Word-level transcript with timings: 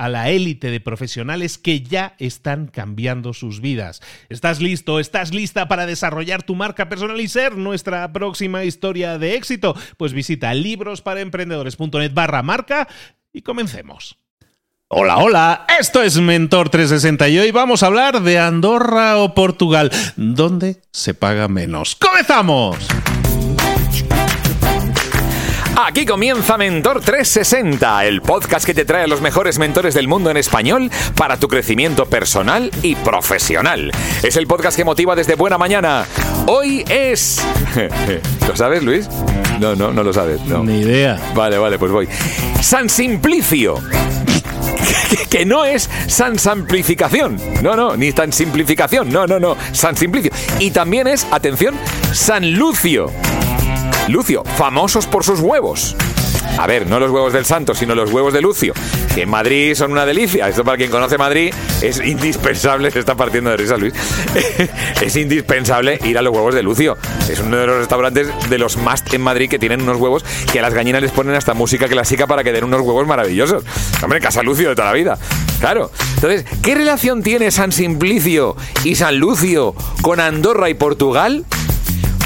a 0.00 0.08
la 0.08 0.30
élite 0.30 0.70
de 0.70 0.80
profesionales 0.80 1.58
que 1.58 1.82
ya 1.82 2.14
están 2.18 2.68
cambiando 2.68 3.34
sus 3.34 3.60
vidas. 3.60 4.00
¿Estás 4.30 4.58
listo? 4.58 4.98
¿Estás 4.98 5.34
lista 5.34 5.68
para 5.68 5.84
desarrollar 5.84 6.42
tu 6.42 6.54
marca 6.54 6.88
personal 6.88 7.20
y 7.20 7.28
ser 7.28 7.58
nuestra 7.58 8.10
próxima 8.10 8.64
historia 8.64 9.18
de 9.18 9.34
éxito? 9.34 9.76
Pues 9.98 10.14
visita 10.14 10.54
librosparaemprendedores.net 10.54 12.14
barra 12.14 12.42
marca 12.42 12.88
y 13.30 13.42
comencemos. 13.42 14.16
Hola, 14.88 15.18
hola, 15.18 15.66
esto 15.78 16.02
es 16.02 16.18
Mentor 16.18 16.70
360 16.70 17.28
y 17.28 17.38
hoy 17.38 17.50
vamos 17.50 17.82
a 17.82 17.86
hablar 17.88 18.22
de 18.22 18.38
Andorra 18.38 19.18
o 19.18 19.34
Portugal, 19.34 19.92
¿Dónde 20.16 20.80
se 20.92 21.12
paga 21.12 21.46
menos. 21.46 21.94
¡Comenzamos! 21.94 22.88
Aquí 25.86 26.04
comienza 26.04 26.58
Mentor 26.58 27.00
360, 27.00 28.04
el 28.04 28.20
podcast 28.20 28.66
que 28.66 28.74
te 28.74 28.84
trae 28.84 29.04
a 29.04 29.06
los 29.06 29.22
mejores 29.22 29.58
mentores 29.58 29.94
del 29.94 30.08
mundo 30.08 30.30
en 30.30 30.36
español 30.36 30.90
para 31.16 31.38
tu 31.38 31.48
crecimiento 31.48 32.06
personal 32.06 32.70
y 32.82 32.96
profesional. 32.96 33.90
Es 34.22 34.36
el 34.36 34.46
podcast 34.46 34.76
que 34.76 34.84
motiva 34.84 35.16
desde 35.16 35.36
buena 35.36 35.56
mañana. 35.56 36.04
Hoy 36.46 36.84
es... 36.88 37.40
¿Lo 38.48 38.56
sabes, 38.56 38.82
Luis? 38.82 39.08
No, 39.58 39.74
no, 39.74 39.90
no 39.92 40.02
lo 40.02 40.12
sabes. 40.12 40.42
No. 40.42 40.62
Ni 40.62 40.80
idea. 40.80 41.18
Vale, 41.34 41.56
vale, 41.56 41.78
pues 41.78 41.90
voy. 41.90 42.08
San 42.60 42.90
Simplicio. 42.90 43.76
que 45.30 45.46
no 45.46 45.64
es 45.64 45.88
San 46.08 46.38
Simplificación. 46.38 47.40
No, 47.62 47.74
no, 47.74 47.96
ni 47.96 48.12
tan 48.12 48.32
simplificación. 48.32 49.10
No, 49.10 49.26
no, 49.26 49.40
no. 49.40 49.56
San 49.72 49.96
Simplicio. 49.96 50.30
Y 50.58 50.72
también 50.72 51.06
es, 51.06 51.26
atención, 51.30 51.74
San 52.12 52.52
Lucio. 52.52 53.10
Lucio, 54.10 54.42
famosos 54.56 55.06
por 55.06 55.24
sus 55.24 55.40
huevos. 55.40 55.96
A 56.58 56.66
ver, 56.66 56.86
no 56.86 56.98
los 56.98 57.10
huevos 57.10 57.32
del 57.32 57.44
santo, 57.44 57.74
sino 57.74 57.94
los 57.94 58.12
huevos 58.12 58.32
de 58.32 58.40
Lucio, 58.40 58.74
que 59.14 59.22
en 59.22 59.30
Madrid 59.30 59.74
son 59.74 59.92
una 59.92 60.04
delicia. 60.04 60.48
Esto 60.48 60.64
para 60.64 60.76
quien 60.76 60.90
conoce 60.90 61.16
Madrid 61.16 61.54
es 61.80 62.00
indispensable, 62.04 62.90
se 62.92 62.98
está 62.98 63.14
partiendo 63.14 63.50
de 63.50 63.56
risa 63.56 63.76
Luis, 63.76 63.94
es 65.00 65.16
indispensable 65.16 65.98
ir 66.04 66.18
a 66.18 66.22
los 66.22 66.34
huevos 66.34 66.54
de 66.54 66.62
Lucio. 66.62 66.98
Es 67.30 67.38
uno 67.38 67.56
de 67.56 67.66
los 67.66 67.78
restaurantes 67.78 68.28
de 68.48 68.58
los 68.58 68.76
más 68.76 69.04
en 69.12 69.20
Madrid 69.20 69.48
que 69.48 69.58
tienen 69.58 69.82
unos 69.82 69.96
huevos 69.98 70.24
que 70.52 70.58
a 70.58 70.62
las 70.62 70.74
gallinas 70.74 71.02
les 71.02 71.12
ponen 71.12 71.34
hasta 71.34 71.54
música 71.54 71.88
clásica 71.88 72.26
para 72.26 72.42
que 72.42 72.52
den 72.52 72.64
unos 72.64 72.80
huevos 72.80 73.06
maravillosos. 73.06 73.64
Hombre, 74.02 74.20
Casa 74.20 74.42
Lucio 74.42 74.70
de 74.70 74.74
toda 74.74 74.88
la 74.88 74.94
vida. 74.94 75.18
Claro. 75.60 75.90
Entonces, 76.16 76.44
¿qué 76.62 76.74
relación 76.74 77.22
tiene 77.22 77.50
San 77.50 77.70
Simplicio 77.70 78.56
y 78.82 78.96
San 78.96 79.18
Lucio 79.18 79.74
con 80.02 80.20
Andorra 80.20 80.68
y 80.68 80.74
Portugal? 80.74 81.44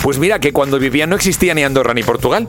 Pues 0.05 0.19
mira 0.19 0.39
que 0.39 0.53
cuando 0.53 0.79
vivía 0.79 1.07
no 1.07 1.17
existía 1.17 1.55
ni 1.55 1.65
Andorra 1.65 1.95
ni 1.95 2.03
Portugal. 2.03 2.47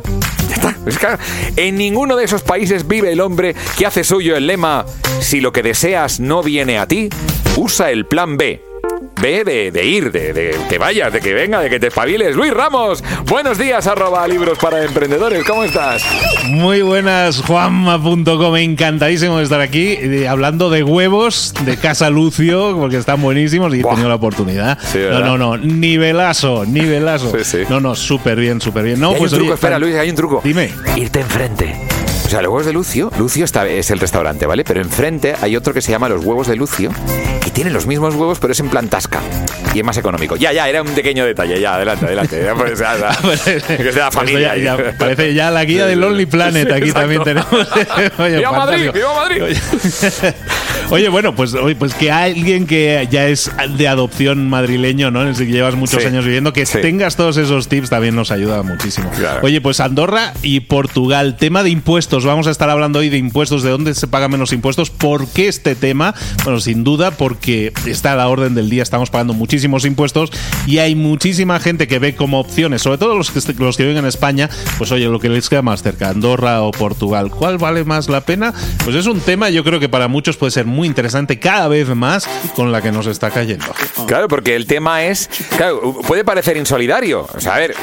Ya 0.50 0.92
está. 0.92 1.18
En 1.56 1.78
ninguno 1.78 2.18
de 2.18 2.26
esos 2.26 2.42
países 2.42 2.86
vive 2.86 3.14
el 3.14 3.22
hombre 3.22 3.56
que 3.78 3.86
hace 3.86 4.04
suyo 4.04 4.36
el 4.36 4.46
lema, 4.46 4.86
si 5.22 5.40
lo 5.40 5.54
que 5.54 5.64
deseas 5.64 6.20
no 6.20 6.44
viene 6.44 6.78
a 6.78 6.86
ti, 6.86 7.08
usa 7.56 7.92
el 7.92 8.08
plan 8.08 8.36
B. 8.36 8.62
B 9.26 9.44
de, 9.44 9.84
ir, 9.84 10.12
de, 10.12 10.56
que 10.70 10.78
vayas, 10.78 11.12
de 11.12 11.20
que 11.20 11.34
venga, 11.34 11.60
de 11.60 11.68
que 11.68 11.80
te 11.80 11.88
espabiles. 11.88 12.36
Luis 12.36 12.54
Ramos, 12.54 13.04
buenos 13.26 13.58
días, 13.58 13.88
arroba 13.88 14.28
libros 14.28 14.60
para 14.60 14.84
emprendedores. 14.84 15.44
¿Cómo 15.46 15.64
estás? 15.64 16.04
Muy 16.46 16.84
buenas, 16.84 17.42
juanma.com. 17.42 18.56
Encantadísimo 18.56 19.40
de 19.40 19.44
estar 19.44 19.62
aquí 19.62 19.98
eh, 20.00 20.28
hablando 20.28 20.70
de 20.70 20.84
huevos 20.84 21.56
de 21.66 21.76
Casa 21.76 22.12
Lucio, 22.12 22.78
porque 22.78 22.98
están 22.98 23.20
buenísimos 23.20 23.74
y 23.74 23.80
he 23.80 23.84
tenido 23.84 24.10
la 24.10 24.16
oportunidad. 24.16 24.78
no, 24.94 25.22
no, 25.22 25.38
no, 25.40 25.58
nivelazo, 25.58 26.64
nivelazo. 26.64 27.34
no, 27.68 27.80
no, 27.80 27.96
súper 27.96 28.40
bien, 28.40 28.62
súper 28.62 28.84
bien. 28.84 29.00
No, 29.00 29.10
hay 29.10 29.18
pues 29.18 29.34
un 29.34 29.40
truco, 29.40 29.56
espera, 29.56 29.80
Luis, 29.80 29.96
hay 29.96 30.12
un 30.12 30.16
truco. 30.16 30.42
Dime. 30.44 30.70
Irte 30.98 31.22
enfrente. 31.22 31.95
O 32.26 32.30
sea, 32.30 32.42
los 32.42 32.50
huevos 32.50 32.66
de 32.66 32.74
Lucio, 32.74 33.12
Lucio 33.20 33.46
está, 33.46 33.68
es 33.68 33.92
el 33.92 34.00
restaurante, 34.00 34.48
¿vale? 34.48 34.64
Pero 34.64 34.82
enfrente 34.82 35.36
hay 35.40 35.56
otro 35.56 35.74
que 35.74 35.82
se 35.82 35.92
llama 35.92 36.10
los 36.10 36.26
huevos 36.26 36.48
de 36.48 36.56
Lucio, 36.56 36.90
que 37.44 37.52
tiene 37.52 37.70
los 37.70 37.86
mismos 37.86 38.16
huevos, 38.16 38.40
pero 38.40 38.52
es 38.52 38.60
en 38.60 38.70
plan 38.70 38.88
tasca. 38.90 39.22
Y 39.76 39.80
es 39.80 39.86
más 39.86 39.98
económico. 39.98 40.36
Ya, 40.36 40.52
ya, 40.52 40.68
era 40.68 40.82
un 40.82 40.90
pequeño 40.90 41.26
detalle. 41.26 41.60
Ya, 41.60 41.76
adelante, 41.76 42.06
adelante. 42.06 42.42
Ya, 42.44 42.56
pues, 42.56 42.80
ya, 42.80 42.98
ya. 42.98 43.78
que 43.78 43.92
la 43.92 44.12
familia. 44.12 44.56
Ya, 44.58 44.78
ya, 44.78 44.98
parece 44.98 45.34
ya 45.34 45.52
la 45.52 45.66
guía 45.66 45.86
del 45.86 46.00
Lonely 46.00 46.26
Planet. 46.26 46.72
Aquí 46.72 46.92
también 46.92 47.24
tenemos. 47.24 47.52
Oye, 48.18 48.38
¡Viva 48.38 48.52
Madrid! 48.52 48.92
¡Viva 48.92 49.14
Madrid! 49.14 49.44
Oye, 50.92 51.10
bueno, 51.10 51.34
pues, 51.36 51.56
pues 51.80 51.94
que 51.96 52.12
alguien 52.12 52.68
que 52.68 53.08
ya 53.12 53.28
es 53.28 53.52
de 53.76 53.88
adopción 53.88 54.48
madrileño, 54.50 55.10
¿no? 55.10 55.24
En 55.24 55.30
el 55.30 55.36
que 55.36 55.46
llevas 55.48 55.76
muchos 55.76 56.02
Sí. 56.02 56.08
años 56.08 56.24
viviendo, 56.24 56.54
que 56.54 56.66
Sí. 56.66 56.78
tengas 56.80 57.16
todos 57.16 57.38
esos 57.38 57.68
tips 57.68 57.90
también 57.90 58.16
nos 58.16 58.30
ayuda 58.32 58.62
muchísimo. 58.62 59.10
Claro. 59.10 59.40
Oye, 59.44 59.60
pues 59.62 59.80
Andorra 59.80 60.34
y 60.44 60.60
Portugal, 60.62 61.38
tema 61.38 61.64
de 61.64 61.72
impuestos. 61.72 62.24
Vamos 62.24 62.46
a 62.48 62.52
estar 62.52 62.70
hablando 62.70 63.00
hoy 63.00 63.10
de 63.10 63.18
impuestos, 63.18 63.64
de 63.64 63.72
dónde 63.72 63.94
se 63.96 64.08
pagan 64.08 64.32
menos 64.32 64.54
impuestos. 64.54 64.92
¿Por 64.92 65.28
qué 65.28 65.48
este 65.48 65.76
tema? 65.76 66.14
Bueno, 66.44 66.60
sin 66.60 66.84
duda, 66.84 67.12
porque 67.12 67.74
está 67.88 68.14
a 68.14 68.16
la 68.16 68.28
orden 68.30 68.54
del 68.54 68.70
día, 68.70 68.84
estamos 68.84 69.10
pagando 69.10 69.34
muchísimos 69.34 69.86
impuestos 69.86 70.30
y 70.68 70.78
hay 70.78 70.94
muchísima 70.96 71.60
gente 71.60 71.88
que 71.88 71.98
ve 72.00 72.16
como 72.16 72.40
opciones, 72.40 72.84
sobre 72.84 73.00
todo 73.00 73.18
los 73.18 73.32
que, 73.32 73.42
los 73.58 73.76
que 73.76 73.84
viven 73.84 73.98
en 73.98 74.06
España, 74.06 74.50
pues 74.78 74.92
oye, 74.92 75.06
lo 75.08 75.20
que 75.20 75.30
les 75.30 75.50
queda 75.50 75.64
más 75.64 75.82
cerca, 75.82 76.10
Andorra 76.10 76.62
o 76.62 76.72
Portugal. 76.72 77.32
¿Cuál 77.32 77.58
vale 77.58 77.84
más 77.84 78.08
la 78.08 78.22
pena? 78.22 78.54
Pues 78.84 78.96
es 78.96 79.08
un 79.08 79.20
tema, 79.20 79.50
yo 79.50 79.64
creo 79.64 79.80
que 79.80 79.90
para 79.90 80.08
muchos 80.08 80.38
puede 80.38 80.52
ser 80.52 80.66
muy 80.66 80.75
interesante, 80.84 81.40
cada 81.40 81.68
vez 81.68 81.88
más 81.90 82.28
con 82.56 82.72
la 82.72 82.82
que 82.82 82.92
nos 82.92 83.08
está 83.08 83.32
cayendo. 83.32 83.66
Claro, 84.08 84.28
porque 84.28 84.56
el 84.56 84.68
tema 84.68 85.04
es. 85.04 85.30
Claro, 85.56 86.02
puede 86.08 86.24
parecer 86.24 86.58
insolidario. 86.58 87.28
O 87.34 87.40
sea, 87.40 87.56
a 87.56 87.60
ver, 87.60 87.76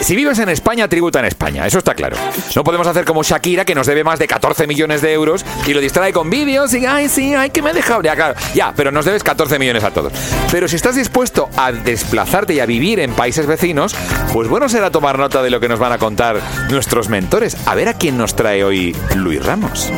si 0.00 0.16
vives 0.16 0.38
en 0.38 0.48
España, 0.48 0.88
tributa 0.88 1.18
en 1.18 1.26
España, 1.26 1.66
eso 1.66 1.78
está 1.78 1.94
claro. 1.94 2.16
No 2.56 2.64
podemos 2.64 2.86
hacer 2.86 3.04
como 3.04 3.22
Shakira, 3.22 3.64
que 3.64 3.74
nos 3.74 3.86
debe 3.86 4.04
más 4.04 4.18
de 4.18 4.26
14 4.26 4.66
millones 4.66 5.02
de 5.02 5.12
euros 5.12 5.44
y 5.66 5.74
lo 5.74 5.80
distrae 5.80 6.12
con 6.12 6.30
vídeos 6.30 6.72
y, 6.74 6.86
ay, 6.86 7.08
sí, 7.08 7.34
ay, 7.34 7.50
que 7.50 7.62
me 7.62 7.70
he 7.70 7.74
dejado. 7.74 8.02
Ya, 8.02 8.14
claro, 8.14 8.34
ya, 8.54 8.72
pero 8.76 8.90
nos 8.90 9.04
debes 9.04 9.22
14 9.22 9.58
millones 9.58 9.84
a 9.84 9.90
todos. 9.90 10.12
Pero 10.50 10.68
si 10.68 10.76
estás 10.76 10.96
dispuesto 10.96 11.48
a 11.56 11.72
desplazarte 11.72 12.54
y 12.54 12.60
a 12.60 12.66
vivir 12.66 13.00
en 13.00 13.12
países 13.12 13.46
vecinos, 13.46 13.94
pues 14.32 14.48
bueno 14.48 14.68
será 14.68 14.90
tomar 14.90 15.18
nota 15.18 15.42
de 15.42 15.50
lo 15.50 15.60
que 15.60 15.68
nos 15.68 15.78
van 15.78 15.92
a 15.92 15.98
contar 15.98 16.40
nuestros 16.70 17.08
mentores. 17.08 17.56
A 17.66 17.74
ver 17.74 17.88
a 17.88 17.94
quién 17.94 18.16
nos 18.16 18.34
trae 18.34 18.64
hoy 18.64 18.96
Luis 19.14 19.44
Ramos. 19.44 19.90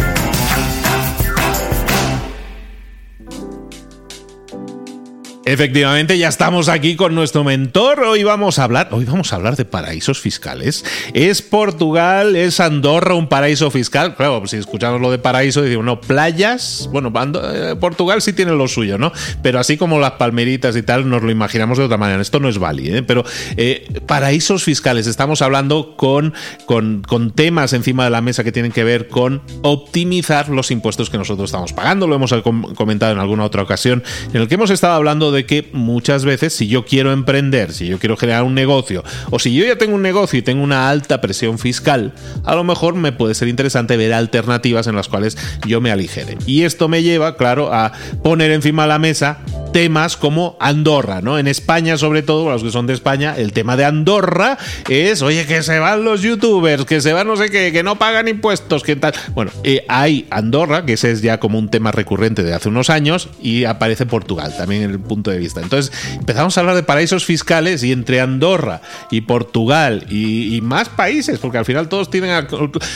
Efectivamente, 5.44 6.17
ya 6.19 6.29
estamos 6.29 6.69
aquí 6.69 6.94
con 6.94 7.17
nuestro 7.17 7.43
mentor. 7.43 8.05
Hoy 8.05 8.23
vamos 8.23 8.61
a 8.61 8.65
hablar, 8.65 8.91
hoy 8.93 9.05
vamos 9.05 9.33
a 9.33 9.37
hablar 9.37 9.56
de 9.56 9.65
paraísos 9.65 10.21
fiscales. 10.21 10.85
¿Es 11.15 11.43
Portugal, 11.43 12.37
es 12.37 12.61
Andorra 12.61 13.15
un 13.15 13.29
paraíso 13.29 13.69
fiscal? 13.73 14.15
Claro, 14.15 14.47
si 14.47 14.59
escuchamos 14.59 15.00
lo 15.00 15.11
de 15.11 15.19
paraíso, 15.19 15.61
decimos, 15.61 15.85
no, 15.85 16.00
playas. 16.00 16.89
Bueno, 16.93 17.12
eh, 17.43 17.75
Portugal 17.81 18.23
sí 18.23 18.33
tiene 18.33 18.53
lo 18.53 18.69
suyo, 18.69 18.99
¿no? 18.99 19.11
Pero 19.43 19.59
así 19.59 19.77
como 19.77 19.99
las 19.99 20.12
palmeritas 20.12 20.77
y 20.77 20.85
tal, 20.85 21.09
nos 21.09 21.25
lo 21.25 21.31
imaginamos 21.33 21.77
de 21.77 21.85
otra 21.85 21.97
manera. 21.97 22.23
Esto 22.23 22.39
no 22.39 22.49
es 22.49 22.59
válido, 22.59 22.99
¿eh? 22.99 23.03
Pero 23.03 23.25
eh, 23.56 24.00
paraísos 24.06 24.62
fiscales, 24.62 25.09
estamos 25.09 25.43
hablando 25.43 25.97
con, 25.97 26.35
con, 26.67 27.03
con 27.03 27.33
temas 27.33 27.73
encima 27.73 28.05
de 28.05 28.11
la 28.11 28.21
mesa 28.21 28.44
que 28.44 28.53
tienen 28.53 28.71
que 28.71 28.85
ver 28.85 29.09
con 29.09 29.43
optimizar 29.62 30.50
los 30.50 30.71
impuestos 30.71 31.11
que 31.11 31.19
nosotros 31.19 31.50
estamos 31.50 31.73
pagando. 31.73 32.06
Lo 32.06 32.15
hemos 32.15 32.33
comentado 32.77 33.11
en 33.11 33.19
alguna 33.19 33.44
otra 33.44 33.62
ocasión, 33.62 34.05
en 34.33 34.41
el 34.41 34.47
que 34.47 34.55
hemos 34.55 34.71
estado 34.71 34.94
hablando 34.94 35.31
de 35.32 35.46
que 35.46 35.69
muchas 35.73 36.25
veces 36.25 36.52
si 36.52 36.69
yo 36.69 36.84
quiero 36.84 37.12
emprender, 37.12 37.73
si 37.73 37.87
yo 37.87 37.99
quiero 37.99 38.17
crear 38.17 38.43
un 38.43 38.55
negocio, 38.55 39.02
o 39.31 39.38
si 39.38 39.55
yo 39.55 39.64
ya 39.64 39.76
tengo 39.76 39.94
un 39.94 40.02
negocio 40.02 40.38
y 40.38 40.43
tengo 40.43 40.62
una 40.62 40.88
alta 40.88 41.20
presión 41.20 41.58
fiscal, 41.58 42.12
a 42.44 42.55
lo 42.55 42.64
mejor 42.64 42.94
me 42.94 43.12
puede 43.12 43.34
ser 43.34 43.49
interesante 43.49 43.96
ver 43.96 44.12
alternativas 44.12 44.87
en 44.87 44.96
las 44.96 45.08
cuales 45.08 45.37
yo 45.67 45.81
me 45.81 45.90
aligere. 45.90 46.37
Y 46.46 46.62
esto 46.62 46.88
me 46.88 47.02
lleva, 47.02 47.37
claro, 47.37 47.73
a 47.73 47.93
poner 48.23 48.50
encima 48.50 48.82
de 48.82 48.88
la 48.88 48.99
mesa 48.99 49.40
temas 49.72 50.16
como 50.16 50.56
Andorra, 50.60 51.20
¿no? 51.22 51.38
En 51.38 51.48
España, 51.48 51.96
sobre 51.96 52.22
todo, 52.22 52.50
los 52.50 52.62
que 52.62 52.70
son 52.70 52.86
de 52.86 52.94
España, 52.94 53.34
el 53.36 53.52
tema 53.52 53.76
de 53.76 53.84
Andorra 53.84 54.58
es, 54.88 55.22
oye, 55.22 55.46
que 55.46 55.62
se 55.62 55.78
van 55.78 56.04
los 56.04 56.22
youtubers, 56.22 56.84
que 56.84 57.00
se 57.00 57.12
van 57.12 57.26
no 57.26 57.36
sé 57.36 57.50
qué, 57.50 57.72
que 57.72 57.82
no 57.82 57.98
pagan 57.98 58.28
impuestos, 58.28 58.82
que 58.82 58.96
tal. 58.96 59.14
Bueno, 59.34 59.50
eh, 59.64 59.84
hay 59.88 60.26
Andorra, 60.30 60.84
que 60.84 60.94
ese 60.94 61.10
es 61.10 61.22
ya 61.22 61.40
como 61.40 61.58
un 61.58 61.70
tema 61.70 61.92
recurrente 61.92 62.42
de 62.42 62.54
hace 62.54 62.69
unos 62.69 62.90
años, 62.90 63.28
y 63.40 63.64
aparece 63.64 64.06
Portugal 64.06 64.54
también 64.56 64.82
en 64.82 64.90
el 64.90 65.00
punto 65.00 65.30
de 65.30 65.38
vista. 65.38 65.60
Entonces, 65.60 65.92
empezamos 66.14 66.56
a 66.56 66.60
hablar 66.60 66.76
de 66.76 66.82
paraísos 66.82 67.24
fiscales 67.24 67.82
y 67.82 67.92
entre 67.92 68.20
Andorra 68.20 68.82
y 69.10 69.22
Portugal 69.22 70.06
y, 70.08 70.60
más 70.62 70.88
países, 70.88 71.38
porque 71.38 71.58
al 71.58 71.64
final 71.64 71.88
todos 71.88 72.08
tienen, 72.08 72.46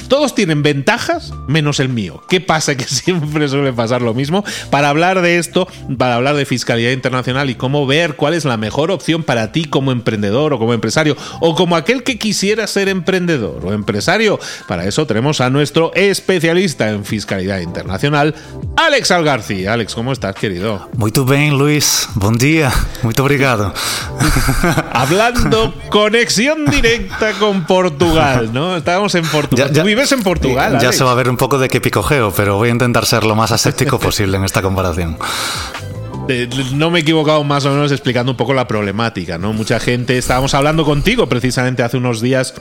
todos 0.08 0.34
tienen 0.34 0.62
ventajas 0.62 1.32
menos 1.48 1.80
el 1.80 1.88
mío. 1.88 2.22
¿Qué 2.28 2.40
pasa? 2.40 2.66
Que 2.76 2.84
siempre 2.84 3.48
suele 3.48 3.72
pasar 3.72 4.02
lo 4.02 4.12
mismo. 4.12 4.44
Para 4.70 4.90
hablar 4.90 5.22
de 5.22 5.38
esto, 5.38 5.66
para 5.96 6.16
hablar 6.16 6.36
de 6.36 6.44
fiscalidad, 6.44 6.65
calidad 6.66 6.90
internacional 6.90 7.48
y 7.48 7.54
cómo 7.54 7.86
ver 7.86 8.16
cuál 8.16 8.34
es 8.34 8.44
la 8.44 8.58
mejor 8.58 8.90
opción 8.90 9.22
para 9.22 9.52
ti 9.52 9.64
como 9.64 9.92
emprendedor 9.92 10.52
o 10.52 10.58
como 10.58 10.74
empresario 10.74 11.16
o 11.40 11.54
como 11.54 11.76
aquel 11.76 12.02
que 12.02 12.18
quisiera 12.18 12.66
ser 12.66 12.90
emprendedor 12.90 13.64
o 13.64 13.72
empresario. 13.72 14.38
Para 14.68 14.84
eso 14.84 15.06
tenemos 15.06 15.40
a 15.40 15.48
nuestro 15.48 15.92
especialista 15.94 16.90
en 16.90 17.06
fiscalidad 17.06 17.60
internacional, 17.60 18.34
Alex 18.76 19.10
Algarci. 19.10 19.66
Alex, 19.66 19.94
¿cómo 19.94 20.12
estás, 20.12 20.34
querido? 20.34 20.90
Muy 20.96 21.10
bien, 21.26 21.56
Luis. 21.56 22.08
Buen 22.14 22.36
día. 22.36 22.70
Muy 23.02 23.14
obrigado. 23.18 23.72
Hablando 24.92 25.74
conexión 25.88 26.66
directa 26.66 27.32
con 27.38 27.64
Portugal, 27.64 28.50
¿no? 28.52 28.76
Estábamos 28.76 29.14
en 29.14 29.24
Portugal. 29.26 29.72
¿Tú 29.72 29.82
vives 29.82 30.12
en 30.12 30.22
Portugal? 30.22 30.78
Ya 30.80 30.92
se 30.92 31.04
va 31.04 31.12
a 31.12 31.14
ver 31.14 31.30
un 31.30 31.36
poco 31.36 31.58
de 31.58 31.68
qué 31.68 31.80
picojeo, 31.80 32.32
pero 32.32 32.56
voy 32.56 32.68
a 32.68 32.72
intentar 32.72 33.06
ser 33.06 33.24
lo 33.24 33.34
más 33.34 33.52
aséptico 33.52 33.98
posible 34.00 34.36
en 34.36 34.44
esta 34.44 34.60
comparación 34.60 35.16
no 36.74 36.90
me 36.90 36.98
he 36.98 37.02
equivocado 37.02 37.44
más 37.44 37.64
o 37.64 37.70
menos 37.70 37.92
explicando 37.92 38.32
un 38.32 38.36
poco 38.36 38.54
la 38.54 38.66
problemática, 38.66 39.38
¿no? 39.38 39.52
Mucha 39.52 39.80
gente, 39.80 40.18
estábamos 40.18 40.54
hablando 40.54 40.84
contigo 40.84 41.28
precisamente 41.28 41.82
hace 41.82 41.96
unos 41.96 42.20
días 42.20 42.54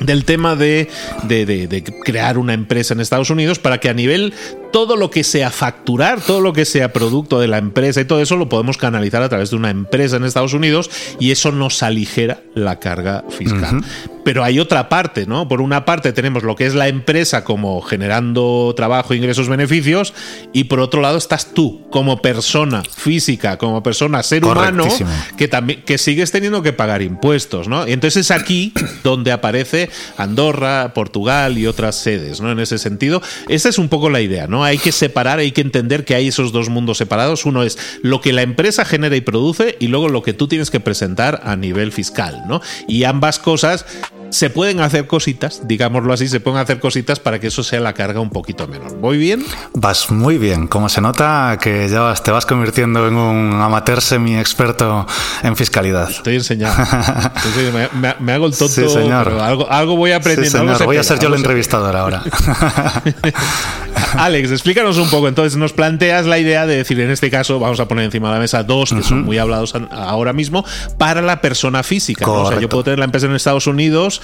del 0.00 0.24
tema 0.24 0.56
de, 0.56 0.88
de, 1.24 1.84
crear 2.04 2.38
una 2.38 2.54
empresa 2.54 2.94
en 2.94 3.00
Estados 3.00 3.30
Unidos 3.30 3.58
para 3.58 3.78
que 3.78 3.88
a 3.88 3.94
nivel 3.94 4.34
todo 4.72 4.96
lo 4.96 5.10
que 5.10 5.24
sea 5.24 5.50
facturar, 5.50 6.20
todo 6.20 6.40
lo 6.40 6.52
que 6.52 6.64
sea 6.64 6.92
producto 6.92 7.40
de 7.40 7.48
la 7.48 7.58
empresa 7.58 8.00
y 8.00 8.04
todo 8.04 8.20
eso 8.20 8.36
lo 8.36 8.48
podemos 8.48 8.76
canalizar 8.76 9.22
a 9.22 9.28
través 9.28 9.50
de 9.50 9.56
una 9.56 9.70
empresa 9.70 10.16
en 10.16 10.24
Estados 10.24 10.52
Unidos 10.52 10.90
y 11.18 11.30
eso 11.30 11.52
nos 11.52 11.82
aligera 11.82 12.40
la 12.54 12.78
carga 12.78 13.24
fiscal. 13.30 13.82
Pero 14.24 14.42
hay 14.42 14.58
otra 14.58 14.88
parte, 14.88 15.24
¿no? 15.24 15.46
Por 15.46 15.60
una 15.60 15.84
parte 15.84 16.12
tenemos 16.12 16.42
lo 16.42 16.56
que 16.56 16.66
es 16.66 16.74
la 16.74 16.88
empresa 16.88 17.44
como 17.44 17.80
generando 17.80 18.74
trabajo, 18.76 19.14
ingresos, 19.14 19.48
beneficios 19.48 20.14
y 20.52 20.64
por 20.64 20.80
otro 20.80 21.00
lado 21.00 21.16
estás 21.16 21.54
tú 21.54 21.86
como 21.90 22.20
persona 22.20 22.82
física, 22.82 23.56
como 23.56 23.84
persona 23.84 24.24
ser 24.24 24.44
humano 24.44 24.88
que 25.36 25.46
también 25.46 25.82
que 25.82 25.96
sigues 25.96 26.32
teniendo 26.32 26.62
que 26.62 26.72
pagar 26.72 27.02
impuestos, 27.02 27.68
¿no? 27.68 27.86
Y 27.86 27.92
entonces 27.92 28.26
es 28.26 28.30
aquí 28.32 28.72
donde 29.04 29.30
aparece 29.30 29.90
Andorra, 30.16 30.92
Portugal 30.92 31.56
y 31.56 31.66
otras 31.66 31.94
sedes, 31.94 32.40
¿no? 32.40 32.50
En 32.50 32.58
ese 32.58 32.78
sentido, 32.78 33.22
esa 33.48 33.68
es 33.68 33.78
un 33.78 33.88
poco 33.88 34.10
la 34.10 34.20
idea, 34.20 34.48
¿no? 34.48 34.55
Hay 34.64 34.78
que 34.78 34.92
separar, 34.92 35.38
hay 35.38 35.52
que 35.52 35.60
entender 35.60 36.04
que 36.04 36.14
hay 36.14 36.28
esos 36.28 36.52
dos 36.52 36.68
mundos 36.68 36.98
separados. 36.98 37.44
Uno 37.46 37.62
es 37.62 37.78
lo 38.02 38.20
que 38.20 38.32
la 38.32 38.42
empresa 38.42 38.84
genera 38.84 39.16
y 39.16 39.20
produce 39.20 39.76
y 39.80 39.88
luego 39.88 40.08
lo 40.08 40.22
que 40.22 40.32
tú 40.32 40.48
tienes 40.48 40.70
que 40.70 40.80
presentar 40.80 41.40
a 41.44 41.56
nivel 41.56 41.92
fiscal, 41.92 42.44
¿no? 42.46 42.60
Y 42.86 43.04
ambas 43.04 43.38
cosas 43.38 43.86
se 44.30 44.50
pueden 44.50 44.80
hacer 44.80 45.06
cositas, 45.06 45.62
digámoslo 45.66 46.12
así, 46.12 46.28
se 46.28 46.40
pueden 46.40 46.60
hacer 46.60 46.80
cositas 46.80 47.20
para 47.20 47.38
que 47.38 47.48
eso 47.48 47.62
sea 47.62 47.80
la 47.80 47.92
carga 47.92 48.20
un 48.20 48.30
poquito 48.30 48.66
menor. 48.66 48.96
¿Voy 48.98 49.18
bien? 49.18 49.44
Vas 49.74 50.10
muy 50.10 50.38
bien. 50.38 50.66
Como 50.66 50.88
se 50.88 51.00
nota 51.00 51.58
que 51.60 51.88
ya 51.88 52.14
te 52.14 52.30
vas 52.30 52.46
convirtiendo 52.46 53.06
en 53.06 53.16
un 53.16 53.52
amateur 53.60 54.00
semi-experto 54.00 55.06
en 55.42 55.56
fiscalidad. 55.56 56.10
Estoy 56.10 56.36
enseñando. 56.36 56.76
me, 58.20 58.32
hago 58.32 58.46
el 58.46 58.56
tonto, 58.56 58.68
sí, 58.68 58.88
señor. 58.88 59.28
algo, 59.40 59.70
algo, 59.70 59.96
voy 59.96 60.12
aprendiendo. 60.12 60.76
Sí, 60.76 60.84
Voy 60.84 60.96
a 60.96 61.02
ser 61.02 61.18
yo 61.18 61.28
el 61.28 61.34
entrevistador 61.34 61.96
ahora. 61.96 62.22
Alex, 64.18 64.50
explícanos 64.50 64.98
un 64.98 65.08
poco. 65.08 65.28
Entonces, 65.28 65.56
nos 65.56 65.72
planteas 65.72 66.26
la 66.26 66.38
idea 66.38 66.66
de 66.66 66.76
decir, 66.76 67.00
en 67.00 67.10
este 67.10 67.30
caso, 67.30 67.58
vamos 67.58 67.80
a 67.80 67.88
poner 67.88 68.04
encima 68.04 68.28
de 68.28 68.34
la 68.34 68.40
mesa 68.40 68.62
dos 68.62 68.92
que 68.92 69.02
son 69.02 69.24
muy 69.24 69.38
hablados 69.38 69.74
ahora 69.90 70.32
mismo 70.32 70.64
para 70.98 71.22
la 71.22 71.40
persona 71.40 71.82
física. 71.82 72.28
O 72.28 72.48
sea, 72.48 72.60
yo 72.60 72.68
puedo 72.68 72.84
tener 72.84 72.98
la 72.98 73.06
empresa 73.06 73.26
en 73.26 73.34
Estados 73.34 73.66
Unidos 73.66 74.15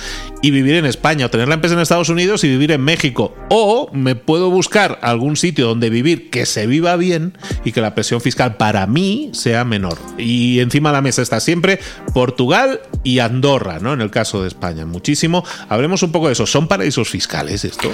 y 0.42 0.50
vivir 0.50 0.74
en 0.74 0.86
España, 0.86 1.26
o 1.26 1.30
tener 1.30 1.48
la 1.48 1.54
empresa 1.54 1.74
en 1.74 1.80
Estados 1.80 2.08
Unidos 2.08 2.44
y 2.44 2.48
vivir 2.48 2.72
en 2.72 2.80
México. 2.82 3.34
O 3.48 3.90
me 3.92 4.14
puedo 4.14 4.50
buscar 4.50 4.98
algún 5.02 5.36
sitio 5.36 5.68
donde 5.68 5.90
vivir 5.90 6.30
que 6.30 6.46
se 6.46 6.66
viva 6.66 6.96
bien 6.96 7.36
y 7.64 7.72
que 7.72 7.80
la 7.80 7.94
presión 7.94 8.20
fiscal 8.20 8.56
para 8.56 8.86
mí 8.86 9.30
sea 9.32 9.64
menor. 9.64 9.98
Y 10.18 10.60
encima 10.60 10.90
de 10.90 10.94
la 10.94 11.02
mesa 11.02 11.22
está 11.22 11.40
siempre 11.40 11.80
Portugal 12.12 12.80
y 13.04 13.18
Andorra, 13.18 13.78
¿no? 13.80 13.92
En 13.92 14.00
el 14.00 14.10
caso 14.10 14.42
de 14.42 14.48
España, 14.48 14.86
muchísimo. 14.86 15.44
Hablemos 15.68 16.02
un 16.02 16.12
poco 16.12 16.26
de 16.26 16.32
eso. 16.32 16.46
¿Son 16.46 16.68
paraísos 16.68 17.08
fiscales 17.08 17.64
esto? 17.64 17.90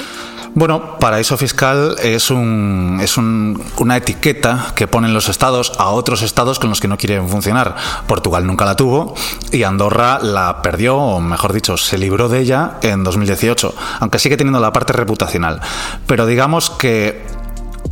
Bueno, 0.55 0.99
paraíso 0.99 1.37
fiscal 1.37 1.97
es, 2.03 2.31
un, 2.31 2.99
es 3.03 3.17
una 3.17 3.97
etiqueta 3.97 4.73
que 4.75 4.87
ponen 4.87 5.15
los 5.15 5.29
estados 5.29 5.73
a 5.79 5.89
otros 5.91 6.23
estados 6.23 6.59
con 6.59 6.71
los 6.71 6.81
que 6.81 6.89
no 6.89 6.97
quieren 6.97 7.29
funcionar. 7.29 7.77
Portugal 8.07 8.47
nunca 8.47 8.65
la 8.65 8.75
tuvo 8.75 9.15
y 9.53 9.63
Andorra 9.63 10.19
la 10.21 10.63
perdió, 10.63 10.97
o 10.97 11.21
mejor 11.21 11.53
dicho, 11.53 11.77
se 11.77 11.99
libró 11.99 12.29
de 12.29 12.41
ella 12.41 12.79
en 12.83 13.05
2018, 13.05 13.75
aunque 14.01 14.19
sigue 14.19 14.37
teniendo 14.37 14.61
la 14.61 14.73
parte 14.73 14.93
reputacional. 14.93 15.61
Pero 16.07 16.27
digamos 16.27 16.71
que 16.71 17.25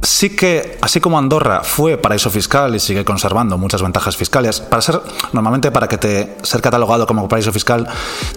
sí 0.02 0.34
que, 0.34 0.78
así 0.80 1.00
como 1.00 1.18
Andorra 1.18 1.62
fue 1.62 1.96
paraíso 1.96 2.30
fiscal 2.30 2.74
y 2.74 2.80
sigue 2.80 3.04
conservando 3.04 3.58
muchas 3.58 3.82
ventajas 3.82 4.16
fiscales, 4.16 4.60
para 4.60 4.82
ser, 4.82 5.00
normalmente 5.32 5.70
para 5.70 5.88
que 5.88 5.98
te 5.98 6.36
ser 6.42 6.62
catalogado 6.62 7.06
como 7.06 7.28
paraíso 7.28 7.52
fiscal, 7.52 7.88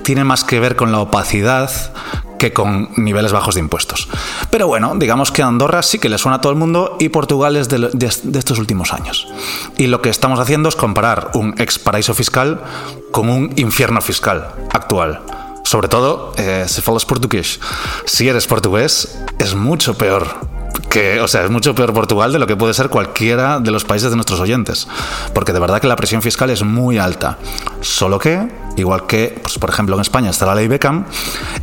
tiene 0.03 0.24
más 0.24 0.44
que 0.44 0.60
ver 0.60 0.75
con 0.75 0.91
la 0.91 1.00
opacidad 1.00 1.72
que 2.39 2.51
con 2.51 2.89
niveles 2.98 3.31
bajos 3.31 3.53
de 3.53 3.62
impuestos. 3.62 4.10
Pero 4.50 4.65
bueno, 4.65 4.93
digamos 4.96 5.31
que 5.31 5.43
Andorra 5.43 5.84
sí 5.84 6.00
que 6.00 6.10
le 6.10 6.17
suena 6.17 6.38
a 6.38 6.41
todo 6.41 6.51
el 6.51 6.58
mundo 6.58 6.98
y 7.00 7.10
Portugal 7.10 7.55
es 7.55 7.69
de, 7.69 7.91
estos 8.08 8.58
últimos 8.58 8.93
años. 8.93 9.27
Y 9.77 9.86
lo 9.86 10.01
que 10.01 10.10
estamos 10.10 10.39
haciendo 10.39 10.69
es 10.69 10.75
comparar 10.75 11.29
un 11.36 11.53
ex 11.60 11.77
paraíso 11.77 12.15
fiscal 12.15 12.62
con 13.12 13.29
un 13.29 13.53
infierno 13.58 14.01
fiscal 14.01 14.48
actual. 14.72 15.22
Sobre 15.63 15.88
todo, 15.88 16.34
eh, 16.38 16.65
si 16.67 16.81
falas 16.81 17.05
portugués. 17.05 17.60
Si 18.05 18.27
eres 18.27 18.48
portugués, 18.48 19.19
es 19.38 19.53
mucho 19.53 19.96
peor 19.96 20.59
que, 20.89 21.22
o 21.22 21.27
sea, 21.27 21.43
es 21.43 21.51
mucho 21.51 21.75
peor 21.75 21.93
Portugal 21.93 22.34
de 22.34 22.39
lo 22.39 22.48
que 22.48 22.55
puede 22.55 22.74
ser 22.74 22.89
cualquiera 22.89 23.60
de 23.60 23.72
los 23.72 23.86
países 23.86 24.10
de 24.10 24.15
nuestros 24.15 24.39
oyentes, 24.39 24.88
porque 25.34 25.53
de 25.53 25.60
verdad 25.60 25.79
que 25.79 25.88
la 25.88 25.96
presión 25.96 26.22
fiscal 26.22 26.50
es 26.50 26.63
muy 26.63 26.98
alta. 26.98 27.38
Solo 27.81 28.17
que, 28.17 28.48
igual 28.75 29.05
que, 29.05 29.39
pues, 29.41 29.60
por 29.60 29.69
ejemplo, 29.69 29.96
en 29.96 30.01
España 30.01 30.31
está 30.31 30.46
la 30.46 30.55
ley 30.55 30.67
Beckham, 30.67 31.05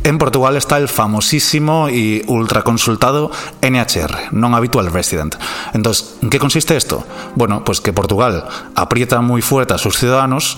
en 0.03 0.17
Portugal 0.17 0.55
está 0.55 0.77
el 0.77 0.87
famosísimo 0.87 1.89
y 1.89 2.23
ultra 2.27 2.63
consultado 2.63 3.29
NHR, 3.61 4.31
Non-Habitual 4.31 4.91
Resident. 4.91 5.35
Entonces, 5.73 6.15
¿en 6.21 6.29
qué 6.29 6.39
consiste 6.39 6.77
esto? 6.77 7.05
Bueno, 7.35 7.63
pues 7.65 7.81
que 7.81 7.93
Portugal 7.93 8.45
aprieta 8.75 9.21
muy 9.21 9.41
fuerte 9.41 9.73
a 9.73 9.77
sus 9.77 9.97
ciudadanos, 9.97 10.57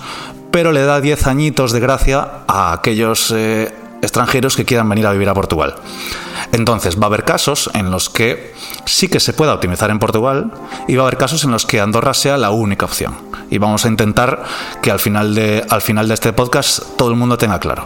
pero 0.52 0.72
le 0.72 0.84
da 0.84 1.02
10 1.02 1.28
añitos 1.28 1.72
de 1.72 1.80
gracia 1.80 2.28
a 2.48 2.74
aquellos 2.74 3.32
eh, 3.36 3.74
extranjeros 4.02 4.56
que 4.56 4.66
quieran 4.66 4.90
venir 4.90 5.08
a 5.08 5.12
vivir 5.12 5.30
a 5.30 5.34
Portugal. 5.34 5.76
Entonces, 6.52 7.00
va 7.00 7.04
a 7.04 7.06
haber 7.08 7.26
casos 7.26 7.70
en 7.74 7.92
los 7.92 8.10
que 8.10 8.54
sí 8.86 9.08
que 9.08 9.20
se 9.20 9.34
pueda 9.34 9.54
optimizar 9.54 9.92
en 9.92 10.00
Portugal 10.00 10.52
y 10.88 10.96
va 10.96 11.04
a 11.04 11.08
haber 11.08 11.18
casos 11.18 11.44
en 11.44 11.52
los 11.52 11.66
que 11.66 11.80
Andorra 11.80 12.14
sea 12.14 12.38
la 12.38 12.52
única 12.52 12.86
opción. 12.86 13.16
Y 13.50 13.58
vamos 13.58 13.86
a 13.86 13.88
intentar 13.88 14.44
que 14.82 14.92
al 14.92 15.00
final 15.00 15.36
de, 15.36 15.64
al 15.70 15.82
final 15.82 16.08
de 16.08 16.14
este 16.14 16.34
podcast 16.34 16.82
todo 16.98 17.10
el 17.10 17.16
mundo 17.16 17.38
tenga 17.38 17.60
claro. 17.60 17.86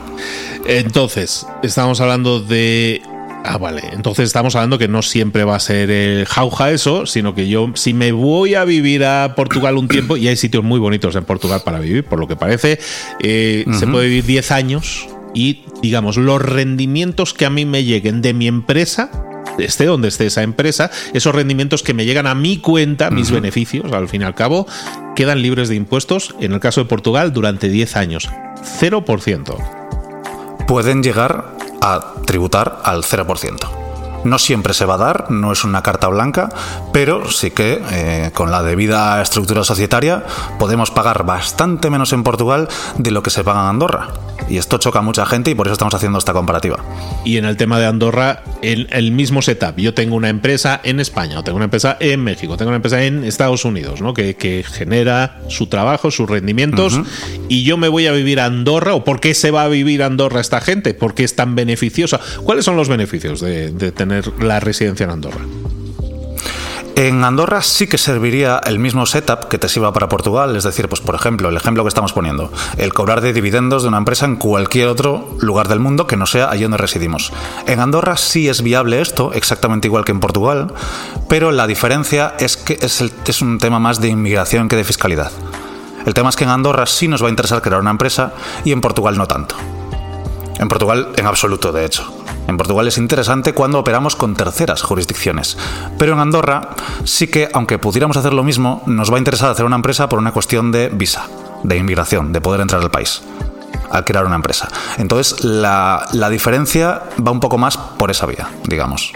Entonces, 0.66 1.46
estamos 1.62 2.00
hablando 2.02 2.40
de 2.40 3.02
Ah, 3.46 3.58
vale. 3.58 3.82
Entonces 3.92 4.26
estamos 4.26 4.56
hablando 4.56 4.78
que 4.78 4.88
no 4.88 5.02
siempre 5.02 5.44
va 5.44 5.58
a 5.58 5.60
ser 5.60 5.92
el 5.92 6.26
jauja 6.26 6.72
eso, 6.72 7.06
sino 7.06 7.36
que 7.36 7.50
yo, 7.50 7.72
si 7.76 7.94
me 7.94 8.14
voy 8.14 8.56
a 8.56 8.64
vivir 8.64 9.04
a 9.04 9.36
Portugal 9.36 9.76
un 9.78 9.90
tiempo, 9.90 10.16
y 10.16 10.30
hay 10.30 10.38
sitios 10.38 10.64
muy 10.64 10.80
bonitos 10.80 11.16
en 11.18 11.26
Portugal 11.26 11.62
para 11.66 11.80
vivir, 11.80 12.06
por 12.06 12.20
lo 12.20 12.28
que 12.28 12.38
parece, 12.38 12.80
eh, 13.20 13.66
se 13.78 13.86
puede 13.86 14.08
vivir 14.08 14.26
10 14.26 14.52
años 14.52 15.08
y, 15.34 15.64
digamos, 15.82 16.18
los 16.18 16.42
rendimientos 16.42 17.34
que 17.34 17.46
a 17.46 17.50
mí 17.50 17.66
me 17.66 17.84
lleguen 17.84 18.22
de 18.22 18.34
mi 18.34 18.48
empresa 18.48 19.10
esté 19.58 19.86
donde 19.86 20.08
esté 20.08 20.26
esa 20.26 20.44
empresa, 20.44 20.90
esos 21.14 21.36
rendimientos 21.36 21.84
que 21.84 21.94
me 21.94 22.06
llegan 22.06 22.28
a 22.28 22.36
mi 22.36 22.58
cuenta, 22.58 23.12
mis 23.12 23.32
beneficios, 23.32 23.92
al 23.92 24.10
fin 24.10 24.22
y 24.22 24.26
al 24.26 24.36
cabo, 24.36 24.68
quedan 25.16 25.42
libres 25.42 25.70
de 25.70 25.76
impuestos, 25.76 26.36
en 26.40 26.54
el 26.54 26.60
caso 26.60 26.82
de 26.82 26.88
Portugal, 26.88 27.34
durante 27.34 27.70
10 27.70 27.96
años. 27.96 28.30
0%. 28.80 30.66
Pueden 30.68 31.04
llegar 31.04 31.56
a 31.82 32.14
tributar 32.26 32.80
al 32.84 33.04
0%. 33.04 33.83
No 34.24 34.40
siempre 34.40 34.74
se 34.74 34.86
va 34.86 34.96
a 34.96 34.98
dar, 34.98 35.32
no 35.32 35.52
es 35.52 35.64
una 35.64 35.84
carta 35.84 36.08
blanca, 36.08 36.50
pero 36.92 37.30
sí 37.30 37.52
que 37.52 37.82
eh, 37.92 38.32
con 38.34 38.52
la 38.52 38.64
debida 38.64 39.22
estructura 39.22 39.64
societaria 39.64 40.24
podemos 40.60 40.92
pagar 40.92 41.26
bastante 41.26 41.90
menos 41.90 42.14
en 42.14 42.24
Portugal 42.24 42.68
de 42.98 43.12
lo 43.12 43.24
que 43.24 43.30
se 43.30 43.44
paga 43.44 43.62
en 43.62 43.68
Andorra. 43.68 44.08
Y 44.50 44.58
esto 44.58 44.78
choca 44.78 45.00
a 45.00 45.02
mucha 45.02 45.26
gente 45.26 45.52
y 45.52 45.56
por 45.56 45.68
eso 45.68 45.74
estamos 45.74 45.94
haciendo 45.94 46.20
esta 46.20 46.34
comparativa. 46.34 46.78
Y 47.24 47.38
en 47.38 47.46
el 47.46 47.56
tema 47.56 47.80
de 47.80 47.86
Andorra, 47.86 48.44
el, 48.62 48.88
el 48.92 49.12
mismo 49.12 49.42
setup. 49.42 49.78
Yo 49.78 49.94
tengo 49.94 50.16
una 50.16 50.30
empresa 50.30 50.82
en 50.84 51.00
España, 51.00 51.40
o 51.40 51.44
tengo 51.44 51.56
una 51.56 51.66
empresa 51.66 51.96
en 52.00 52.22
México, 52.24 52.58
tengo 52.58 52.70
una 52.70 52.76
empresa 52.76 53.04
en 53.04 53.24
Estados 53.24 53.64
Unidos, 53.64 54.02
¿no? 54.02 54.14
Que, 54.14 54.36
que 54.36 54.64
genera 54.68 55.40
su 55.48 55.68
trabajo, 55.68 56.12
sus 56.12 56.30
rendimientos, 56.30 57.00
y 57.48 57.64
yo 57.64 57.78
me 57.78 57.88
voy 57.88 58.08
a 58.08 58.12
vivir 58.12 58.40
a 58.40 58.46
Andorra, 58.46 58.94
o 58.94 59.04
por 59.04 59.20
qué 59.20 59.34
se 59.34 59.50
va 59.50 59.64
a 59.64 59.68
vivir 59.70 60.04
a 60.04 60.08
Andorra 60.08 60.42
esta 60.42 60.60
gente, 60.60 60.94
por 60.94 61.14
qué 61.14 61.24
es 61.24 61.36
tan 61.36 61.56
beneficiosa. 61.56 62.20
¿Cuáles 62.44 62.66
son 62.66 62.76
los 62.76 62.90
beneficios 62.90 63.40
de, 63.40 63.72
de 63.72 63.92
tener 63.92 64.13
la 64.40 64.60
residencia 64.60 65.06
en 65.06 65.12
Andorra? 65.12 65.46
En 66.96 67.24
Andorra 67.24 67.64
sí 67.64 67.88
que 67.88 67.98
serviría 67.98 68.62
el 68.64 68.78
mismo 68.78 69.08
setup 69.08 69.48
que 69.48 69.58
te 69.58 69.68
sirva 69.68 69.92
para 69.92 70.10
Portugal, 70.10 70.56
es 70.56 70.64
decir, 70.64 70.88
pues 70.88 71.02
por 71.02 71.16
ejemplo, 71.16 71.50
el 71.50 71.58
ejemplo 71.58 71.84
que 71.84 71.88
estamos 71.88 72.14
poniendo, 72.14 72.52
el 72.78 72.94
cobrar 72.94 73.22
de 73.22 73.34
dividendos 73.34 73.82
de 73.82 73.88
una 73.88 73.98
empresa 73.98 74.26
en 74.28 74.36
cualquier 74.36 74.90
otro 74.90 75.36
lugar 75.40 75.68
del 75.70 75.80
mundo 75.80 76.06
que 76.06 76.18
no 76.18 76.28
sea 76.28 76.52
allí 76.52 76.62
donde 76.62 76.78
residimos. 76.78 77.34
En 77.66 77.80
Andorra 77.80 78.16
sí 78.16 78.48
es 78.48 78.62
viable 78.62 79.02
esto, 79.02 79.34
exactamente 79.34 79.88
igual 79.88 80.06
que 80.06 80.12
en 80.12 80.20
Portugal, 80.20 80.72
pero 81.28 81.52
la 81.52 81.66
diferencia 81.66 82.36
es 82.38 82.58
que 82.58 82.78
es, 82.80 83.42
un 83.42 83.58
tema 83.58 83.80
más 83.80 84.00
de 84.00 84.10
inmigración 84.10 84.70
que 84.70 84.76
de 84.76 84.84
fiscalidad. 84.84 85.32
El 86.06 86.14
tema 86.14 86.30
es 86.30 86.36
que 86.36 86.44
en 86.44 86.52
Andorra 86.52 86.86
sí 86.86 87.08
nos 87.08 87.24
va 87.24 87.28
a 87.28 87.32
interesar 87.32 87.64
crear 87.64 87.82
una 87.82 87.92
empresa 87.92 88.34
y 88.66 88.72
en 88.72 88.82
Portugal 88.82 89.18
no 89.18 89.26
tanto. 89.26 89.56
En 90.60 90.68
Portugal, 90.68 91.10
en 91.18 91.26
absoluto, 91.26 91.72
de 91.72 91.86
hecho. 91.86 92.23
En 92.48 92.58
Portugal 92.58 92.88
es 92.88 92.98
interesante 92.98 93.54
cuando 93.54 93.80
operamos 93.80 94.16
con 94.16 94.36
terceras 94.36 94.82
jurisdicciones. 94.82 95.58
Pero 95.98 96.14
en 96.14 96.20
Andorra 96.20 96.70
sí 97.04 97.28
que, 97.28 97.50
aunque 97.54 97.80
pudiéramos 97.80 98.18
hacer 98.18 98.34
lo 98.34 98.44
mismo, 98.44 98.84
nos 98.86 99.12
va 99.12 99.16
a 99.16 99.20
interesar 99.20 99.50
hacer 99.50 99.66
una 99.66 99.76
empresa 99.76 100.10
por 100.10 100.20
una 100.20 100.32
cuestión 100.32 100.72
de 100.72 100.90
visa, 100.90 101.28
de 101.64 101.78
inmigración, 101.78 102.34
de 102.34 102.42
poder 102.42 102.62
entrar 102.62 102.82
al 102.82 102.92
país 102.92 103.22
al 103.92 104.06
crear 104.06 104.26
una 104.26 104.36
empresa. 104.36 104.70
Entonces, 104.98 105.44
la, 105.44 106.08
la 106.14 106.30
diferencia 106.30 107.04
va 107.26 107.32
un 107.32 107.40
poco 107.40 107.60
más 107.60 107.78
por 107.78 108.10
esa 108.10 108.26
vía, 108.26 108.50
digamos. 108.64 109.14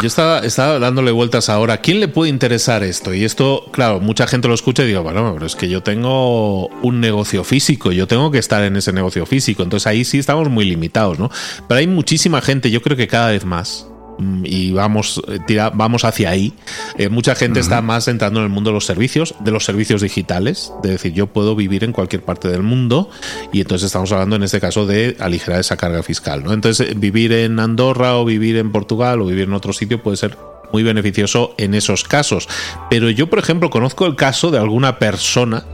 Yo 0.00 0.06
estaba, 0.06 0.38
estaba 0.40 0.78
dándole 0.78 1.10
vueltas 1.10 1.48
ahora. 1.48 1.74
¿A 1.74 1.76
quién 1.78 1.98
le 1.98 2.06
puede 2.06 2.30
interesar 2.30 2.84
esto? 2.84 3.12
Y 3.14 3.24
esto, 3.24 3.64
claro, 3.72 3.98
mucha 3.98 4.28
gente 4.28 4.46
lo 4.46 4.54
escucha 4.54 4.84
y 4.84 4.86
digo, 4.86 5.02
bueno, 5.02 5.32
pero 5.34 5.44
es 5.44 5.56
que 5.56 5.68
yo 5.68 5.82
tengo 5.82 6.68
un 6.68 7.00
negocio 7.00 7.42
físico, 7.42 7.90
yo 7.90 8.06
tengo 8.06 8.30
que 8.30 8.38
estar 8.38 8.62
en 8.62 8.76
ese 8.76 8.92
negocio 8.92 9.26
físico. 9.26 9.64
Entonces 9.64 9.88
ahí 9.88 10.04
sí 10.04 10.18
estamos 10.18 10.48
muy 10.50 10.66
limitados, 10.66 11.18
¿no? 11.18 11.32
Pero 11.66 11.80
hay 11.80 11.88
muchísima 11.88 12.40
gente, 12.40 12.70
yo 12.70 12.80
creo 12.80 12.96
que 12.96 13.08
cada 13.08 13.30
vez 13.30 13.44
más. 13.44 13.88
Mm, 14.18 14.42
Y 14.44 14.72
vamos, 14.72 15.22
eh, 15.28 15.38
tira- 15.46 15.70
vamos 15.70 16.04
hacia 16.04 16.30
ahí. 16.30 16.52
eh, 16.98 17.08
mucha 17.08 17.34
gente 17.34 17.60
está 17.60 17.80
más 17.82 18.08
entrando 18.08 18.40
en 18.40 18.44
el 18.46 18.50
mundo 18.52 18.70
de 18.70 18.74
los 18.74 18.84
servicios, 18.86 19.34
de 19.40 19.50
los 19.50 19.64
servicios 19.64 20.02
digitales. 20.02 20.72
De 20.82 20.90
decir, 20.90 21.12
yo 21.12 21.26
puedo 21.28 21.54
vivir 21.56 21.84
en 21.84 21.92
cualquier 21.92 22.22
parte 22.22 22.48
del 22.48 22.62
mundo. 22.62 23.10
Y 23.52 23.60
entonces 23.60 23.86
estamos 23.86 24.10
hablando 24.12 24.36
en 24.36 24.42
este 24.42 24.60
caso 24.60 24.86
de 24.86 25.16
aligerar 25.20 25.60
esa 25.60 25.76
carga 25.76 26.02
fiscal. 26.02 26.42
¿no? 26.44 26.52
Entonces, 26.52 26.90
eh, 26.90 26.94
vivir 26.96 27.32
en 27.32 27.58
Andorra 27.60 28.16
o 28.16 28.24
vivir 28.24 28.56
en 28.56 28.72
Portugal 28.72 29.20
o 29.20 29.26
vivir 29.26 29.44
en 29.44 29.52
otro 29.54 29.72
sitio 29.72 30.02
puede 30.02 30.16
ser 30.16 30.36
muy 30.72 30.82
beneficioso 30.82 31.54
en 31.56 31.74
esos 31.74 32.04
casos. 32.04 32.48
Pero 32.90 33.08
yo, 33.10 33.28
por 33.30 33.38
ejemplo, 33.38 33.70
conozco 33.70 34.04
el 34.06 34.16
caso 34.16 34.50
de 34.50 34.58
alguna 34.58 34.98
persona 34.98 35.64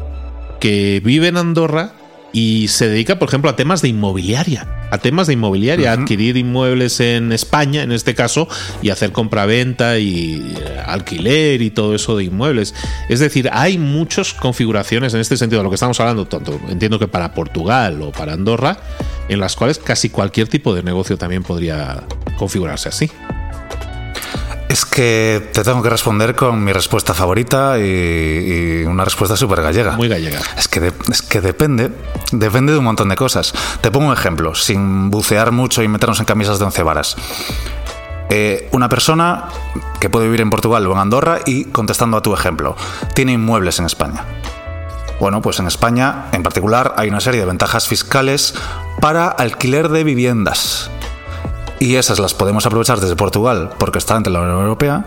que 0.61 1.01
vive 1.05 1.29
en 1.29 1.37
Andorra 1.37 1.93
y 2.35 2.67
se 2.67 2.89
dedica, 2.89 3.21
por 3.21 3.29
ejemplo, 3.29 3.49
a 3.49 3.55
temas 3.55 3.81
de 3.81 3.89
inmobiliaria. 3.89 4.67
A 4.91 4.99
temas 4.99 5.29
de 5.29 5.35
inmobiliaria, 5.35 5.93
a 5.93 5.95
adquirir 5.95 6.37
inmuebles 6.37 6.99
en 6.99 7.33
España, 7.33 7.83
en 7.85 7.93
este 7.93 8.15
caso, 8.17 8.49
y 8.83 8.91
hacer 8.91 9.13
compraventa 9.13 9.99
y 9.99 10.55
eh, 10.59 10.83
alquiler 10.85 11.63
y 11.63 11.71
todo 11.71 11.95
eso 11.95 12.17
de 12.17 12.25
inmuebles. 12.25 12.75
Es 13.09 13.21
decir, 13.21 13.49
hay 13.53 13.79
muchas 13.79 14.35
configuraciones 14.35 15.15
en 15.15 15.21
este 15.21 15.37
sentido 15.37 15.61
de 15.61 15.65
lo 15.65 15.71
que 15.71 15.77
estamos 15.77 15.99
hablando, 16.01 16.27
tanto 16.27 16.61
entiendo 16.69 16.99
que 16.99 17.07
para 17.07 17.35
Portugal 17.35 18.03
o 18.03 18.11
para 18.11 18.33
Andorra, 18.33 18.79
en 19.29 19.39
las 19.39 19.55
cuales 19.55 19.79
casi 19.79 20.11
cualquier 20.11 20.49
tipo 20.49 20.75
de 20.75 20.83
negocio 20.83 21.17
también 21.17 21.45
podría 21.45 22.03
configurarse 22.37 22.89
así. 22.89 23.11
Que 24.95 25.51
te 25.53 25.65
tengo 25.65 25.83
que 25.83 25.91
responder 25.91 26.37
con 26.37 26.63
mi 26.63 26.73
respuesta 26.73 27.15
favorita 27.15 27.81
y, 27.81 27.83
y 27.83 28.85
una 28.85 29.05
respuesta 29.05 29.37
súper 29.37 29.61
gallega. 29.61 29.97
Muy 29.97 30.07
gallega. 30.09 30.39
Es 30.57 30.69
que, 30.69 30.79
de- 30.79 30.93
es 31.11 31.21
que 31.21 31.41
depende, 31.41 31.91
depende 32.31 32.73
de 32.73 32.79
un 32.79 32.85
montón 32.85 33.09
de 33.09 33.17
cosas. 33.17 33.53
Te 33.81 33.91
pongo 33.91 34.07
un 34.07 34.13
ejemplo, 34.13 34.55
sin 34.55 35.11
bucear 35.11 35.51
mucho 35.51 35.83
y 35.83 35.89
meternos 35.89 36.21
en 36.21 36.27
camisas 36.27 36.61
de 36.61 36.67
once 36.67 36.83
varas. 36.85 37.17
Eh, 38.31 38.69
una 38.71 38.89
persona 38.89 39.49
que 39.99 40.09
puede 40.09 40.27
vivir 40.27 40.41
en 40.43 40.51
Portugal 40.51 40.87
o 40.87 40.93
en 40.93 40.99
Andorra 40.99 41.41
y, 41.45 41.65
contestando 41.65 42.17
a 42.17 42.23
tu 42.23 42.33
ejemplo, 42.33 42.77
tiene 43.15 43.33
inmuebles 43.33 43.81
en 43.81 43.87
España. 43.87 44.25
Bueno, 45.19 45.43
pues 45.43 45.59
en 45.59 45.67
España, 45.67 46.27
en 46.31 46.45
particular, 46.45 46.95
hay 46.97 47.09
una 47.09 47.21
serie 47.21 47.41
de 47.41 47.47
ventajas 47.47 47.89
fiscales 47.89 48.55
para 49.01 49.27
alquiler 49.29 49.89
de 49.89 50.05
viviendas. 50.05 50.89
Y 51.81 51.97
esas 51.97 52.19
las 52.19 52.35
podemos 52.35 52.67
aprovechar 52.67 53.01
desde 53.01 53.17
Portugal 53.17 53.71
porque 53.79 53.99
está 53.99 54.17
ante 54.17 54.31
la 54.31 54.41
Unión 54.41 54.61
Europea, 54.61 55.05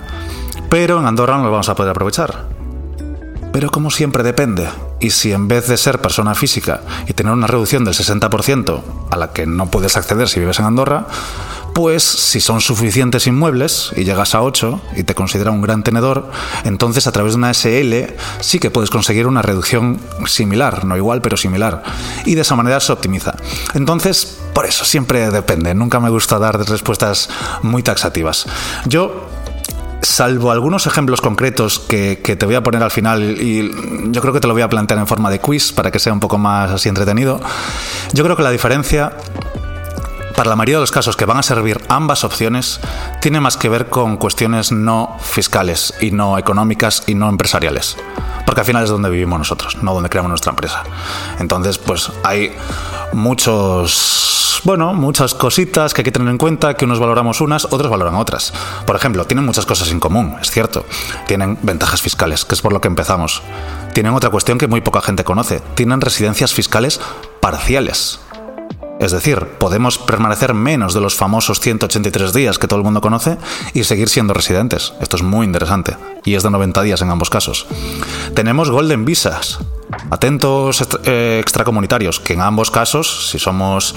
pero 0.69 0.99
en 0.99 1.05
Andorra 1.05 1.37
no 1.37 1.43
las 1.43 1.51
vamos 1.51 1.69
a 1.69 1.75
poder 1.75 1.91
aprovechar. 1.91 2.45
Pero 3.53 3.71
como 3.71 3.89
siempre 3.89 4.23
depende, 4.23 4.67
y 4.99 5.09
si 5.11 5.31
en 5.31 5.47
vez 5.47 5.67
de 5.67 5.77
ser 5.77 5.99
persona 5.99 6.35
física 6.35 6.81
y 7.07 7.13
tener 7.13 7.33
una 7.33 7.47
reducción 7.47 7.85
del 7.85 7.93
60% 7.93 8.81
a 9.09 9.15
la 9.17 9.31
que 9.31 9.45
no 9.45 9.71
puedes 9.71 9.97
acceder 9.97 10.27
si 10.29 10.39
vives 10.39 10.59
en 10.59 10.65
Andorra, 10.65 11.07
pues 11.73 12.03
si 12.03 12.39
son 12.39 12.59
suficientes 12.59 13.27
inmuebles 13.27 13.91
y 13.95 14.03
llegas 14.03 14.35
a 14.35 14.41
8 14.41 14.81
y 14.95 15.03
te 15.03 15.15
considera 15.15 15.51
un 15.51 15.61
gran 15.61 15.83
tenedor, 15.83 16.29
entonces 16.65 17.07
a 17.07 17.11
través 17.11 17.33
de 17.33 17.37
una 17.37 17.53
SL 17.53 18.15
sí 18.39 18.59
que 18.59 18.71
puedes 18.71 18.89
conseguir 18.89 19.27
una 19.27 19.41
reducción 19.41 19.99
similar, 20.25 20.85
no 20.85 20.97
igual, 20.97 21.21
pero 21.21 21.37
similar. 21.37 21.83
Y 22.25 22.35
de 22.35 22.41
esa 22.41 22.55
manera 22.55 22.79
se 22.79 22.91
optimiza. 22.91 23.35
Entonces, 23.75 24.39
por 24.57 24.65
eso 24.65 24.85
siempre 24.85 25.29
depende. 25.29 25.75
Nunca 25.75 25.99
me 25.99 26.09
gusta 26.09 26.39
dar 26.39 26.57
respuestas 26.57 27.29
muy 27.61 27.83
taxativas. 27.83 28.47
Yo 28.87 29.29
Salvo 30.01 30.51
algunos 30.51 30.85
ejemplos 30.87 31.21
concretos 31.21 31.79
que, 31.79 32.15
te 32.15 32.45
voy 32.45 32.55
a 32.55 32.61
poner 32.61 32.81
al 32.81 32.91
final 32.91 33.39
y 33.41 33.71
yo 34.11 34.21
creo 34.21 34.33
que 34.33 34.39
te 34.39 34.47
lo 34.47 34.53
voy 34.53 34.61
a 34.61 34.69
plantear 34.69 34.99
en 34.99 35.07
forma 35.07 35.29
de 35.29 35.39
quiz 35.39 35.71
para 35.71 35.89
que 35.91 35.97
sea 35.97 36.13
un 36.13 36.19
poco 36.19 36.37
más 36.37 36.69
así 36.69 36.87
entretenido, 36.87 37.39
yo 38.13 38.23
creo 38.23 38.35
que 38.35 38.43
la 38.43 38.51
diferencia 38.51 39.13
para 40.37 40.51
la 40.51 40.55
mayoría 40.55 40.75
de 40.75 40.81
los 40.81 40.91
casos 40.91 41.17
que 41.17 41.25
van 41.25 41.39
a 41.39 41.43
servir 41.43 41.81
ambas 41.89 42.23
opciones 42.23 42.79
tiene 43.21 43.41
más 43.41 43.57
que 43.57 43.69
ver 43.69 43.89
con 43.89 44.17
cuestiones 44.17 44.71
no 44.71 45.17
fiscales 45.19 45.95
y 45.99 46.11
no 46.11 46.37
económicas 46.37 47.03
y 47.07 47.15
no 47.15 47.27
empresariales. 47.27 47.97
Porque 48.45 48.61
al 48.61 48.67
final 48.67 48.83
es 48.83 48.91
donde 48.91 49.09
vivimos 49.09 49.39
nosotros, 49.39 49.81
no 49.81 49.95
donde 49.95 50.09
creamos 50.09 50.29
nuestra 50.29 50.51
empresa. 50.51 50.83
Entonces, 51.39 51.79
pues 51.79 52.11
hay 52.23 52.55
muchos, 53.13 54.61
bueno, 54.63 54.93
muchas 54.93 55.33
cositas 55.33 55.95
que 55.95 56.01
hay 56.01 56.05
que 56.05 56.11
tener 56.11 56.27
en 56.27 56.37
cuenta, 56.37 56.75
que 56.75 56.85
unos 56.85 56.99
valoramos 56.99 57.41
unas, 57.41 57.65
otros 57.65 57.89
valoran 57.89 58.13
otras. 58.13 58.53
Por 58.85 58.95
ejemplo, 58.95 59.25
tienen 59.25 59.43
muchas 59.43 59.65
cosas 59.65 59.89
en 59.89 59.99
común, 59.99 60.35
es 60.39 60.51
cierto. 60.51 60.85
Tienen 61.25 61.57
ventajas 61.63 62.03
fiscales, 62.03 62.45
que 62.45 62.53
es 62.53 62.61
por 62.61 62.73
lo 62.73 62.79
que 62.79 62.87
empezamos. 62.87 63.41
Tienen 63.93 64.13
otra 64.13 64.29
cuestión 64.29 64.59
que 64.59 64.67
muy 64.67 64.81
poca 64.81 65.01
gente 65.01 65.23
conoce. 65.23 65.61
Tienen 65.73 65.99
residencias 65.99 66.53
fiscales 66.53 67.01
parciales. 67.41 68.19
Es 68.99 69.11
decir, 69.11 69.45
podemos 69.59 69.97
permanecer 69.97 70.53
menos 70.53 70.93
de 70.93 71.01
los 71.01 71.15
famosos 71.15 71.59
183 71.59 72.33
días 72.33 72.57
que 72.57 72.67
todo 72.67 72.79
el 72.79 72.85
mundo 72.85 73.01
conoce 73.01 73.37
y 73.73 73.83
seguir 73.83 74.09
siendo 74.09 74.33
residentes. 74.33 74.93
Esto 74.99 75.17
es 75.17 75.23
muy 75.23 75.45
interesante 75.45 75.97
y 76.25 76.35
es 76.35 76.43
de 76.43 76.49
90 76.49 76.81
días 76.81 77.01
en 77.01 77.11
ambos 77.11 77.29
casos. 77.29 77.67
Tenemos 78.33 78.71
Golden 78.71 79.05
Visas. 79.05 79.59
Atentos 80.09 80.85
eh, 81.05 81.39
extracomunitarios, 81.41 82.19
que 82.19 82.33
en 82.33 82.41
ambos 82.41 82.71
casos, 82.71 83.29
si 83.29 83.39
somos 83.39 83.95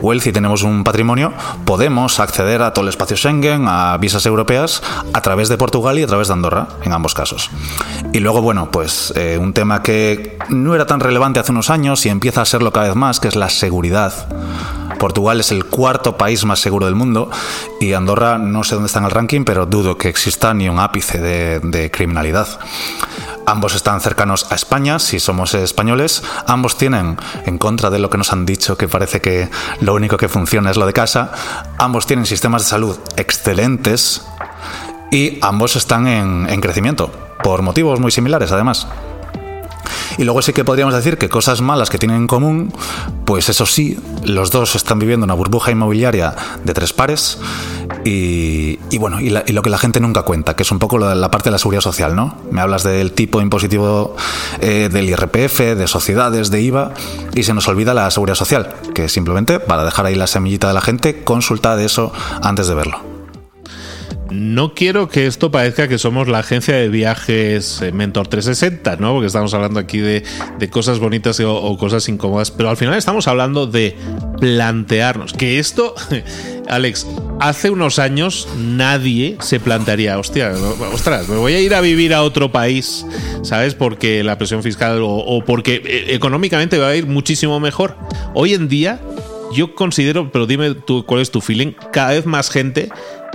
wealthy 0.00 0.30
y 0.30 0.32
tenemos 0.32 0.62
un 0.62 0.84
patrimonio, 0.84 1.32
podemos 1.64 2.20
acceder 2.20 2.62
a 2.62 2.72
todo 2.72 2.84
el 2.84 2.88
espacio 2.88 3.16
Schengen, 3.16 3.66
a 3.68 3.96
visas 3.98 4.26
europeas, 4.26 4.82
a 5.12 5.20
través 5.20 5.48
de 5.48 5.58
Portugal 5.58 5.98
y 5.98 6.02
a 6.02 6.06
través 6.06 6.28
de 6.28 6.34
Andorra, 6.34 6.68
en 6.82 6.92
ambos 6.92 7.14
casos. 7.14 7.50
Y 8.12 8.20
luego, 8.20 8.42
bueno, 8.42 8.70
pues 8.70 9.12
eh, 9.16 9.38
un 9.40 9.52
tema 9.52 9.82
que 9.82 10.38
no 10.48 10.74
era 10.74 10.86
tan 10.86 11.00
relevante 11.00 11.40
hace 11.40 11.52
unos 11.52 11.70
años 11.70 12.04
y 12.06 12.08
empieza 12.08 12.42
a 12.42 12.44
serlo 12.44 12.72
cada 12.72 12.88
vez 12.88 12.96
más, 12.96 13.20
que 13.20 13.28
es 13.28 13.36
la 13.36 13.48
seguridad. 13.48 14.12
Portugal 14.98 15.40
es 15.40 15.50
el 15.52 15.64
cuarto 15.64 16.16
país 16.16 16.44
más 16.44 16.60
seguro 16.60 16.86
del 16.86 16.94
mundo 16.94 17.30
y 17.80 17.92
Andorra 17.92 18.38
no 18.38 18.64
sé 18.64 18.74
dónde 18.74 18.86
está 18.86 19.00
en 19.00 19.06
el 19.06 19.10
ranking, 19.10 19.44
pero 19.44 19.66
dudo 19.66 19.98
que 19.98 20.08
exista 20.08 20.54
ni 20.54 20.68
un 20.68 20.78
ápice 20.78 21.18
de, 21.18 21.90
criminalidad. 21.90 22.48
Ambos 23.46 23.74
están 23.74 24.00
cercanos 24.00 24.46
a 24.50 24.54
España, 24.54 24.98
si 24.98 25.20
somos 25.20 25.54
españoles. 25.54 26.22
Ambos 26.46 26.76
tienen, 26.76 27.18
en 27.46 27.58
contra 27.58 27.90
de 27.90 27.98
lo 27.98 28.10
que 28.10 28.18
nos 28.18 28.32
han 28.32 28.46
dicho, 28.46 28.76
que 28.76 28.88
parece 28.88 29.20
que 29.20 29.48
lo 29.80 29.94
único 29.94 30.16
que 30.16 30.28
funciona 30.28 30.70
es 30.70 30.76
lo 30.76 30.86
de 30.86 30.92
casa, 30.92 31.32
ambos 31.78 32.06
tienen 32.06 32.26
sistemas 32.26 32.62
de 32.62 32.68
salud 32.68 32.98
excelentes 33.16 34.26
y 35.10 35.38
ambos 35.42 35.76
están 35.76 36.06
en 36.06 36.60
crecimiento, 36.60 37.10
por 37.42 37.62
motivos 37.62 38.00
muy 38.00 38.10
similares 38.10 38.50
además. 38.52 38.86
Y 40.18 40.24
luego 40.24 40.42
sí 40.42 40.52
que 40.52 40.64
podríamos 40.64 40.94
decir 40.94 41.18
que 41.18 41.28
cosas 41.28 41.60
malas 41.60 41.90
que 41.90 41.98
tienen 41.98 42.18
en 42.18 42.26
común, 42.26 42.72
pues 43.24 43.48
eso 43.48 43.66
sí, 43.66 43.98
los 44.24 44.50
dos 44.50 44.74
están 44.76 44.98
viviendo 44.98 45.24
una 45.24 45.34
burbuja 45.34 45.70
inmobiliaria 45.70 46.34
de 46.64 46.74
tres 46.74 46.92
pares 46.92 47.38
y, 48.04 48.78
bueno, 48.98 49.20
y, 49.20 49.30
lo 49.30 49.62
que 49.62 49.70
la 49.70 49.78
gente 49.78 50.00
nunca 50.00 50.22
cuenta, 50.22 50.54
que 50.54 50.62
es 50.62 50.70
un 50.70 50.78
poco 50.78 50.98
la, 50.98 51.30
parte 51.30 51.48
de 51.48 51.52
la 51.52 51.58
seguridad 51.58 51.80
social, 51.80 52.14
¿no? 52.14 52.36
Me 52.50 52.60
hablas 52.60 52.82
del 52.82 53.12
tipo 53.12 53.40
impositivo 53.40 54.16
eh, 54.60 54.88
del 54.92 55.08
IRPF, 55.08 55.60
de 55.60 55.86
sociedades, 55.86 56.50
de 56.50 56.60
IVA, 56.60 56.92
y 57.34 57.42
se 57.44 57.54
nos 57.54 57.66
olvida 57.68 57.94
la 57.94 58.10
seguridad 58.10 58.36
social, 58.36 58.74
que 58.94 59.08
simplemente, 59.08 59.58
para 59.58 59.84
dejar 59.84 60.06
ahí 60.06 60.14
la 60.14 60.26
semillita 60.26 60.68
de 60.68 60.74
la 60.74 60.80
gente, 60.80 61.24
consulta 61.24 61.76
de 61.76 61.86
eso 61.86 62.12
antes 62.42 62.66
de 62.66 62.74
verlo 62.74 63.13
no 64.30 64.74
quiero 64.74 65.08
que 65.08 65.26
esto 65.26 65.50
parezca 65.50 65.88
que 65.88 65.98
somos 65.98 66.28
la 66.28 66.38
agencia 66.38 66.74
de 66.74 66.88
viajes 66.88 67.80
eh, 67.82 67.92
Mentor 67.92 68.28
360, 68.28 68.96
¿no? 68.96 69.12
Porque 69.12 69.26
estamos 69.26 69.52
hablando 69.54 69.78
aquí 69.80 69.98
de, 69.98 70.24
cosas 70.70 70.98
bonitas 70.98 71.38
o, 71.40 71.76
cosas 71.76 72.08
incómodas, 72.08 72.50
pero 72.50 72.70
al 72.70 72.76
final 72.76 72.94
estamos 72.96 73.28
hablando 73.28 73.66
de 73.66 73.96
plantearnos 74.40 75.34
que 75.34 75.58
esto, 75.58 75.94
Alex, 76.68 77.06
hace 77.38 77.70
unos 77.70 77.98
años 77.98 78.48
nadie 78.56 79.36
se 79.40 79.60
plantearía, 79.60 80.18
hostia, 80.18 80.52
ostras, 80.92 81.28
me 81.28 81.36
voy 81.36 81.52
a 81.52 81.60
ir 81.60 81.74
a 81.74 81.80
vivir 81.80 82.14
a 82.14 82.22
otro 82.22 82.50
país, 82.50 83.04
¿sabes? 83.42 83.74
Porque 83.74 84.24
la 84.24 84.38
presión 84.38 84.62
fiscal 84.62 85.02
o, 85.02 85.16
o 85.16 85.44
porque 85.44 85.82
eh, 85.84 86.14
económicamente 86.14 86.78
va 86.78 86.88
a 86.88 86.96
ir 86.96 87.06
muchísimo 87.06 87.60
mejor. 87.60 87.96
Hoy 88.32 88.54
en 88.54 88.68
día, 88.68 89.00
yo 89.52 89.74
considero, 89.74 90.32
pero 90.32 90.46
dime 90.46 90.74
tú 90.74 91.04
cuál 91.04 91.20
es 91.20 91.30
tu 91.30 91.40
feeling, 91.40 91.72
cada 91.92 92.12
vez 92.12 92.26
más 92.26 92.50
gente 92.50 92.88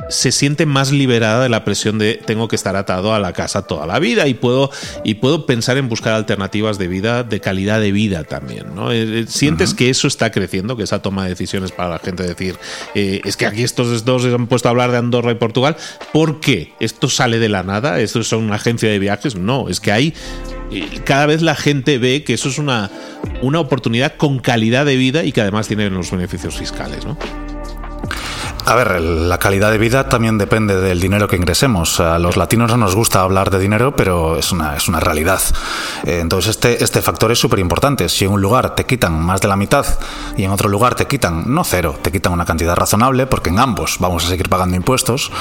se 0.10 0.32
siente 0.32 0.66
más 0.66 0.92
liberada 0.92 1.44
de 1.44 1.50
la 1.50 1.64
presión 1.64 1.98
de 2.00 2.16
tengo 2.26 2.48
que 2.48 2.56
estar 2.56 2.76
atado 2.76 3.14
a 3.14 3.20
la 3.20 3.34
casa 3.34 3.62
toda 3.62 3.86
la 3.86 4.00
vida 4.00 4.28
y 4.28 4.34
puedo, 4.34 4.72
y 5.04 5.16
puedo 5.16 5.46
pensar 5.46 5.78
en 5.78 5.88
buscar 5.88 6.14
alternativas 6.14 6.78
de 6.78 6.88
vida, 6.88 7.24
de 7.24 7.40
calidad 7.40 7.80
de 7.80 7.92
vida 7.92 8.24
también. 8.24 8.76
¿no? 8.76 8.92
Eh, 8.92 9.22
eh, 9.22 9.26
¿Sientes 9.28 9.74
que 9.74 9.90
eso 9.90 10.08
está 10.08 10.32
creciendo, 10.32 10.76
que 10.76 10.84
esa 10.84 11.02
toma 11.02 11.24
de 11.24 11.30
decisiones 11.30 11.72
para 11.72 11.90
la 11.90 12.00
gente 12.00 12.24
decir, 12.24 12.58
eh, 12.96 13.22
es 13.24 13.38
que 13.38 13.46
aquí 13.46 13.64
estos 13.64 14.04
dos 14.04 14.24
se 14.24 14.34
han 14.34 14.48
puesto 14.48 14.68
a 14.68 14.72
hablar 14.72 14.92
de 14.92 14.98
Andorra 14.98 15.32
y 15.32 15.36
Portugal? 15.36 15.78
¿Por 16.12 16.40
qué? 16.40 16.74
¿Esto 16.80 17.08
sale 17.08 17.40
de 17.40 17.50
la 17.50 17.64
nada? 17.64 18.00
¿Esto 18.00 18.20
es 18.20 18.32
una 18.32 18.56
agencia 18.56 18.90
de 18.90 19.00
viajes? 19.00 19.36
No, 19.36 19.70
es 19.70 19.80
que 19.80 19.92
hay 19.92 20.14
cada 21.04 21.26
vez 21.26 21.42
la 21.42 21.56
gente 21.56 21.98
ve 21.98 22.24
que 22.24 22.36
eso 22.36 22.50
es 22.50 22.60
una, 22.60 22.92
una 23.42 23.60
oportunidad 23.60 24.16
con 24.18 24.40
calidad 24.40 24.86
de 24.86 24.98
vida 24.98 25.24
y 25.24 25.32
que 25.32 25.42
además 25.42 25.68
tiene 25.68 25.90
los 25.90 26.12
beneficios 26.12 26.58
fiscales, 26.58 27.06
¿no? 27.06 27.18
A 28.70 28.76
ver, 28.76 29.02
la 29.02 29.40
calidad 29.40 29.72
de 29.72 29.80
vida 29.80 30.10
también 30.10 30.38
depende 30.38 30.80
del 30.80 31.00
dinero 31.00 31.28
que 31.28 31.36
ingresemos. 31.36 32.00
A 32.00 32.20
los 32.20 32.38
latinos 32.38 32.70
no 32.70 32.78
nos 32.78 32.94
gusta 32.94 33.22
hablar 33.22 33.50
de 33.50 33.58
dinero, 33.58 33.96
pero 33.96 34.38
es 34.38 34.52
una, 34.52 34.76
es 34.76 34.88
una 34.88 35.00
realidad. 35.00 35.42
Entonces, 36.04 36.52
este, 36.52 36.84
este 36.84 37.02
factor 37.02 37.32
es 37.32 37.40
súper 37.40 37.58
importante. 37.58 38.08
Si 38.10 38.26
en 38.26 38.32
un 38.32 38.44
lugar 38.44 38.76
te 38.76 38.86
quitan 38.86 39.20
más 39.20 39.42
de 39.42 39.48
la 39.48 39.56
mitad 39.56 39.88
y 40.38 40.44
en 40.44 40.52
otro 40.52 40.70
lugar 40.70 40.94
te 40.94 41.08
quitan, 41.08 41.52
no 41.52 41.64
cero, 41.64 41.96
te 42.00 42.12
quitan 42.12 42.32
una 42.32 42.46
cantidad 42.46 42.76
razonable, 42.76 43.26
porque 43.26 43.50
en 43.50 43.58
ambos 43.58 43.98
vamos 44.00 44.26
a 44.26 44.30
seguir 44.30 44.50
pagando 44.50 44.76
impuestos, 44.76 45.32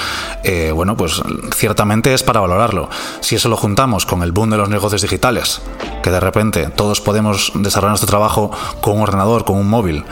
eh, 0.43 0.73
bueno, 0.75 0.97
pues 0.97 1.21
ciertamente 1.55 2.15
es 2.15 2.23
para 2.23 2.41
valorarlo. 2.41 2.89
Si 3.21 3.37
eso 3.37 3.51
lo 3.51 3.59
juntamos 3.59 4.07
con 4.07 4.23
el 4.23 4.33
boom 4.33 4.49
de 4.49 4.57
los 4.57 4.71
negocios 4.71 5.03
digitales, 5.03 5.61
que 6.03 6.11
de 6.11 6.21
repente 6.21 6.71
todos 6.71 7.03
podemos 7.03 7.53
desarrollar 7.57 7.91
nuestro 7.91 8.09
trabajo 8.09 8.51
con 8.81 8.97
un 8.97 9.03
ordenador, 9.03 9.45
con 9.45 9.59
un 9.59 9.69
móvil, 9.69 10.07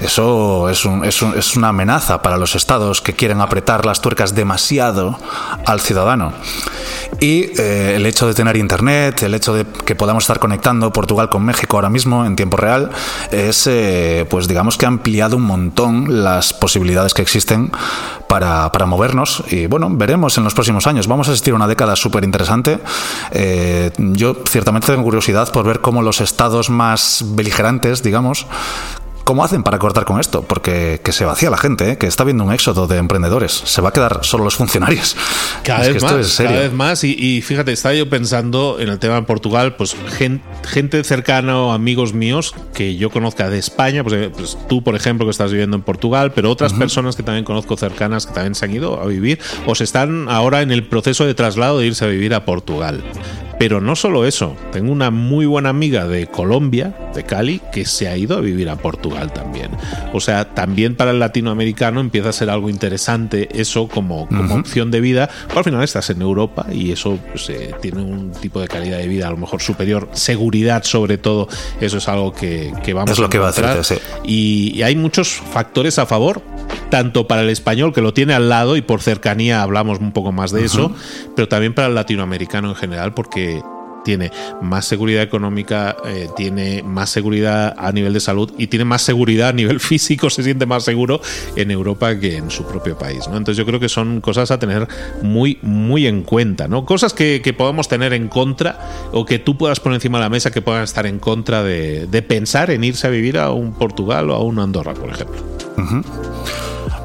eso 0.00 0.68
es, 0.68 0.84
un, 0.84 1.04
es, 1.04 1.22
es 1.22 1.56
una 1.56 1.68
amenaza 1.68 2.20
para 2.20 2.36
los 2.36 2.47
estados 2.54 3.00
que 3.00 3.14
quieren 3.14 3.40
apretar 3.40 3.86
las 3.86 4.00
tuercas 4.00 4.34
demasiado 4.34 5.18
al 5.66 5.80
ciudadano. 5.80 6.32
Y 7.20 7.60
eh, 7.60 7.94
el 7.96 8.06
hecho 8.06 8.26
de 8.26 8.34
tener 8.34 8.56
internet, 8.56 9.22
el 9.22 9.34
hecho 9.34 9.54
de 9.54 9.64
que 9.64 9.94
podamos 9.94 10.24
estar 10.24 10.38
conectando 10.38 10.92
Portugal 10.92 11.28
con 11.28 11.44
México 11.44 11.76
ahora 11.76 11.90
mismo 11.90 12.24
en 12.24 12.36
tiempo 12.36 12.56
real, 12.56 12.90
es, 13.32 13.66
eh, 13.66 14.26
pues 14.28 14.46
digamos 14.46 14.76
que 14.76 14.84
ha 14.86 14.88
ampliado 14.88 15.36
un 15.36 15.42
montón 15.42 16.22
las 16.22 16.52
posibilidades 16.52 17.14
que 17.14 17.22
existen 17.22 17.72
para, 18.28 18.70
movernos. 18.86 19.42
Y 19.50 19.66
bueno, 19.66 19.88
veremos 19.90 20.38
en 20.38 20.44
los 20.44 20.54
próximos 20.54 20.86
años. 20.86 21.08
Vamos 21.08 21.28
a 21.28 21.32
asistir 21.32 21.52
a 21.52 21.56
una 21.56 21.66
década 21.66 21.96
súper 21.96 22.24
interesante. 22.24 22.78
Eh, 23.32 23.90
yo 23.98 24.36
ciertamente 24.48 24.86
tengo 24.86 25.02
curiosidad 25.02 25.50
por 25.52 25.66
ver 25.66 25.80
cómo 25.80 26.02
los 26.02 26.20
estados 26.20 26.70
más 26.70 27.24
beligerantes, 27.34 28.02
digamos, 28.02 28.46
¿Cómo 29.28 29.44
hacen 29.44 29.62
para 29.62 29.78
cortar 29.78 30.06
con 30.06 30.18
esto? 30.18 30.40
Porque 30.40 31.02
que 31.04 31.12
se 31.12 31.26
vacía 31.26 31.50
la 31.50 31.58
gente, 31.58 31.90
¿eh? 31.90 31.98
que 31.98 32.06
está 32.06 32.24
viendo 32.24 32.44
un 32.44 32.50
éxodo 32.50 32.86
de 32.86 32.96
emprendedores. 32.96 33.52
Se 33.52 33.82
va 33.82 33.90
a 33.90 33.92
quedar 33.92 34.20
solo 34.22 34.44
los 34.44 34.54
funcionarios. 34.54 35.18
Cada 35.64 35.80
vez 35.80 36.02
más, 36.02 36.36
cada 36.38 36.60
vez 36.60 36.72
más. 36.72 37.04
Y, 37.04 37.42
fíjate, 37.42 37.72
estaba 37.72 37.94
yo 37.94 38.08
pensando 38.08 38.78
en 38.80 38.88
el 38.88 38.98
tema 38.98 39.16
de 39.16 39.22
Portugal, 39.24 39.76
pues 39.76 39.94
gente, 40.16 41.04
cercana 41.04 41.60
o 41.60 41.72
amigos 41.72 42.14
míos 42.14 42.54
que 42.72 42.96
yo 42.96 43.10
conozca 43.10 43.50
de 43.50 43.58
España, 43.58 44.02
pues, 44.02 44.14
eh, 44.14 44.32
pues, 44.34 44.56
tú, 44.66 44.82
por 44.82 44.94
ejemplo, 44.94 45.26
que 45.26 45.30
estás 45.32 45.50
viviendo 45.50 45.76
en 45.76 45.82
Portugal, 45.82 46.32
pero 46.32 46.50
otras 46.50 46.72
personas 46.72 47.14
que 47.14 47.22
también 47.22 47.44
conozco 47.44 47.76
cercanas 47.76 48.24
que 48.24 48.32
también 48.32 48.54
se 48.54 48.64
han 48.64 48.72
ido 48.72 48.98
a 48.98 49.04
vivir 49.04 49.40
o 49.66 49.74
se 49.74 49.84
están 49.84 50.30
ahora 50.30 50.62
en 50.62 50.70
el 50.70 50.86
proceso 50.86 51.26
de 51.26 51.34
traslado 51.34 51.80
de 51.80 51.86
irse 51.86 52.06
a 52.06 52.08
vivir 52.08 52.32
a 52.32 52.46
Portugal. 52.46 53.04
Pero 53.58 53.80
no 53.80 53.96
solo 53.96 54.24
eso, 54.24 54.56
tengo 54.72 54.92
una 54.92 55.10
muy 55.10 55.46
buena 55.46 55.70
amiga 55.70 56.06
de 56.06 56.26
Colombia, 56.28 56.94
de 57.14 57.24
Cali, 57.24 57.60
que 57.72 57.84
se 57.84 58.08
ha 58.08 58.16
ido 58.16 58.36
a 58.36 58.40
vivir 58.40 58.68
a 58.68 58.76
Portugal 58.76 59.32
también. 59.32 59.70
O 60.12 60.20
sea, 60.20 60.54
también 60.54 60.94
para 60.94 61.10
el 61.10 61.18
latinoamericano 61.18 62.00
empieza 62.00 62.28
a 62.28 62.32
ser 62.32 62.50
algo 62.50 62.70
interesante 62.70 63.48
eso 63.52 63.88
como, 63.88 64.28
opción 64.50 64.90
de 64.90 65.00
vida. 65.00 65.28
al 65.54 65.64
final 65.64 65.82
estás 65.82 66.10
en 66.10 66.22
Europa 66.22 66.66
y 66.72 66.92
eso 66.92 67.18
pues, 67.32 67.48
eh, 67.50 67.74
tiene 67.80 68.02
un 68.02 68.32
tipo 68.32 68.60
de 68.60 68.68
calidad 68.68 68.98
de 68.98 69.08
vida 69.08 69.26
a 69.26 69.30
lo 69.30 69.36
mejor 69.36 69.60
superior. 69.60 70.08
Seguridad, 70.12 70.84
sobre 70.84 71.18
todo, 71.18 71.48
eso 71.80 71.98
es 71.98 72.08
algo 72.08 72.32
que, 72.32 72.72
vamos 72.94 73.10
es 73.10 73.18
lo 73.18 73.28
que 73.28 73.38
va 73.38 73.46
a 73.46 73.50
hacer, 73.50 74.00
y, 74.24 74.72
y 74.74 74.82
hay 74.82 74.94
muchos 74.94 75.28
factores 75.30 75.98
a 75.98 76.06
favor 76.06 76.42
tanto 76.90 77.26
para 77.26 77.42
el 77.42 77.50
español, 77.50 77.92
que 77.92 78.00
lo 78.00 78.14
tiene 78.14 78.34
al 78.34 78.48
lado 78.48 78.76
y 78.76 78.82
por 78.82 79.02
cercanía 79.02 79.62
hablamos 79.62 80.00
un 80.00 80.12
poco 80.12 80.32
más 80.32 80.52
de 80.52 80.64
eso, 80.64 80.94
pero 81.36 81.48
también 81.48 81.74
para 81.74 81.88
el 81.88 81.94
latinoamericano 81.94 82.70
en 82.70 82.74
general, 82.74 83.14
porque 83.14 83.47
tiene 84.08 84.30
más 84.62 84.86
seguridad 84.86 85.22
económica, 85.22 85.94
eh, 86.06 86.30
tiene 86.34 86.82
más 86.82 87.10
seguridad 87.10 87.74
a 87.76 87.92
nivel 87.92 88.14
de 88.14 88.20
salud 88.20 88.50
y 88.56 88.68
tiene 88.68 88.86
más 88.86 89.02
seguridad 89.02 89.50
a 89.50 89.52
nivel 89.52 89.80
físico, 89.90 90.30
se 90.30 90.42
siente 90.42 90.64
más 90.64 90.84
seguro 90.84 91.20
en 91.56 91.70
Europa 91.70 92.18
que 92.18 92.38
en 92.38 92.50
su 92.50 92.64
propio 92.64 92.96
país. 92.96 93.28
¿no? 93.28 93.36
Entonces 93.36 93.58
yo 93.58 93.66
creo 93.66 93.78
que 93.80 93.90
son 93.90 94.22
cosas 94.22 94.50
a 94.50 94.58
tener 94.58 94.88
muy, 95.20 95.58
muy 95.60 96.06
en 96.06 96.22
cuenta, 96.22 96.68
¿no? 96.68 96.86
Cosas 96.86 97.12
que, 97.12 97.38
podamos 97.58 97.88
tener 97.88 98.12
en 98.12 98.28
contra 98.28 99.08
o 99.12 99.26
que 99.26 99.38
tú 99.38 99.58
puedas 99.58 99.80
poner 99.80 99.96
encima 99.96 100.18
de 100.18 100.24
la 100.24 100.30
mesa 100.30 100.50
que 100.50 100.62
puedan 100.62 100.84
estar 100.84 101.06
en 101.06 101.18
contra 101.18 101.62
de, 101.62 102.24
pensar 102.26 102.70
en 102.70 102.84
irse 102.84 103.06
a 103.06 103.10
vivir 103.10 103.38
a 103.38 103.50
un 103.50 103.74
Portugal 103.74 104.30
o 104.30 104.34
a 104.34 104.42
un 104.42 104.58
Andorra, 104.58 104.94
por 104.94 105.10
ejemplo. 105.10 105.42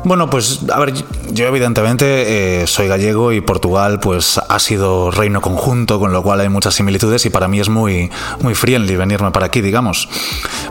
Bueno, 0.06 0.30
pues 0.30 0.60
a 0.70 0.80
ver, 0.80 0.94
yo 1.32 1.48
evidentemente 1.48 2.62
eh, 2.62 2.68
soy 2.68 2.90
gallego 2.90 3.32
y 3.32 3.40
Portugal 3.40 4.02
pues 4.02 4.38
ha 4.38 4.60
sido 4.60 5.12
reino 5.12 5.40
conjunto, 5.40 5.98
con 6.00 6.12
lo 6.12 6.22
cual 6.22 6.42
hay 6.42 6.50
muchas 6.50 6.76
similitudes 6.76 7.26
y 7.26 7.30
para 7.30 7.48
mí 7.48 7.62
es 7.62 7.70
muy, 7.70 8.12
muy 8.42 8.54
friendly 8.54 8.98
venirme 8.98 9.32
para 9.32 9.46
aquí, 9.46 9.62
digamos. 9.62 10.10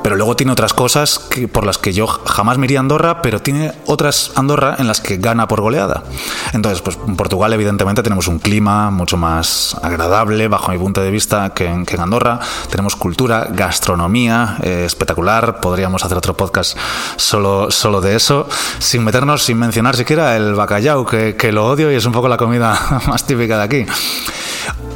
Pero 0.03 0.16
luego 0.16 0.37
tiene 0.37 0.53
otras 0.53 0.75
cosas 0.75 1.18
que, 1.18 1.49
por 1.49 1.64
las 1.64 1.79
que 1.79 1.92
yo 1.92 2.07
jamás 2.07 2.59
me 2.59 2.73
Andorra, 2.77 3.21
pero 3.23 3.40
tiene 3.40 3.73
otras 3.87 4.33
Andorra 4.35 4.77
en 4.79 4.87
las 4.87 5.01
que 5.01 5.16
gana 5.18 5.47
por 5.47 5.61
goleada. 5.61 6.05
Entonces, 6.53 6.81
pues 6.81 6.99
en 7.07 7.16
Portugal 7.16 7.53
evidentemente 7.53 8.03
tenemos 8.03 8.29
un 8.29 8.38
clima 8.38 8.90
mucho 8.90 9.16
más 9.16 9.77
agradable, 9.83 10.49
bajo 10.49 10.73
mi 10.73 10.79
punto 10.79 11.03
de 11.03 11.11
vista, 11.11 11.51
que 11.55 11.66
en, 11.66 11.87
Andorra. 11.99 12.40
Tenemos 12.71 12.97
cultura, 12.97 13.49
gastronomía 13.51 14.57
eh, 14.62 14.85
espectacular, 14.87 15.61
podríamos 15.61 16.05
hacer 16.05 16.16
otro 16.16 16.35
podcast 16.35 16.77
solo, 17.16 17.71
solo 17.71 18.01
de 18.01 18.16
eso, 18.16 18.49
sin 18.79 19.05
meter 19.05 19.22
sin 19.39 19.57
mencionar 19.57 19.97
siquiera 19.97 20.37
el 20.37 20.55
bacalao, 20.55 21.07
que, 21.07 21.37
que 21.37 21.53
lo 21.53 21.67
odio 21.67 21.93
y 21.93 21.95
es 21.95 22.05
un 22.05 22.13
poco 22.13 22.29
la 22.29 22.37
comida 22.37 22.77
más 23.07 23.25
típica 23.25 23.57
de 23.59 23.63
aquí. 23.63 23.87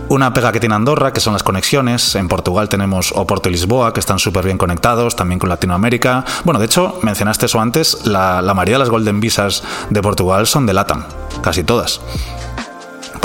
Una 0.08 0.32
pega 0.32 0.52
que 0.52 0.60
tiene 0.60 0.74
Andorra, 0.74 1.12
que 1.12 1.20
son 1.20 1.32
las 1.32 1.42
conexiones. 1.42 2.14
En 2.16 2.28
Portugal 2.28 2.68
tenemos 2.68 3.12
Oporto 3.12 3.48
y 3.48 3.52
Lisboa, 3.52 3.92
que 3.92 4.00
están 4.00 4.18
súper 4.18 4.44
bien 4.44 4.58
conectados, 4.58 5.14
también 5.14 5.38
con 5.38 5.48
Latinoamérica. 5.48 6.24
Bueno, 6.44 6.58
de 6.58 6.66
hecho, 6.66 6.98
mencionaste 7.02 7.46
eso 7.46 7.60
antes, 7.60 8.04
la, 8.04 8.42
la 8.42 8.54
mayoría 8.54 8.74
de 8.74 8.80
las 8.80 8.90
Golden 8.90 9.20
Visas 9.20 9.62
de 9.90 10.02
Portugal 10.02 10.46
son 10.46 10.66
de 10.66 10.74
LATAM, 10.74 11.04
casi 11.42 11.62
todas 11.62 12.00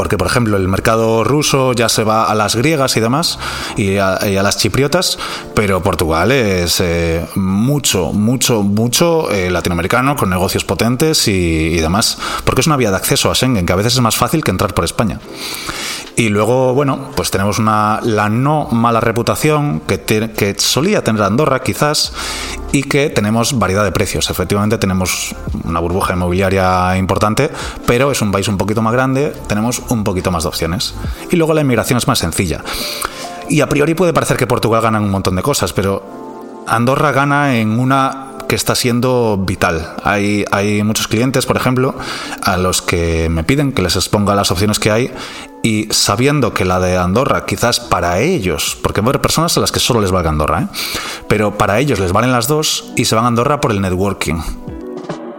porque 0.02 0.18
por 0.18 0.26
ejemplo 0.26 0.58
el 0.58 0.68
mercado 0.68 1.24
ruso 1.24 1.74
ya 1.74 1.88
se 1.88 2.04
va 2.04 2.24
a 2.24 2.34
las 2.34 2.56
griegas 2.56 2.98
y 2.98 3.00
demás 3.00 3.38
y 3.78 3.98
a, 3.98 4.18
las 4.18 4.58
chipriotas, 4.58 5.20
pero 5.54 5.84
Portugal 5.84 6.32
es 6.32 6.80
eh, 6.80 7.24
mucho, 7.36 8.12
mucho, 8.12 8.64
mucho 8.64 9.30
eh, 9.30 9.52
latinoamericano 9.52 10.16
con 10.16 10.32
negocios 10.32 10.66
potentes 10.66 11.28
y, 11.28 11.78
demás, 11.78 12.18
porque 12.46 12.62
es 12.62 12.66
una 12.66 12.78
vía 12.78 12.90
de 12.90 12.98
acceso 12.98 13.30
a 13.30 13.36
Schengen 13.36 13.64
que 13.64 13.74
a 13.74 13.76
veces 13.76 13.94
es 13.94 14.00
más 14.02 14.16
fácil 14.16 14.44
que 14.44 14.50
entrar 14.50 14.74
por 14.74 14.86
España. 14.86 15.20
Y 16.22 16.30
luego, 16.30 16.76
bueno, 16.76 17.10
pues 17.16 17.32
tenemos 17.32 17.58
una, 17.58 18.00
la 18.04 18.30
no 18.30 18.68
mala 18.70 19.00
reputación 19.00 19.80
que, 19.88 20.02
que 20.02 20.56
solía 20.60 21.04
tener 21.04 21.24
Andorra, 21.24 21.64
quizás, 21.64 22.14
y 22.72 22.84
que 22.84 23.10
tenemos 23.10 23.58
variedad 23.58 23.84
de 23.84 23.92
precios. 23.92 24.30
Efectivamente, 24.30 24.78
tenemos 24.78 25.34
una 25.64 25.80
burbuja 25.80 26.14
inmobiliaria 26.14 26.96
importante, 26.96 27.50
pero 27.88 28.12
es 28.12 28.22
un 28.22 28.32
país 28.32 28.48
un 28.48 28.58
poquito 28.58 28.84
más 28.84 28.94
grande, 28.94 29.34
tenemos 29.48 29.82
un 29.90 30.04
poquito 30.04 30.30
más 30.30 30.44
de 30.44 30.50
opciones. 30.50 30.94
Y 31.32 31.38
luego 31.38 31.56
la 31.56 31.62
inmigración 31.62 31.98
es 31.98 32.08
más 32.08 32.20
sencilla. 32.20 32.64
Y 33.50 33.62
a 33.62 33.68
priori 33.68 33.96
puede 33.96 34.14
parecer 34.14 34.38
que 34.38 34.46
Portugal 34.46 34.84
gana 34.84 35.00
un 35.00 35.10
montón 35.10 35.36
de 35.36 35.42
cosas, 35.42 35.74
pero 35.74 36.62
Andorra 36.68 37.12
gana 37.14 37.56
en 37.58 37.80
una 37.80 38.28
que 38.48 38.56
está 38.56 38.76
siendo 38.76 39.38
vital. 39.44 39.96
Hay, 40.04 40.46
hay 40.52 40.84
muchos 40.84 41.08
clientes, 41.08 41.48
por 41.48 41.58
ejemplo, 41.58 41.96
a 42.44 42.58
los 42.58 42.84
que 42.84 43.28
me 43.30 43.44
piden 43.44 43.72
que 43.72 43.82
les 43.82 43.96
exponga 43.96 44.36
las 44.36 44.52
opciones 44.52 44.78
que 44.78 44.92
hay 44.92 45.12
y 45.64 45.88
sabiendo 45.92 46.54
que 46.54 46.66
la 46.66 46.80
de 46.80 46.98
Andorra 46.98 47.46
quizás 47.46 47.80
para 47.80 48.20
ellos, 48.20 48.78
porque 48.82 49.02
haber 49.02 49.22
personas 49.22 49.56
a 49.58 49.60
las 49.60 49.72
que 49.72 49.80
solo 49.80 50.02
les 50.02 50.12
valga 50.12 50.30
Andorra, 50.30 50.62
¿eh? 50.62 50.68
pero 51.28 51.58
para 51.58 51.80
ellos 51.80 52.00
les 52.00 52.12
valen 52.12 52.32
las 52.32 52.48
dos 52.48 52.92
y 52.96 53.06
se 53.06 53.16
van 53.16 53.26
a 53.26 53.28
Andorra 53.28 53.62
por 53.62 53.72
el 53.72 53.82
networking 53.82 54.42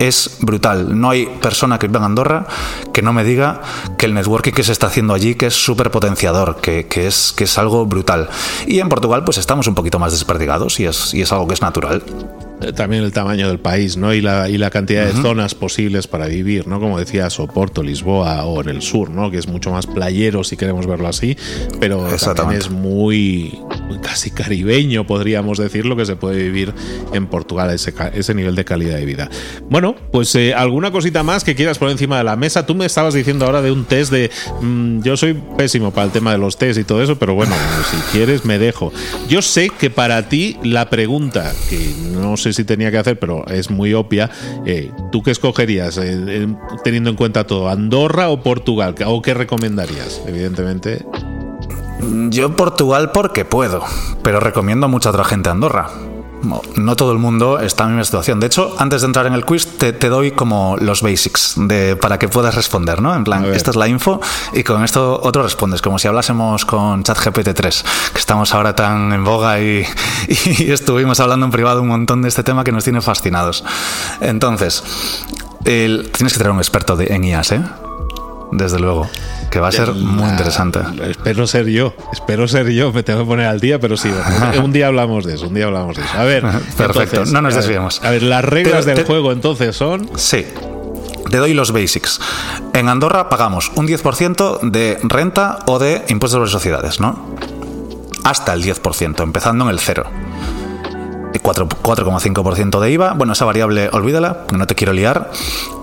es 0.03 0.39
brutal. 0.41 1.01
No 1.01 1.11
hay 1.11 1.27
persona 1.27 1.79
que 1.79 1.87
viva 1.87 2.01
en 2.01 2.07
Andorra 2.07 2.47
que 2.93 3.03
no 3.03 3.13
me 3.13 3.25
diga 3.25 3.61
que 3.97 4.07
el 4.07 4.15
networking 4.15 4.53
que 4.53 4.65
se 4.65 4.73
está 4.73 4.89
haciendo 4.89 5.15
allí, 5.15 5.35
que 5.35 5.47
es 5.47 5.55
súper 5.55 5.91
potenciador, 5.91 6.57
que, 6.61 6.87
es, 6.97 7.33
que 7.33 7.45
es 7.45 7.59
algo 7.59 7.87
brutal. 7.87 8.29
Y 8.67 8.81
en 8.81 8.89
Portugal, 8.89 9.25
pues 9.25 9.39
estamos 9.39 9.67
un 9.69 9.75
poquito 9.75 9.99
más 9.99 10.13
desperdigados 10.13 10.81
y 10.81 10.87
es, 10.87 11.15
y 11.15 11.23
es 11.23 11.33
algo 11.33 11.47
que 11.47 11.55
es 11.55 11.63
natural. 11.63 12.03
Eh, 12.63 12.73
también 12.73 13.03
el 13.05 13.13
tamaño 13.13 13.49
del 13.49 13.59
país, 13.59 13.97
¿no? 13.97 14.15
Y 14.15 14.21
la, 14.21 14.49
y 14.49 14.59
la 14.59 14.71
cantidad 14.71 15.05
de 15.07 15.13
zonas 15.13 15.55
posibles 15.55 16.07
para 16.07 16.27
vivir, 16.27 16.67
¿no? 16.67 16.81
Como 16.81 16.99
decía 16.99 17.29
Soporto, 17.31 17.83
Lisboa 17.83 18.45
o 18.45 18.61
en 18.61 18.69
el 18.69 18.83
sur, 18.83 19.11
¿no? 19.11 19.31
Que 19.31 19.39
es 19.39 19.49
mucho 19.49 19.71
más 19.71 19.87
playero, 19.87 20.45
si 20.45 20.57
queremos 20.57 20.87
verlo 20.87 21.09
así, 21.09 21.37
pero 21.81 22.07
también 22.35 22.61
es 22.61 22.71
muy, 22.71 23.59
casi 24.03 24.31
caribeño, 24.31 25.07
podríamos 25.07 25.59
decirlo, 25.59 25.97
que 25.97 26.07
se 26.07 26.17
puede 26.17 26.43
vivir 26.43 26.73
en 27.13 27.27
Portugal, 27.27 27.71
ese, 27.71 27.93
ese 28.15 28.35
nivel 28.35 28.55
de 28.55 28.65
calidad 28.65 28.97
de 28.97 29.05
vida. 29.05 29.31
Bueno, 29.69 29.95
pues 30.11 30.35
eh, 30.35 30.55
alguna 30.55 30.91
cosita 30.91 31.23
más 31.23 31.45
que 31.45 31.55
quieras 31.55 31.79
poner 31.79 31.93
encima 31.93 32.19
de 32.19 32.25
la 32.25 32.37
mesa. 32.37 32.67
Tú 32.67 32.75
me 32.75 32.87
estabas 32.87 33.15
diciendo 33.15 33.45
ahora 33.47 33.63
de 33.63 33.73
un 33.73 33.85
test 33.85 34.13
de... 34.13 34.31
Mm, 34.61 35.03
yo 35.03 35.17
soy 35.17 35.35
pésimo 35.57 35.93
para 35.93 36.07
el 36.07 36.13
tema 36.13 36.33
de 36.33 36.39
los 36.39 36.57
test 36.57 36.79
y 36.79 36.85
todo 36.85 37.03
eso, 37.03 37.19
pero 37.19 37.35
bueno, 37.35 37.55
si 37.91 37.97
quieres 38.13 38.45
me 38.45 38.59
dejo. 38.59 38.93
Yo 39.29 39.43
sé 39.43 39.71
que 39.71 39.91
para 39.91 40.29
ti 40.29 40.57
la 40.63 40.91
pregunta, 40.91 41.53
que 41.69 41.93
no 42.13 42.37
sé 42.37 42.52
si 42.53 42.65
tenía 42.65 42.91
que 42.91 42.99
hacer, 42.99 43.19
pero 43.19 43.47
es 43.47 43.71
muy 43.71 43.95
obvia. 43.95 44.31
Eh, 44.67 44.91
¿Tú 45.11 45.23
qué 45.23 45.31
escogerías 45.31 45.99
eh, 45.99 46.49
teniendo 46.85 47.11
en 47.11 47.17
cuenta 47.17 47.47
todo? 47.47 47.69
¿Andorra 47.69 48.29
o 48.29 48.43
Portugal? 48.43 48.95
¿O 49.07 49.23
qué 49.23 49.35
recomendarías? 49.35 50.23
Evidentemente. 50.27 51.05
Yo 52.31 52.57
Portugal 52.57 53.13
porque 53.13 53.45
puedo, 53.45 53.83
pero 54.23 54.41
recomiendo 54.41 54.87
a 54.87 54.89
mucha 54.89 55.11
otra 55.11 55.25
gente 55.25 55.51
Andorra 55.51 55.89
no 56.77 56.97
todo 56.97 57.13
el 57.13 57.19
mundo 57.19 57.59
está 57.59 57.85
en 57.85 57.91
la 57.91 57.97
misma 57.97 58.05
situación. 58.05 58.41
De 58.41 58.47
hecho, 58.47 58.75
antes 58.79 59.03
de 59.03 59.07
entrar 59.07 59.27
en 59.27 59.35
el 59.35 59.45
quiz, 59.45 59.67
te, 59.79 59.93
doy 59.93 60.33
como 60.33 60.77
los 60.81 61.03
basics 61.03 61.55
de, 61.57 61.97
para 61.97 62.19
que 62.19 62.29
puedas 62.29 62.55
responder, 62.55 63.01
¿no? 63.01 63.15
En 63.15 63.25
plan, 63.25 63.45
esta 63.55 63.71
es 63.71 63.77
la 63.77 63.89
info 63.89 64.21
y 64.53 64.63
con 64.63 64.85
esto 64.85 65.21
otro 65.23 65.43
respondes, 65.43 65.83
como 65.83 65.99
si 65.99 66.09
hablásemos 66.09 66.65
con 66.65 67.03
ChatGPT 67.03 67.55
3, 67.55 67.85
que 68.13 68.19
estamos 68.19 68.53
ahora 68.55 68.75
tan 68.75 69.13
en 69.13 69.25
boga 69.25 69.61
y, 69.61 69.87
estuvimos 70.59 71.21
hablando 71.21 71.47
en 71.47 71.53
privado 71.53 71.83
un 71.83 71.89
montón 71.89 72.23
de 72.23 72.29
este 72.29 72.43
tema 72.43 72.65
que 72.65 72.73
nos 72.73 72.85
tiene 72.85 73.01
fascinados. 73.01 73.65
Entonces, 74.21 74.83
tienes 75.63 76.33
que 76.33 76.39
tener 76.39 76.51
un 76.51 76.59
experto 76.59 76.97
de, 76.97 77.07
en 77.07 77.25
IAS, 77.25 77.53
¿eh? 77.53 77.63
Desde 78.53 78.79
luego 78.79 79.09
que 79.51 79.61
va 79.61 79.69
a 79.69 79.73
ser 79.73 79.93
muy 79.93 80.31
interesante. 80.31 80.81
Espero 81.11 81.47
ser 81.47 81.67
yo, 81.67 81.95
espero 82.13 82.49
ser 82.49 82.71
yo, 82.71 82.91
me 82.91 83.03
tengo 83.03 83.21
que 83.21 83.27
poner 83.27 83.47
al 83.47 83.61
día, 83.61 83.79
pero 83.79 83.99
sí, 83.99 84.11
un 84.65 84.73
día 84.73 84.87
hablamos 84.87 85.25
de 85.25 85.35
eso, 85.35 85.49
un 85.49 85.55
día 85.55 85.67
hablamos 85.67 85.97
de 85.97 86.03
eso. 86.03 86.19
A 86.19 86.25
ver, 86.25 86.43
perfecto, 86.77 87.25
no 87.27 87.43
nos 87.43 87.55
desviemos. 87.55 88.03
A 88.03 88.11
ver, 88.11 88.23
las 88.23 88.45
reglas 88.45 88.87
del 88.87 89.05
juego 89.05 89.31
entonces 89.31 89.77
son... 89.77 90.09
Sí. 90.17 90.47
Te 91.31 91.37
doy 91.37 91.55
los 91.55 91.73
basics. 91.73 92.21
En 92.73 92.89
Andorra 92.89 93.29
pagamos 93.29 93.73
un 93.75 93.87
10% 93.87 94.61
de 94.71 94.99
renta 95.03 95.59
o 95.67 95.79
de 95.79 96.05
impuestos 96.09 96.39
sobre 96.39 96.51
sociedades, 96.51 97.01
¿no? 97.01 97.37
Hasta 98.25 98.53
el 98.55 98.63
10%, 98.63 99.23
empezando 99.23 99.65
en 99.65 99.71
el 99.71 99.81
cero. 99.81 100.05
4,5% 101.41 102.81
de 102.81 102.91
IVA, 102.91 103.13
bueno, 103.15 103.33
esa 103.33 103.45
variable 103.45 103.89
olvídala, 103.93 104.45
no 104.53 104.67
te 104.67 104.75
quiero 104.75 104.93
liar, 104.93 105.31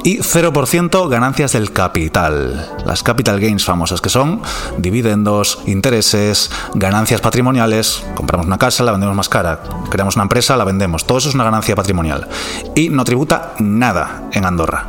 y 0.03 0.19
0% 0.19 1.07
ganancias 1.09 1.53
del 1.53 1.71
capital, 1.71 2.69
las 2.85 3.03
capital 3.03 3.39
gains 3.39 3.63
famosas, 3.63 4.01
que 4.01 4.09
son 4.09 4.41
dividendos, 4.77 5.59
intereses, 5.65 6.51
ganancias 6.73 7.21
patrimoniales, 7.21 8.03
compramos 8.15 8.47
una 8.47 8.57
casa, 8.57 8.83
la 8.83 8.91
vendemos 8.91 9.15
más 9.15 9.29
cara, 9.29 9.61
creamos 9.89 10.15
una 10.15 10.23
empresa, 10.23 10.57
la 10.57 10.65
vendemos, 10.65 11.05
todo 11.05 11.17
eso 11.17 11.29
es 11.29 11.35
una 11.35 11.43
ganancia 11.43 11.75
patrimonial, 11.75 12.27
y 12.75 12.89
no 12.89 13.03
tributa 13.03 13.53
nada 13.59 14.29
en 14.33 14.45
Andorra. 14.45 14.87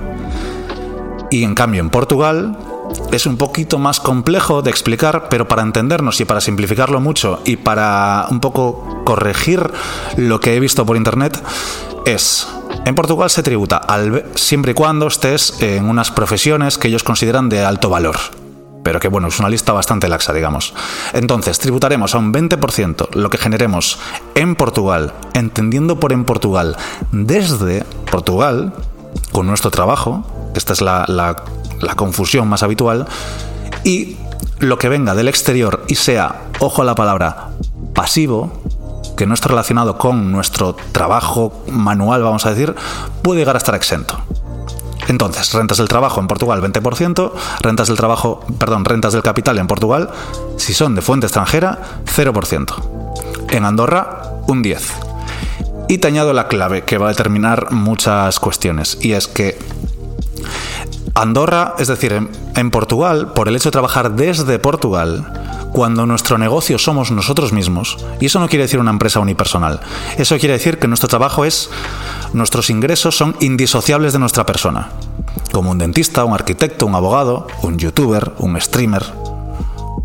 Y 1.30 1.44
en 1.44 1.54
cambio 1.54 1.80
en 1.80 1.90
Portugal 1.90 2.56
es 3.12 3.26
un 3.26 3.36
poquito 3.36 3.78
más 3.78 4.00
complejo 4.00 4.62
de 4.62 4.70
explicar, 4.70 5.28
pero 5.28 5.48
para 5.48 5.62
entendernos 5.62 6.20
y 6.20 6.24
para 6.24 6.40
simplificarlo 6.40 7.00
mucho 7.00 7.40
y 7.44 7.56
para 7.56 8.26
un 8.30 8.40
poco 8.40 9.02
corregir 9.04 9.70
lo 10.16 10.40
que 10.40 10.54
he 10.54 10.60
visto 10.60 10.86
por 10.86 10.96
internet, 10.96 11.42
es 12.06 12.46
en 12.84 12.94
Portugal 12.94 13.30
se 13.30 13.42
tributa 13.42 13.82
siempre 14.34 14.72
y 14.72 14.74
cuando 14.74 15.06
estés 15.06 15.60
en 15.60 15.88
unas 15.88 16.10
profesiones 16.10 16.78
que 16.78 16.88
ellos 16.88 17.02
consideran 17.02 17.48
de 17.48 17.64
alto 17.64 17.90
valor. 17.90 18.16
Pero 18.82 18.98
que 18.98 19.08
bueno, 19.08 19.28
es 19.28 19.38
una 19.38 19.50
lista 19.50 19.72
bastante 19.72 20.08
laxa, 20.08 20.32
digamos. 20.32 20.72
Entonces, 21.12 21.58
tributaremos 21.58 22.14
a 22.14 22.18
un 22.18 22.32
20% 22.32 23.10
lo 23.12 23.28
que 23.28 23.36
generemos 23.36 23.98
en 24.34 24.56
Portugal, 24.56 25.12
entendiendo 25.34 26.00
por 26.00 26.14
en 26.14 26.24
Portugal, 26.24 26.76
desde 27.12 27.84
Portugal, 28.10 28.72
con 29.32 29.46
nuestro 29.46 29.70
trabajo, 29.70 30.24
esta 30.54 30.72
es 30.72 30.80
la 30.80 31.36
confusión 31.96 32.48
más 32.48 32.62
habitual, 32.62 33.06
y 33.84 34.16
lo 34.58 34.78
que 34.78 34.88
venga 34.88 35.14
del 35.14 35.28
exterior 35.28 35.84
y 35.88 35.94
sea, 35.94 36.42
ojo 36.60 36.82
a 36.82 36.84
la 36.84 36.94
palabra, 36.94 37.48
pasivo, 37.94 38.62
que 39.16 39.26
no 39.26 39.34
esté 39.34 39.48
relacionado 39.48 39.98
con 39.98 40.32
nuestro 40.32 40.74
trabajo 40.92 41.64
manual, 41.68 42.22
vamos 42.22 42.46
a 42.46 42.50
decir, 42.50 42.74
puede 43.22 43.40
llegar 43.40 43.56
a 43.56 43.58
estar 43.58 43.74
exento. 43.74 44.18
Entonces, 45.08 45.52
rentas 45.52 45.78
del 45.78 45.88
trabajo 45.88 46.20
en 46.20 46.28
Portugal 46.28 46.62
20%, 46.62 47.32
rentas 47.60 47.88
del 47.88 47.96
trabajo, 47.96 48.44
perdón, 48.58 48.84
rentas 48.84 49.12
del 49.12 49.22
capital 49.22 49.58
en 49.58 49.66
Portugal, 49.66 50.10
si 50.56 50.72
son 50.72 50.94
de 50.94 51.02
fuente 51.02 51.26
extranjera, 51.26 51.80
0%. 52.04 52.74
En 53.50 53.64
Andorra, 53.64 54.22
un 54.46 54.62
10%. 54.62 54.80
Y 55.88 55.98
te 55.98 56.06
añado 56.06 56.32
la 56.32 56.46
clave 56.46 56.82
que 56.82 56.98
va 56.98 57.06
a 57.06 57.08
determinar 57.08 57.72
muchas 57.72 58.38
cuestiones, 58.38 58.98
y 59.00 59.12
es 59.12 59.26
que 59.26 59.58
Andorra, 61.14 61.74
es 61.78 61.88
decir, 61.88 62.28
en, 62.54 62.70
Portugal, 62.70 63.32
por 63.34 63.48
el 63.48 63.56
hecho 63.56 63.68
de 63.68 63.72
trabajar 63.72 64.12
desde 64.12 64.58
Portugal, 64.58 65.32
cuando 65.72 66.06
nuestro 66.06 66.38
negocio 66.38 66.78
somos 66.78 67.10
nosotros 67.10 67.52
mismos, 67.52 67.98
y 68.20 68.26
eso 68.26 68.40
no 68.40 68.48
quiere 68.48 68.64
decir 68.64 68.80
una 68.80 68.90
empresa 68.90 69.20
unipersonal, 69.20 69.80
eso 70.18 70.38
quiere 70.38 70.54
decir 70.54 70.78
que 70.78 70.88
nuestro 70.88 71.08
trabajo 71.08 71.44
es, 71.44 71.70
nuestros 72.32 72.70
ingresos 72.70 73.16
son 73.16 73.36
indisociables 73.40 74.12
de 74.12 74.18
nuestra 74.18 74.46
persona, 74.46 74.90
como 75.52 75.70
un 75.70 75.78
dentista, 75.78 76.24
un 76.24 76.34
arquitecto, 76.34 76.86
un 76.86 76.94
abogado, 76.94 77.46
un 77.62 77.78
youtuber, 77.78 78.32
un 78.38 78.60
streamer, 78.60 79.04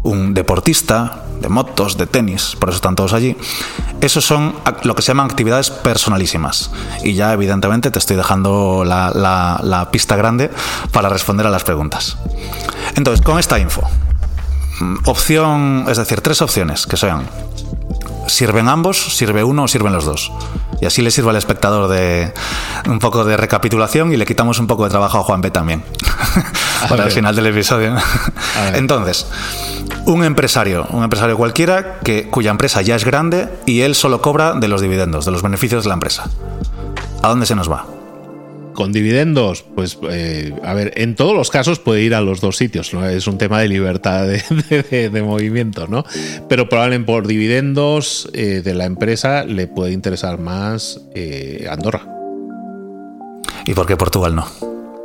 un 0.03 0.33
deportista, 0.33 1.24
motos, 1.49 1.97
de 1.97 2.07
tenis, 2.07 2.55
por 2.59 2.69
eso 2.69 2.77
están 2.77 2.95
todos 2.95 3.13
allí. 3.13 3.35
Esos 4.01 4.25
son 4.25 4.55
lo 4.83 4.95
que 4.95 5.01
se 5.01 5.07
llaman 5.07 5.27
actividades 5.29 5.69
personalísimas. 5.69 6.71
Y 7.03 7.13
ya 7.13 7.33
evidentemente 7.33 7.91
te 7.91 7.99
estoy 7.99 8.17
dejando 8.17 8.83
la, 8.85 9.89
pista 9.91 10.15
grande 10.15 10.51
para 10.91 11.09
responder 11.09 11.45
a 11.47 11.49
las 11.49 11.63
preguntas. 11.63 12.17
Entonces, 12.95 13.23
con 13.23 13.39
esta 13.39 13.59
info, 13.59 13.81
mm, 14.79 14.95
opción, 15.05 15.85
es 15.87 15.97
decir, 15.97 16.21
tres 16.21 16.41
opciones 16.41 16.85
que 16.87 16.97
sean, 16.97 17.27
¿sirven 18.27 18.67
ambos, 18.67 19.15
sirve 19.15 19.43
uno 19.43 19.63
o 19.63 19.67
sirven 19.67 19.93
los 19.93 20.05
dos? 20.05 20.31
Y 20.85 20.87
así 20.87 21.01
le 21.01 21.09
sirve 21.09 21.31
al 21.31 21.35
espectador 21.35 21.89
de 21.89 22.31
un 22.87 22.99
poco 22.99 23.25
de 23.25 23.35
recapitulación 23.35 24.13
y 24.13 24.17
le 24.17 24.25
quitamos 24.27 24.59
un 24.59 24.67
poco 24.67 24.83
de 24.83 24.91
trabajo 24.91 25.17
a 25.17 25.23
Juan 25.23 25.41
B 25.41 25.49
también. 25.49 25.83
Para 26.89 27.05
el 27.05 27.11
final 27.11 27.35
del 27.35 27.47
episodio. 27.47 27.95
Entonces, 28.75 29.25
un 30.05 30.23
empresario, 30.23 30.85
un 30.91 31.03
empresario 31.03 31.37
cualquiera 31.37 31.97
que, 32.03 32.29
cuya 32.29 32.51
empresa 32.51 32.83
ya 32.83 32.95
es 32.95 33.03
grande 33.03 33.49
y 33.65 33.81
él 33.81 33.95
solo 33.95 34.21
cobra 34.21 34.53
de 34.53 34.67
los 34.67 34.79
dividendos, 34.79 35.25
de 35.25 35.31
los 35.31 35.41
beneficios 35.41 35.85
de 35.85 35.87
la 35.87 35.95
empresa. 35.95 36.29
¿A 37.23 37.29
dónde 37.29 37.47
se 37.47 37.55
nos 37.55 37.67
va? 37.67 37.87
Con 38.75 38.91
dividendos, 38.91 39.63
pues 39.73 39.97
eh, 40.09 40.53
a 40.63 40.73
ver, 40.73 40.91
en 40.97 41.15
todos 41.15 41.33
los 41.33 41.49
casos 41.49 41.79
puede 41.79 42.01
ir 42.01 42.13
a 42.13 42.19
los 42.19 42.41
dos 42.41 42.57
sitios, 42.57 42.93
¿no? 42.93 43.07
Es 43.07 43.25
un 43.25 43.37
tema 43.37 43.59
de 43.61 43.69
libertad 43.69 44.27
de, 44.69 45.21
movimiento, 45.23 45.87
¿no? 45.87 46.03
Pero 46.49 46.67
probablemente 46.67 47.05
por 47.05 47.25
dividendos 47.25 48.29
eh, 48.33 48.61
de 48.63 48.73
la 48.73 48.85
empresa 48.85 49.45
le 49.45 49.67
puede 49.67 49.93
interesar 49.93 50.39
más 50.39 50.99
eh, 51.15 51.67
Andorra. 51.69 52.05
¿Y 53.65 53.73
por 53.73 53.87
qué 53.87 53.95
Portugal 53.95 54.35
no? 54.35 54.45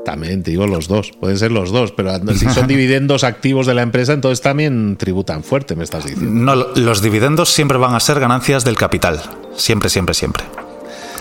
También 0.04 0.42
te 0.42 0.50
digo 0.50 0.66
los 0.66 0.88
dos, 0.88 1.12
pueden 1.12 1.38
ser 1.38 1.52
los 1.52 1.70
dos, 1.70 1.92
pero 1.92 2.12
si 2.34 2.48
son 2.48 2.66
dividendos 2.66 3.22
activos 3.22 3.66
de 3.66 3.74
la 3.74 3.82
empresa, 3.82 4.12
entonces 4.12 4.40
también 4.40 4.96
tributan 4.96 5.44
fuerte, 5.44 5.76
me 5.76 5.84
estás 5.84 6.04
diciendo. 6.04 6.54
No, 6.54 6.54
los 6.74 7.02
dividendos 7.02 7.50
siempre 7.50 7.78
van 7.78 7.94
a 7.94 8.00
ser 8.00 8.18
ganancias 8.18 8.64
del 8.64 8.76
capital, 8.76 9.20
siempre, 9.54 9.88
siempre, 9.88 10.14
siempre. 10.14 10.44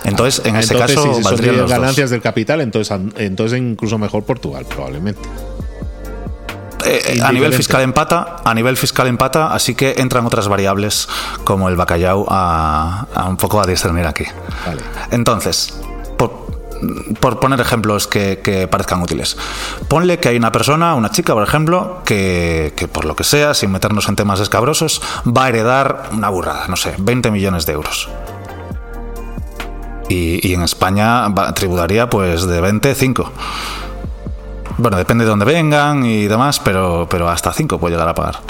Entonces, 0.04 0.44
en 0.44 0.56
ese 0.56 0.76
caso, 0.76 1.14
si 1.14 1.22
son 1.22 1.66
ganancias 1.66 2.10
del 2.10 2.20
capital, 2.20 2.60
entonces, 2.60 2.98
entonces 3.16 3.58
incluso 3.58 3.98
mejor 3.98 4.24
Portugal, 4.24 4.64
probablemente. 4.68 5.20
Eh, 6.84 7.20
a 7.22 7.32
nivel 7.32 7.52
fiscal 7.52 7.82
empata, 7.82 8.36
a 8.44 8.54
nivel 8.54 8.76
fiscal 8.76 9.06
empata, 9.06 9.52
así 9.52 9.74
que 9.74 9.96
entran 9.98 10.24
otras 10.26 10.48
variables 10.48 11.08
como 11.44 11.68
el 11.68 11.76
bacallau 11.76 12.26
a, 12.28 13.06
un 13.28 13.36
poco 13.36 13.60
a 13.60 13.66
discernir 13.66 14.06
aquí. 14.06 14.24
Entonces, 15.10 15.74
por, 16.16 17.38
poner 17.38 17.60
ejemplos 17.60 18.06
que, 18.06 18.68
parezcan 18.70 19.02
útiles. 19.02 19.36
Ponle 19.88 20.18
que 20.18 20.30
hay 20.30 20.36
una 20.36 20.52
persona, 20.52 20.94
una 20.94 21.10
chica, 21.10 21.34
por 21.34 21.42
ejemplo, 21.42 22.02
que, 22.04 22.72
que, 22.76 22.88
por 22.88 23.04
lo 23.04 23.14
que 23.14 23.24
sea, 23.24 23.52
sin 23.52 23.70
meternos 23.70 24.08
en 24.08 24.16
temas 24.16 24.40
escabrosos, 24.40 25.02
va 25.26 25.44
a 25.44 25.48
heredar 25.50 26.08
una 26.12 26.30
burrada, 26.30 26.66
no 26.68 26.76
sé, 26.76 26.94
20 26.98 27.30
millones 27.30 27.66
de 27.66 27.72
euros. 27.74 28.08
Y, 30.10 30.52
en 30.52 30.62
España 30.62 31.32
tributaría 31.54 32.10
pues 32.10 32.44
de 32.46 32.60
20, 32.60 32.94
5. 32.94 33.32
Bueno, 34.78 34.96
depende 34.96 35.24
de 35.24 35.30
dónde 35.30 35.44
vengan 35.44 36.04
y 36.04 36.26
demás, 36.26 36.58
pero, 36.58 37.06
pero 37.08 37.28
hasta 37.28 37.52
5 37.52 37.78
puede 37.78 37.94
llegar 37.94 38.08
a 38.08 38.14
pagar. 38.14 38.40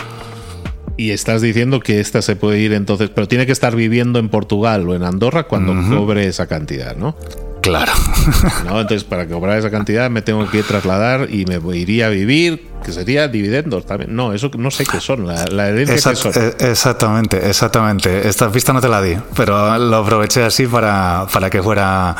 Y 0.96 1.10
estás 1.10 1.42
diciendo 1.42 1.80
que 1.80 2.00
esta 2.00 2.22
se 2.22 2.34
puede 2.34 2.58
ir 2.60 2.72
entonces, 2.72 3.10
pero 3.10 3.28
tiene 3.28 3.44
que 3.44 3.52
estar 3.52 3.76
viviendo 3.76 4.18
en 4.18 4.30
Portugal 4.30 4.88
o 4.88 4.94
en 4.94 5.02
Andorra 5.02 5.44
cuando 5.44 5.74
cobre 5.94 6.26
esa 6.26 6.46
cantidad, 6.46 6.96
¿no? 6.96 7.14
Claro. 7.60 7.92
¿No? 8.64 8.80
Entonces, 8.80 9.04
para 9.04 9.26
cobrar 9.26 9.58
esa 9.58 9.70
cantidad 9.70 10.08
me 10.10 10.22
tengo 10.22 10.48
que 10.48 10.62
trasladar 10.62 11.28
y 11.30 11.44
me 11.44 11.60
iría 11.76 12.06
a 12.06 12.08
vivir, 12.08 12.68
que 12.84 12.92
sería 12.92 13.28
dividendos 13.28 13.84
también. 13.86 14.14
No, 14.14 14.32
eso 14.32 14.50
no 14.56 14.70
sé 14.70 14.84
qué 14.84 15.00
son, 15.00 15.26
la, 15.26 15.68
herencia 15.68 16.14
son. 16.14 16.32
Eh, 16.34 16.54
exactamente, 16.60 17.48
exactamente. 17.48 18.28
Esta 18.28 18.50
pista 18.50 18.72
no 18.72 18.80
te 18.80 18.88
la 18.88 19.02
di, 19.02 19.16
pero 19.36 19.78
lo 19.78 19.96
aproveché 19.96 20.42
así 20.44 20.66
para, 20.66 21.26
para 21.32 21.50
que 21.50 21.62
fuera. 21.62 22.16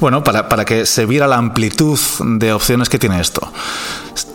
Bueno, 0.00 0.22
para, 0.22 0.48
para 0.48 0.64
que 0.64 0.84
se 0.84 1.06
viera 1.06 1.26
la 1.26 1.36
amplitud 1.36 1.98
de 2.20 2.52
opciones 2.52 2.88
que 2.88 2.98
tiene 2.98 3.20
esto 3.20 3.50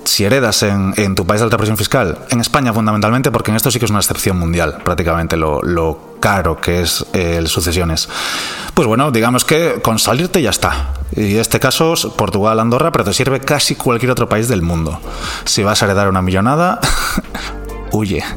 si 0.03 0.25
heredas 0.25 0.63
en, 0.63 0.93
en, 0.97 1.15
tu 1.15 1.25
país 1.25 1.41
alta 1.41 1.57
presión 1.57 1.77
fiscal, 1.77 2.19
en 2.29 2.41
España 2.41 2.73
fundamentalmente, 2.73 3.31
porque 3.31 3.51
en 3.51 3.57
esto 3.57 3.71
sí 3.71 3.79
que 3.79 3.85
es 3.85 3.91
una 3.91 3.99
excepción 3.99 4.37
mundial, 4.37 4.77
prácticamente 4.83 5.37
lo, 5.37 5.61
lo 5.61 6.11
caro 6.19 6.61
que 6.61 6.81
es 6.81 7.05
eh, 7.13 7.37
el 7.37 7.47
sucesiones. 7.47 8.07
Pues 8.73 8.87
bueno, 8.87 9.11
digamos 9.11 9.43
que 9.43 9.81
con 9.81 9.99
salirte 9.99 10.41
ya 10.41 10.51
está. 10.51 10.93
Y 11.13 11.33
en 11.33 11.41
este 11.41 11.59
caso, 11.59 11.93
Portugal, 12.15 12.59
Andorra, 12.59 12.91
pero 12.91 13.03
te 13.03 13.13
sirve 13.13 13.41
casi 13.41 13.75
cualquier 13.75 14.11
otro 14.11 14.29
país 14.29 14.47
del 14.47 14.61
mundo. 14.61 14.99
Si 15.43 15.63
vas 15.63 15.81
a 15.81 15.85
heredar 15.85 16.07
una 16.07 16.21
millonada, 16.21 16.79
huye. 17.91 18.23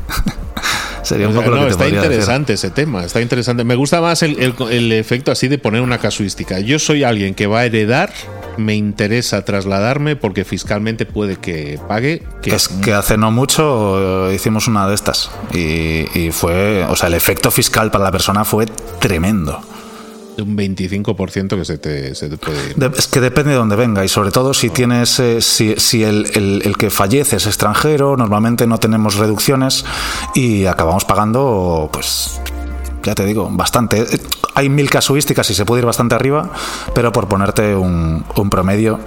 Sería 1.05 1.29
un 1.29 1.35
poco 1.35 1.51
lo 1.51 1.65
que 1.65 1.71
Está 1.71 1.89
interesante 1.89 2.55
ese 2.55 2.71
tema, 2.71 3.05
está 3.05 3.21
interesante. 3.21 3.65
Me 3.65 3.75
gusta 3.75 4.01
más 4.01 4.23
el, 4.23 4.55
el, 4.71 4.93
efecto 4.93 5.31
así 5.31 5.49
de 5.49 5.59
poner 5.59 5.83
una 5.83 5.99
casuística. 5.99 6.61
Yo 6.61 6.79
soy 6.79 7.05
alguien 7.05 7.35
que 7.35 7.47
va 7.47 7.61
a 7.61 7.65
heredar, 7.67 8.11
me 8.57 8.75
interesa 8.75 9.45
trasladarme 9.45 10.17
porque 10.17 10.45
fiscalmente 10.45 11.05
puede 11.05 11.37
que 11.37 11.79
pague. 11.89 12.23
Que 12.43 12.55
es 12.55 12.69
que 12.69 12.93
hace 12.93 13.17
no 13.17 13.31
mucho 13.31 14.31
eh, 14.31 14.35
hicimos 14.35 14.67
una 14.67 14.89
de 14.89 14.95
estas 14.95 15.31
y, 15.53 16.07
y 16.19 16.31
fue, 16.33 16.85
o 16.89 16.97
sea, 16.97 17.09
el 17.09 17.15
efecto 17.15 17.51
fiscal 17.51 17.91
para 17.91 18.05
la 18.05 18.13
persona 18.13 18.45
fue 18.45 18.67
tremendo 18.99 19.61
de 20.37 20.43
un 20.43 20.57
25% 20.57 21.57
que 21.57 21.65
se 21.65 21.79
te, 21.79 22.15
se 22.15 22.29
te 22.29 22.37
puede 22.37 22.71
ir. 22.71 22.93
es 22.97 23.07
que 23.07 23.21
depende 23.21 23.51
de 23.51 23.57
dónde 23.57 23.77
venga 23.77 24.05
y 24.05 24.09
sobre 24.09 24.31
todo 24.31 24.55
si 24.55 24.71
tienes 24.71 25.19
eh, 25.21 25.41
si, 25.41 25.75
si 25.77 26.03
el, 26.03 26.27
el, 26.35 26.63
el, 26.65 26.77
que 26.77 26.91
fallece 26.91 27.37
es 27.37 27.47
extranjero, 27.47 28.17
normalmente 28.17 28.67
no 28.67 28.79
tenemos 28.79 29.17
reducciones 29.17 29.85
y 30.35 30.67
acabamos 30.67 31.05
pagando 31.05 31.89
pues 31.93 32.41
ya 33.05 33.15
te 33.15 33.25
digo, 33.25 33.49
bastante. 33.51 34.05
Hay 34.55 34.69
mil 34.69 34.89
casuísticas 34.89 35.51
y 35.51 35.55
se 35.55 35.65
puede 35.65 35.81
ir 35.81 35.87
bastante 35.87 36.15
arriba, 36.15 36.51
pero 36.95 37.13
por 37.13 37.29
ponerte 37.29 37.75
un, 37.75 38.25
promedio, 38.51 39.01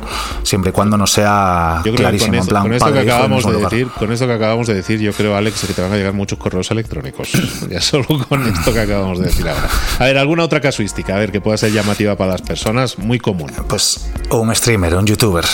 siempre 0.43 0.69
y 0.69 0.73
cuando 0.73 0.97
no 0.97 1.07
sea 1.07 1.81
clarísimo. 1.95 2.45
Con, 2.45 2.63
con 2.63 2.73
esto 2.73 2.91
que 2.91 2.99
acabamos 2.99 3.45
de 3.45 3.57
decir, 3.57 3.87
con 3.87 4.11
esto 4.11 4.27
que 4.27 4.33
acabamos 4.33 4.67
de 4.67 4.73
decir, 4.73 4.99
yo 4.99 5.13
creo, 5.13 5.35
Alex, 5.35 5.65
que 5.65 5.73
te 5.73 5.81
van 5.81 5.93
a 5.93 5.95
llegar 5.95 6.13
muchos 6.13 6.37
correos 6.37 6.69
electrónicos. 6.71 7.29
ya 7.69 7.79
solo 7.79 8.05
con 8.27 8.45
esto 8.47 8.73
que 8.73 8.79
acabamos 8.81 9.19
de 9.19 9.25
decir 9.25 9.47
ahora. 9.47 9.69
A 9.99 10.05
ver, 10.05 10.17
alguna 10.17 10.43
otra 10.43 10.59
casuística, 10.59 11.15
a 11.15 11.19
ver, 11.19 11.31
que 11.31 11.39
pueda 11.39 11.57
ser 11.57 11.71
llamativa 11.71 12.15
para 12.15 12.31
las 12.33 12.41
personas, 12.41 12.97
muy 12.97 13.19
común. 13.19 13.51
Pues 13.67 14.09
un 14.31 14.53
streamer, 14.53 14.95
un 14.95 15.05
youtuber. 15.05 15.45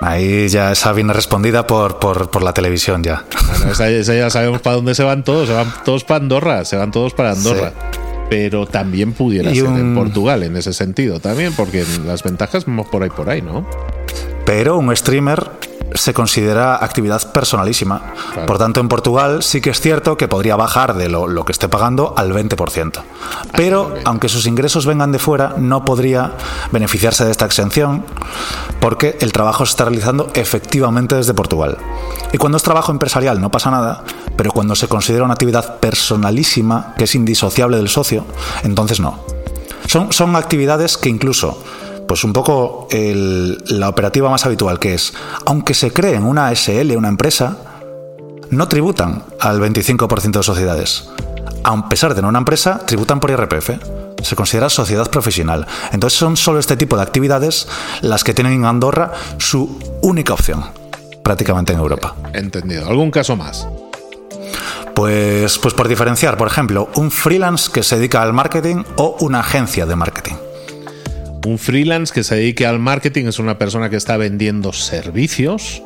Ahí 0.00 0.48
ya 0.48 0.72
esa 0.72 0.92
viene 0.92 1.14
respondida 1.14 1.66
por, 1.66 1.98
por, 1.98 2.42
la 2.42 2.52
televisión 2.52 3.02
ya. 3.02 3.24
esa, 3.70 3.88
ya 3.88 4.28
sabemos 4.28 4.60
para 4.60 4.76
dónde 4.76 4.94
se 4.94 5.02
van 5.02 5.24
todos, 5.24 5.48
se 5.48 5.54
van 5.54 5.72
todos 5.84 6.04
para 6.04 6.20
Andorra, 6.20 6.64
se 6.64 6.76
van 6.76 6.90
todos 6.90 7.14
para 7.14 7.30
Andorra. 7.30 7.72
Pero 8.30 8.66
también 8.66 9.12
pudiera 9.12 9.54
ser 9.54 9.66
en 9.66 9.94
Portugal 9.94 10.42
en 10.42 10.56
ese 10.56 10.72
sentido 10.72 11.20
también, 11.20 11.52
porque 11.54 11.84
las 12.06 12.22
ventajas 12.22 12.64
vamos 12.66 12.88
por 12.88 13.02
ahí 13.02 13.10
por 13.10 13.28
ahí, 13.30 13.42
¿no? 13.42 13.66
Pero 14.44 14.78
un 14.78 14.94
streamer 14.96 15.42
se 15.94 16.12
considera 16.12 16.76
actividad 16.76 17.32
personalísima. 17.32 18.14
Por 18.46 18.58
tanto, 18.58 18.80
en 18.80 18.88
Portugal 18.88 19.42
sí 19.42 19.60
que 19.60 19.70
es 19.70 19.80
cierto 19.80 20.16
que 20.16 20.28
podría 20.28 20.56
bajar 20.56 20.94
de 20.94 21.08
lo, 21.08 21.44
que 21.44 21.52
esté 21.52 21.68
pagando 21.68 22.14
al 22.16 22.32
20%. 22.32 23.02
Pero, 23.56 23.94
aunque 24.04 24.28
sus 24.28 24.46
ingresos 24.46 24.86
vengan 24.86 25.12
de 25.12 25.18
fuera, 25.18 25.54
no 25.56 25.84
podría 25.84 26.32
beneficiarse 26.72 27.24
de 27.24 27.30
esta 27.30 27.46
exención 27.46 28.04
porque 28.80 29.16
el 29.20 29.32
trabajo 29.32 29.64
se 29.64 29.70
está 29.70 29.84
realizando 29.84 30.30
efectivamente 30.34 31.14
desde 31.14 31.34
Portugal. 31.34 31.78
Y 32.32 32.38
cuando 32.38 32.56
es 32.56 32.62
trabajo 32.62 32.92
empresarial 32.92 33.40
no 33.40 33.50
pasa 33.50 33.70
nada, 33.70 34.02
pero 34.36 34.50
cuando 34.50 34.74
se 34.74 34.88
considera 34.88 35.24
una 35.24 35.34
actividad 35.34 35.78
personalísima, 35.78 36.94
que 36.98 37.04
es 37.04 37.14
indisociable 37.14 37.76
del 37.76 37.88
socio, 37.88 38.24
entonces 38.62 39.00
no. 39.00 39.20
Son, 39.86 40.12
son 40.12 40.34
actividades 40.34 40.96
que 40.96 41.08
incluso 41.08 41.62
pues 42.06 42.24
un 42.24 42.32
poco 42.32 42.88
la 42.90 43.88
operativa 43.88 44.30
más 44.30 44.46
habitual, 44.46 44.78
que 44.78 44.94
es, 44.94 45.14
aunque 45.46 45.74
se 45.74 45.92
creen 45.92 46.24
una 46.24 46.54
SL, 46.54 46.96
una 46.96 47.08
empresa, 47.08 47.56
no 48.50 48.68
tributan 48.68 49.24
al 49.40 49.60
25% 49.60 50.32
de 50.32 50.42
sociedades. 50.42 51.08
A 51.64 51.88
pesar 51.88 52.14
de 52.14 52.22
no 52.22 52.28
una 52.28 52.38
empresa, 52.38 52.80
tributan 52.86 53.20
por 53.20 53.30
IRPF. 53.30 53.70
Se 54.22 54.36
considera 54.36 54.70
sociedad 54.70 55.10
profesional. 55.10 55.66
Entonces 55.92 56.18
son 56.18 56.36
solo 56.36 56.58
este 56.58 56.76
tipo 56.76 56.96
de 56.96 57.02
actividades 57.02 57.68
las 58.00 58.24
que 58.24 58.32
tienen 58.32 58.54
en 58.54 58.64
Andorra 58.64 59.12
su 59.38 59.78
única 60.00 60.32
opción, 60.32 60.64
prácticamente 61.22 61.72
en 61.72 61.78
Europa. 61.78 62.14
Entendido. 62.32 62.88
¿Algún 62.88 63.10
caso 63.10 63.36
más? 63.36 63.66
Pues, 64.94 65.58
pues 65.58 65.74
por 65.74 65.88
diferenciar, 65.88 66.36
por 66.36 66.46
ejemplo, 66.46 66.88
un 66.94 67.10
freelance 67.10 67.70
que 67.70 67.82
se 67.82 67.96
dedica 67.96 68.22
al 68.22 68.32
marketing 68.32 68.84
o 68.96 69.16
una 69.20 69.40
agencia 69.40 69.86
de 69.86 69.96
marketing. 69.96 70.34
Un 71.44 71.58
freelance 71.58 72.12
que 72.12 72.24
se 72.24 72.36
dedique 72.36 72.66
al 72.66 72.78
marketing 72.78 73.26
es 73.26 73.38
una 73.38 73.58
persona 73.58 73.90
que 73.90 73.96
está 73.96 74.16
vendiendo 74.16 74.72
servicios. 74.72 75.82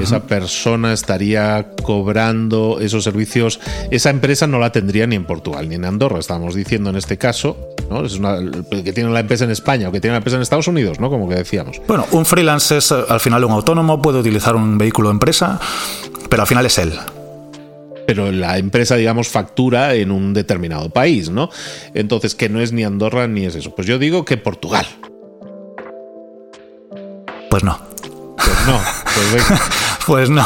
Esa 0.00 0.22
persona 0.22 0.94
estaría 0.94 1.72
cobrando 1.82 2.78
esos 2.80 3.04
servicios. 3.04 3.60
Esa 3.90 4.08
empresa 4.08 4.46
no 4.46 4.58
la 4.58 4.72
tendría 4.72 5.06
ni 5.06 5.14
en 5.14 5.26
Portugal 5.26 5.68
ni 5.68 5.74
en 5.74 5.84
Andorra, 5.84 6.18
estamos 6.18 6.54
diciendo 6.54 6.88
en 6.88 6.96
este 6.96 7.18
caso. 7.18 7.58
¿no? 7.90 8.02
Es 8.06 8.14
una, 8.14 8.38
que 8.70 8.94
tiene 8.94 9.10
la 9.10 9.20
empresa 9.20 9.44
en 9.44 9.50
España 9.50 9.90
o 9.90 9.92
que 9.92 10.00
tiene 10.00 10.14
la 10.14 10.18
empresa 10.18 10.36
en 10.36 10.42
Estados 10.42 10.68
Unidos, 10.68 11.00
¿no? 11.00 11.10
Como 11.10 11.28
que 11.28 11.34
decíamos. 11.34 11.82
Bueno, 11.86 12.06
un 12.12 12.24
freelance 12.24 12.78
es 12.78 12.90
al 12.90 13.20
final 13.20 13.44
un 13.44 13.52
autónomo, 13.52 14.00
puede 14.00 14.20
utilizar 14.20 14.56
un 14.56 14.78
vehículo 14.78 15.10
de 15.10 15.12
empresa, 15.12 15.60
pero 16.30 16.42
al 16.42 16.48
final 16.48 16.64
es 16.64 16.78
él 16.78 16.94
pero 18.06 18.32
la 18.32 18.58
empresa, 18.58 18.96
digamos, 18.96 19.28
factura 19.28 19.94
en 19.94 20.10
un 20.10 20.34
determinado 20.34 20.90
país, 20.90 21.30
¿no? 21.30 21.50
Entonces, 21.94 22.34
que 22.34 22.48
no 22.48 22.60
es 22.60 22.72
ni 22.72 22.84
Andorra 22.84 23.26
ni 23.28 23.44
es 23.44 23.54
eso. 23.54 23.74
Pues 23.74 23.86
yo 23.86 23.98
digo 23.98 24.24
que 24.24 24.36
Portugal. 24.36 24.86
Pues 27.50 27.62
no. 27.62 27.78
Pues 28.36 28.66
no. 28.66 28.80
Pues, 29.30 29.44
pues 30.06 30.30
no. 30.30 30.44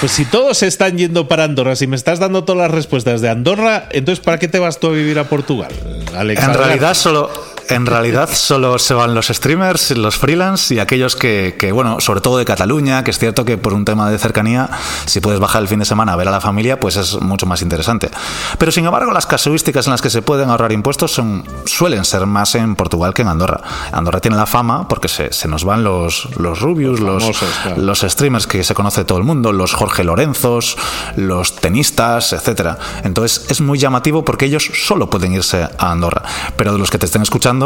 Pues 0.00 0.12
si 0.12 0.24
todos 0.24 0.58
se 0.58 0.66
están 0.66 0.98
yendo 0.98 1.28
para 1.28 1.44
Andorra, 1.44 1.76
si 1.76 1.86
me 1.86 1.96
estás 1.96 2.18
dando 2.18 2.44
todas 2.44 2.62
las 2.62 2.70
respuestas 2.70 3.20
de 3.20 3.28
Andorra, 3.28 3.88
entonces 3.90 4.24
¿para 4.24 4.38
qué 4.38 4.48
te 4.48 4.58
vas 4.58 4.80
tú 4.80 4.88
a 4.88 4.92
vivir 4.92 5.18
a 5.18 5.24
Portugal, 5.24 5.72
Alex? 6.16 6.42
En 6.42 6.54
realidad 6.54 6.94
solo 6.94 7.30
en 7.68 7.86
realidad 7.86 8.28
solo 8.32 8.78
se 8.78 8.94
van 8.94 9.14
los 9.14 9.28
streamers, 9.28 9.90
los 9.92 10.16
freelance 10.16 10.74
y 10.74 10.78
aquellos 10.78 11.16
que, 11.16 11.56
que, 11.58 11.72
bueno, 11.72 12.00
sobre 12.00 12.20
todo 12.20 12.38
de 12.38 12.44
Cataluña, 12.44 13.04
que 13.04 13.10
es 13.10 13.18
cierto 13.18 13.44
que 13.44 13.58
por 13.58 13.74
un 13.74 13.84
tema 13.84 14.10
de 14.10 14.18
cercanía, 14.18 14.70
si 15.06 15.20
puedes 15.20 15.40
bajar 15.40 15.62
el 15.62 15.68
fin 15.68 15.78
de 15.78 15.84
semana 15.84 16.12
a 16.12 16.16
ver 16.16 16.28
a 16.28 16.30
la 16.30 16.40
familia, 16.40 16.80
pues 16.80 16.96
es 16.96 17.20
mucho 17.20 17.46
más 17.46 17.62
interesante. 17.62 18.10
Pero 18.58 18.72
sin 18.72 18.86
embargo, 18.86 19.12
las 19.12 19.26
casuísticas 19.26 19.86
en 19.86 19.92
las 19.92 20.02
que 20.02 20.10
se 20.10 20.22
pueden 20.22 20.50
ahorrar 20.50 20.72
impuestos 20.72 21.12
son, 21.12 21.44
suelen 21.66 22.04
ser 22.04 22.26
más 22.26 22.54
en 22.54 22.74
Portugal 22.74 23.12
que 23.14 23.22
en 23.22 23.28
Andorra. 23.28 23.60
Andorra 23.92 24.20
tiene 24.20 24.36
la 24.36 24.46
fama 24.46 24.88
porque 24.88 25.08
se, 25.08 25.32
se 25.32 25.48
nos 25.48 25.64
van 25.64 25.84
los, 25.84 26.36
los 26.38 26.60
Rubius, 26.60 27.00
los, 27.00 27.22
famosos, 27.22 27.48
claro. 27.62 27.82
los 27.82 28.00
streamers 28.00 28.46
que 28.46 28.64
se 28.64 28.74
conoce 28.74 29.04
todo 29.04 29.18
el 29.18 29.24
mundo, 29.24 29.52
los 29.52 29.74
Jorge 29.74 30.04
Lorenzos, 30.04 30.76
los 31.16 31.56
tenistas, 31.56 32.32
etcétera. 32.32 32.78
Entonces 33.04 33.50
es 33.50 33.60
muy 33.60 33.78
llamativo 33.78 34.24
porque 34.24 34.46
ellos 34.46 34.70
solo 34.74 35.10
pueden 35.10 35.34
irse 35.34 35.68
a 35.78 35.90
Andorra. 35.90 36.22
Pero 36.56 36.72
de 36.72 36.78
los 36.78 36.90
que 36.90 36.98
te 36.98 37.06
estén 37.06 37.22
escuchando, 37.22 37.57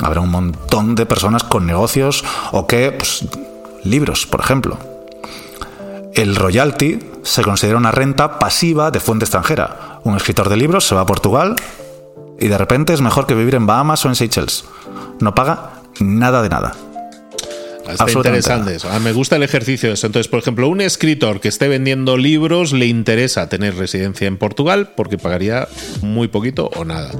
habrá 0.00 0.20
un 0.20 0.30
montón 0.30 0.94
de 0.94 1.06
personas 1.06 1.42
con 1.44 1.66
negocios 1.66 2.24
o 2.52 2.66
que, 2.66 2.92
pues, 2.92 3.24
libros, 3.84 4.26
por 4.26 4.40
ejemplo. 4.40 4.76
El 6.14 6.36
royalty 6.36 6.98
se 7.22 7.42
considera 7.42 7.78
una 7.78 7.90
renta 7.90 8.38
pasiva 8.38 8.90
de 8.90 9.00
fuente 9.00 9.24
extranjera. 9.24 10.00
Un 10.04 10.16
escritor 10.16 10.48
de 10.48 10.56
libros 10.56 10.86
se 10.86 10.94
va 10.94 11.02
a 11.02 11.06
Portugal 11.06 11.56
y 12.38 12.48
de 12.48 12.58
repente 12.58 12.92
es 12.92 13.00
mejor 13.00 13.26
que 13.26 13.34
vivir 13.34 13.54
en 13.54 13.66
Bahamas 13.66 14.04
o 14.04 14.08
en 14.08 14.14
Seychelles. 14.14 14.64
No 15.20 15.34
paga 15.34 15.70
nada 16.00 16.42
de 16.42 16.48
nada. 16.48 16.74
Está 17.88 18.10
interesante 18.10 18.74
eso. 18.74 18.88
Ah, 18.90 18.98
me 18.98 19.12
gusta 19.12 19.36
el 19.36 19.42
ejercicio 19.42 19.88
de 19.88 19.94
eso. 19.94 20.06
Entonces, 20.06 20.28
por 20.28 20.40
ejemplo, 20.40 20.68
un 20.68 20.80
escritor 20.80 21.40
que 21.40 21.48
esté 21.48 21.68
vendiendo 21.68 22.16
libros 22.16 22.72
le 22.72 22.86
interesa 22.86 23.48
tener 23.48 23.76
residencia 23.76 24.26
en 24.26 24.36
Portugal 24.36 24.90
porque 24.96 25.18
pagaría 25.18 25.68
muy 26.00 26.28
poquito 26.28 26.70
o 26.76 26.84
nada. 26.84 27.10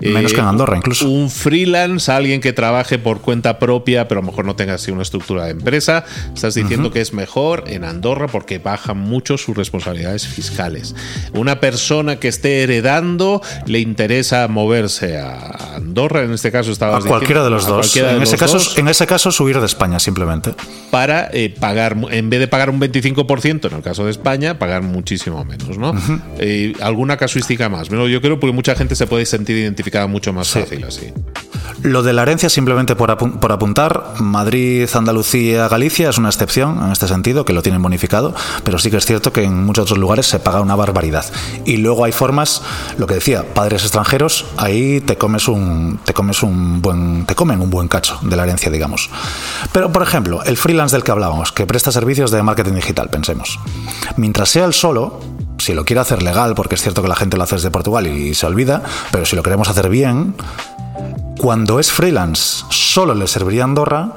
Menos 0.00 0.32
que 0.32 0.40
en 0.40 0.46
Andorra, 0.46 0.76
incluso. 0.76 1.08
Un 1.08 1.30
freelance, 1.30 2.10
alguien 2.12 2.40
que 2.40 2.52
trabaje 2.52 2.98
por 2.98 3.20
cuenta 3.20 3.58
propia, 3.58 4.06
pero 4.08 4.20
a 4.20 4.22
lo 4.22 4.30
mejor 4.30 4.44
no 4.44 4.56
tenga 4.56 4.74
así 4.74 4.90
una 4.90 5.02
estructura 5.02 5.44
de 5.44 5.52
empresa, 5.52 6.04
estás 6.34 6.54
diciendo 6.54 6.90
que 6.90 7.00
es 7.00 7.12
mejor 7.12 7.64
en 7.66 7.84
Andorra 7.84 8.28
porque 8.28 8.58
bajan 8.58 8.98
mucho 8.98 9.38
sus 9.38 9.56
responsabilidades 9.56 10.26
fiscales. 10.26 10.94
Una 11.32 11.60
persona 11.60 12.16
que 12.16 12.28
esté 12.28 12.62
heredando 12.62 13.40
le 13.66 13.80
interesa 13.80 14.46
moverse 14.48 15.18
a 15.18 15.76
Andorra, 15.76 16.22
en 16.22 16.32
este 16.32 16.52
caso 16.52 16.70
A 16.70 16.72
estabas 16.72 17.04
cualquiera 17.04 17.42
diciendo, 17.42 17.44
de 17.44 17.50
los 17.50 17.66
a 17.66 17.68
dos. 17.68 17.78
cualquiera 17.86 18.08
de 18.08 18.16
En 18.16 18.22
ese, 18.22 18.32
los 18.32 18.40
caso, 18.40 18.54
dos 18.54 18.78
en 18.78 18.88
ese 18.88 19.06
caso, 19.06 19.32
subir 19.32 19.58
de 19.58 19.66
España 19.66 19.98
simplemente. 20.04 20.54
para 20.90 21.28
eh, 21.32 21.52
pagar, 21.58 21.96
en 22.10 22.30
vez 22.30 22.38
de 22.38 22.46
pagar 22.46 22.70
un 22.70 22.80
25%, 22.80 23.68
en 23.68 23.76
el 23.76 23.82
caso 23.82 24.04
de 24.04 24.12
España, 24.12 24.58
pagar 24.60 24.82
muchísimo 24.82 25.44
menos, 25.44 25.76
¿no? 25.76 25.92
Eh, 26.38 26.74
¿Alguna 26.80 27.16
casuística 27.16 27.68
más? 27.68 27.88
Bueno, 27.88 28.06
yo 28.06 28.20
creo 28.20 28.38
porque 28.38 28.52
mucha 28.54 28.76
gente 28.76 28.94
se 28.94 29.06
puede 29.08 29.26
sentir 29.26 29.56
identificada 29.56 30.06
mucho 30.06 30.32
más 30.32 30.48
fácil 30.50 30.84
así. 30.84 31.12
Lo 31.82 32.02
de 32.02 32.12
la 32.12 32.22
herencia, 32.22 32.48
simplemente 32.48 32.94
por, 32.94 33.10
apu- 33.10 33.38
por 33.40 33.50
apuntar, 33.50 34.04
Madrid, 34.20 34.88
Andalucía, 34.94 35.66
Galicia 35.68 36.08
es 36.10 36.18
una 36.18 36.28
excepción 36.28 36.80
en 36.84 36.92
este 36.92 37.08
sentido, 37.08 37.44
que 37.44 37.52
lo 37.52 37.62
tienen 37.62 37.82
bonificado, 37.82 38.34
pero 38.62 38.78
sí 38.78 38.90
que 38.90 38.96
es 38.98 39.04
cierto 39.06 39.32
que 39.32 39.42
en 39.42 39.64
muchos 39.64 39.82
otros 39.84 39.98
lugares 39.98 40.26
se 40.26 40.38
paga 40.38 40.60
una 40.60 40.76
barbaridad. 40.76 41.24
Y 41.64 41.78
luego 41.78 42.04
hay 42.04 42.12
formas, 42.12 42.62
lo 42.98 43.06
que 43.06 43.14
decía, 43.14 43.42
padres 43.54 43.82
extranjeros, 43.82 44.46
ahí 44.56 45.00
te 45.00 45.16
comes 45.16 45.48
un, 45.48 45.98
te 46.04 46.12
comes 46.14 46.42
un 46.42 46.80
buen, 46.80 47.26
te 47.26 47.34
comen 47.34 47.60
un 47.60 47.70
buen 47.70 47.88
cacho 47.88 48.18
de 48.22 48.36
la 48.36 48.44
herencia, 48.44 48.70
digamos. 48.70 49.10
Pero, 49.72 49.90
por 49.94 50.02
ejemplo, 50.02 50.42
el 50.42 50.56
freelance 50.56 50.96
del 50.96 51.04
que 51.04 51.12
hablábamos, 51.12 51.52
que 51.52 51.68
presta 51.68 51.92
servicios 51.92 52.32
de 52.32 52.42
marketing 52.42 52.72
digital, 52.72 53.10
pensemos. 53.10 53.60
Mientras 54.16 54.48
sea 54.48 54.64
el 54.64 54.74
solo, 54.74 55.20
si 55.58 55.72
lo 55.72 55.84
quiere 55.84 56.00
hacer 56.00 56.20
legal, 56.20 56.56
porque 56.56 56.74
es 56.74 56.82
cierto 56.82 57.00
que 57.00 57.06
la 57.06 57.14
gente 57.14 57.36
lo 57.36 57.44
hace 57.44 57.54
desde 57.54 57.70
Portugal 57.70 58.08
y 58.08 58.34
se 58.34 58.44
olvida, 58.44 58.82
pero 59.12 59.24
si 59.24 59.36
lo 59.36 59.44
queremos 59.44 59.68
hacer 59.68 59.88
bien, 59.88 60.34
cuando 61.38 61.78
es 61.78 61.92
freelance 61.92 62.64
solo 62.70 63.14
le 63.14 63.28
serviría 63.28 63.62
Andorra, 63.62 64.14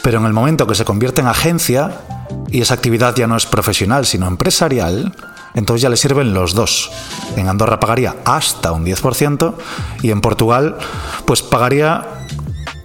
pero 0.00 0.20
en 0.20 0.26
el 0.26 0.32
momento 0.32 0.68
que 0.68 0.76
se 0.76 0.84
convierte 0.84 1.22
en 1.22 1.26
agencia 1.26 2.02
y 2.48 2.60
esa 2.60 2.74
actividad 2.74 3.16
ya 3.16 3.26
no 3.26 3.36
es 3.36 3.46
profesional 3.46 4.06
sino 4.06 4.28
empresarial, 4.28 5.12
entonces 5.54 5.82
ya 5.82 5.88
le 5.88 5.96
sirven 5.96 6.34
los 6.34 6.54
dos. 6.54 6.92
En 7.34 7.48
Andorra 7.48 7.80
pagaría 7.80 8.14
hasta 8.24 8.70
un 8.70 8.84
10% 8.84 9.54
y 10.02 10.12
en 10.12 10.20
Portugal 10.20 10.76
pues 11.24 11.42
pagaría 11.42 12.06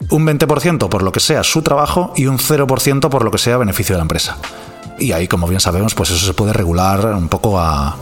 un 0.09 0.25
20% 0.25 0.89
por 0.89 1.03
lo 1.03 1.11
que 1.11 1.19
sea 1.19 1.43
su 1.43 1.61
trabajo 1.61 2.13
y 2.15 2.27
un 2.27 2.37
0% 2.37 3.09
por 3.09 3.23
lo 3.23 3.31
que 3.31 3.37
sea 3.37 3.57
beneficio 3.57 3.93
de 3.93 3.97
la 3.97 4.03
empresa. 4.03 4.37
Y 4.97 5.11
ahí, 5.11 5.27
como 5.27 5.47
bien 5.47 5.59
sabemos, 5.59 5.93
pues 5.93 6.09
eso 6.11 6.25
se 6.25 6.33
puede 6.33 6.53
regular 6.53 7.05
un 7.15 7.27
poco 7.27 7.59
a, 7.59 7.97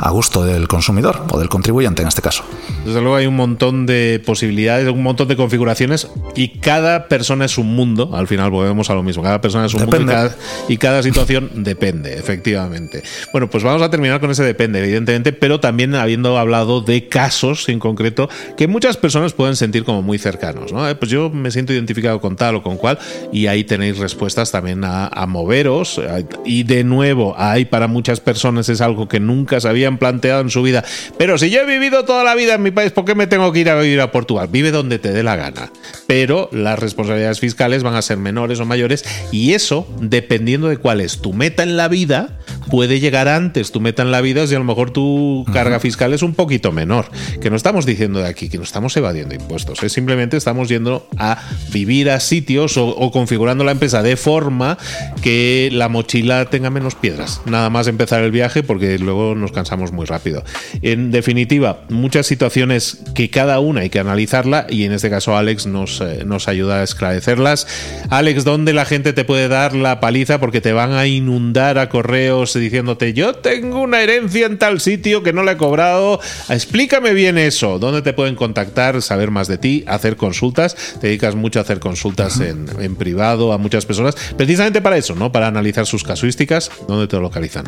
a 0.00 0.10
gusto 0.10 0.44
del 0.44 0.66
consumidor 0.66 1.24
o 1.30 1.38
del 1.38 1.48
contribuyente 1.48 2.02
en 2.02 2.08
este 2.08 2.22
caso. 2.22 2.42
Desde 2.86 3.00
luego 3.00 3.16
hay 3.16 3.26
un 3.26 3.36
montón 3.36 3.84
de 3.84 4.22
posibilidades, 4.24 4.88
un 4.88 5.02
montón 5.02 5.28
de 5.28 5.36
configuraciones 5.36 6.08
y 6.34 6.48
cada 6.60 7.08
persona 7.08 7.44
es 7.44 7.58
un 7.58 7.74
mundo. 7.74 8.12
Al 8.14 8.26
final 8.28 8.50
volvemos 8.50 8.88
a 8.88 8.94
lo 8.94 9.02
mismo. 9.02 9.22
Cada 9.22 9.40
persona 9.42 9.66
es 9.66 9.74
un 9.74 9.80
Depende. 9.80 9.98
mundo 10.06 10.12
y 10.12 10.16
cada, 10.16 10.36
y 10.68 10.76
cada 10.78 11.02
situación 11.02 11.50
depende, 11.64 12.14
efectivamente. 12.14 13.02
Bueno, 13.32 13.50
pues 13.50 13.62
vamos 13.62 13.82
a 13.82 13.90
terminar 13.90 14.20
con 14.20 14.30
ese 14.30 14.42
depende, 14.42 14.78
evidentemente, 14.78 15.32
pero 15.34 15.60
también 15.60 15.94
habiendo 15.94 16.38
hablado 16.38 16.80
de 16.80 17.08
casos 17.08 17.68
en 17.68 17.78
concreto 17.78 18.28
que 18.56 18.68
muchas 18.68 18.96
personas 18.96 19.34
pueden 19.34 19.54
sentir 19.56 19.84
como 19.84 20.00
muy 20.00 20.18
cercanos. 20.18 20.72
¿no? 20.72 20.88
Eh, 20.88 20.94
Pues 20.94 21.10
yo 21.10 21.28
me 21.28 21.50
siento 21.50 21.72
identificado 21.74 22.20
con 22.20 22.36
tal 22.36 22.54
o 22.56 22.62
con 22.62 22.78
cual 22.78 22.98
y 23.32 23.48
ahí 23.48 23.64
tenéis 23.64 23.98
respuestas 23.98 24.50
también 24.50 24.82
a, 24.84 25.08
a 25.08 25.26
moveros. 25.26 26.00
Y 26.44 26.62
de 26.62 26.84
nuevo, 26.84 27.34
ahí 27.36 27.64
para 27.64 27.88
muchas 27.88 28.20
personas 28.20 28.68
es 28.68 28.80
algo 28.80 29.08
que 29.08 29.20
nunca 29.20 29.60
se 29.60 29.68
habían 29.68 29.98
planteado 29.98 30.40
en 30.40 30.50
su 30.50 30.62
vida. 30.62 30.84
Pero 31.18 31.36
si 31.36 31.50
yo 31.50 31.60
he 31.60 31.66
vivido 31.66 32.04
toda 32.04 32.24
la 32.24 32.34
vida 32.34 32.54
en 32.54 32.62
mi 32.62 32.70
país, 32.70 32.92
¿por 32.92 33.04
qué 33.04 33.14
me 33.14 33.26
tengo 33.26 33.52
que 33.52 33.60
ir 33.60 33.70
a 33.70 33.78
vivir 33.78 34.00
a 34.00 34.12
Portugal? 34.12 34.48
Vive 34.50 34.70
donde 34.70 34.98
te 34.98 35.12
dé 35.12 35.22
la 35.22 35.36
gana. 35.36 35.70
Pero 36.06 36.48
las 36.52 36.78
responsabilidades 36.78 37.40
fiscales 37.40 37.82
van 37.82 37.94
a 37.94 38.02
ser 38.02 38.16
menores 38.16 38.60
o 38.60 38.64
mayores 38.64 39.04
y 39.30 39.52
eso, 39.52 39.86
dependiendo 40.00 40.68
de 40.68 40.78
cuál 40.78 41.00
es 41.00 41.18
tu 41.20 41.32
meta 41.32 41.62
en 41.62 41.76
la 41.76 41.88
vida, 41.88 42.38
puede 42.70 43.00
llegar 43.00 43.28
antes 43.28 43.72
tu 43.72 43.80
meta 43.80 44.02
en 44.02 44.10
la 44.10 44.20
vida 44.20 44.46
si 44.46 44.54
a 44.54 44.58
lo 44.58 44.64
mejor 44.64 44.90
tu 44.90 45.44
carga 45.52 45.80
fiscal 45.80 46.12
es 46.12 46.22
un 46.22 46.34
poquito 46.34 46.72
menor. 46.72 47.06
Que 47.40 47.50
no 47.50 47.56
estamos 47.56 47.86
diciendo 47.86 48.20
de 48.20 48.28
aquí 48.28 48.48
que 48.48 48.58
no 48.58 48.64
estamos 48.64 48.96
evadiendo 48.96 49.34
impuestos, 49.34 49.82
es 49.82 49.92
simplemente 49.92 50.36
estamos 50.36 50.68
yendo 50.68 51.08
a 51.16 51.38
vivir 51.72 52.10
a 52.10 52.20
sitios 52.20 52.76
o, 52.76 52.88
o 52.88 53.10
configurando 53.10 53.64
la 53.64 53.72
empresa 53.72 54.02
de 54.02 54.16
forma 54.16 54.78
que 55.22 55.68
la 55.72 55.88
mochila 55.88 56.46
tenga 56.46 56.70
menos 56.70 56.94
piedras. 56.94 57.40
Nada 57.46 57.70
más 57.70 57.86
empezar 57.86 58.22
el 58.22 58.30
viaje 58.30 58.62
porque 58.62 58.98
luego 58.98 59.34
nos 59.34 59.52
cansamos 59.52 59.92
muy 59.92 60.06
rápido. 60.06 60.44
En 60.82 61.10
definitiva, 61.10 61.80
muchas 61.88 62.26
situaciones 62.26 62.98
que 63.14 63.30
cada 63.30 63.60
una 63.60 63.80
hay 63.82 63.90
que 63.90 63.98
analizarla 63.98 64.66
y 64.68 64.84
en 64.84 64.92
este 64.92 65.10
caso 65.10 65.36
Alex 65.36 65.66
nos, 65.66 66.00
eh, 66.00 66.24
nos 66.24 66.48
ayuda 66.48 66.80
a 66.80 66.82
esclarecerlas. 66.82 67.66
Alex, 68.10 68.44
¿dónde 68.44 68.72
la 68.72 68.84
gente 68.84 69.12
te 69.12 69.24
puede 69.24 69.48
dar 69.48 69.74
la 69.74 70.00
paliza? 70.00 70.38
Porque 70.40 70.60
te 70.60 70.72
van 70.72 70.92
a 70.92 71.06
inundar 71.06 71.78
a 71.78 71.88
correos 71.88 72.57
diciéndote 72.58 73.12
yo 73.12 73.34
tengo 73.34 73.80
una 73.80 74.00
herencia 74.00 74.46
en 74.46 74.58
tal 74.58 74.80
sitio 74.80 75.22
que 75.22 75.32
no 75.32 75.42
la 75.42 75.52
he 75.52 75.56
cobrado. 75.56 76.20
Explícame 76.48 77.12
bien 77.12 77.38
eso. 77.38 77.78
¿Dónde 77.78 78.02
te 78.02 78.12
pueden 78.12 78.34
contactar, 78.34 79.00
saber 79.02 79.30
más 79.30 79.48
de 79.48 79.58
ti, 79.58 79.84
hacer 79.86 80.16
consultas? 80.16 80.76
Te 81.00 81.08
dedicas 81.08 81.34
mucho 81.34 81.58
a 81.58 81.62
hacer 81.62 81.80
consultas 81.80 82.40
en, 82.40 82.66
en 82.80 82.96
privado 82.96 83.52
a 83.52 83.58
muchas 83.58 83.86
personas, 83.86 84.14
precisamente 84.36 84.80
para 84.80 84.96
eso, 84.96 85.14
¿no? 85.14 85.32
Para 85.32 85.46
analizar 85.46 85.86
sus 85.86 86.02
casuísticas. 86.02 86.70
¿Dónde 86.86 87.06
te 87.06 87.18
localizan? 87.18 87.64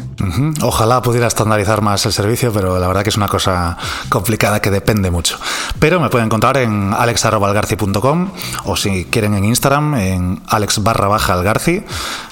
Ojalá 0.63 1.03
pudiera 1.03 1.27
estandarizar 1.27 1.83
más 1.83 2.05
el 2.07 2.13
servicio, 2.13 2.53
pero 2.53 2.79
la 2.79 2.87
verdad 2.87 3.03
que 3.03 3.11
es 3.11 3.17
una 3.17 3.29
cosa 3.29 3.77
complicada 4.09 4.61
que 4.61 4.71
depende 4.71 5.11
mucho. 5.11 5.39
Pero 5.79 6.01
me 6.01 6.09
pueden 6.09 6.27
encontrar 6.27 6.57
en 6.59 6.93
alex.algarci.com 6.95 8.33
o 8.65 8.77
si 8.77 9.05
quieren 9.07 9.35
en 9.35 9.45
Instagram, 9.45 9.95
en 9.95 10.43
alex 10.49 10.83
barra 10.83 11.09
baja 11.09 11.35
algarci. 11.35 11.83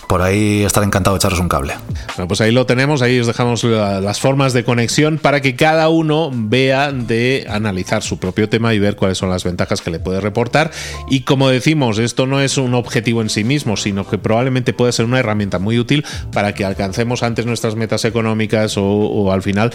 Por 0.09 0.23
ahí 0.23 0.63
estaré 0.65 0.87
encantado 0.87 1.15
de 1.17 1.19
echaros 1.19 1.39
un 1.39 1.49
cable. 1.49 1.75
Bueno, 2.17 2.29
pues 2.29 2.41
ahí 2.41 2.51
lo 2.51 2.65
tenemos, 2.65 3.03
ahí 3.03 3.21
os 3.21 3.27
dejamos 3.27 3.63
la- 3.65 4.01
las 4.01 4.21
formas 4.21 4.55
de 4.55 4.65
conexión 4.65 5.19
para 5.19 5.43
que 5.43 5.55
cada 5.55 5.91
uno 5.91 6.31
vea 6.33 6.93
de 6.93 7.47
analizar 7.49 8.03
su 8.03 8.19
propio 8.19 8.49
tema 8.49 8.73
y 8.73 8.79
ver 8.79 8.97
cuáles 8.97 9.19
son 9.19 9.29
las 9.29 9.45
ventajas 9.45 9.83
que 9.83 9.91
le 9.91 9.99
puede 10.01 10.21
reportar. 10.21 10.71
Y 11.11 11.21
como 11.21 11.51
decimos, 11.51 11.99
esto 11.99 12.27
no 12.27 12.41
es 12.41 12.57
un 12.57 12.73
objetivo 12.75 13.21
en 13.21 13.29
sí 13.29 13.45
mismo, 13.45 13.77
sino 13.77 14.09
que 14.09 14.17
probablemente 14.17 14.73
puede 14.73 14.93
ser 14.93 15.05
una 15.05 15.19
herramienta 15.19 15.59
muy 15.59 15.79
útil 15.79 16.05
para 16.33 16.55
que 16.55 16.65
alcancemos 16.65 17.23
antes 17.23 17.45
nuestras 17.45 17.75
metas 17.77 18.05
económicas 18.07 18.79
o, 18.79 18.85
o 18.87 19.31
al 19.31 19.43
final, 19.43 19.73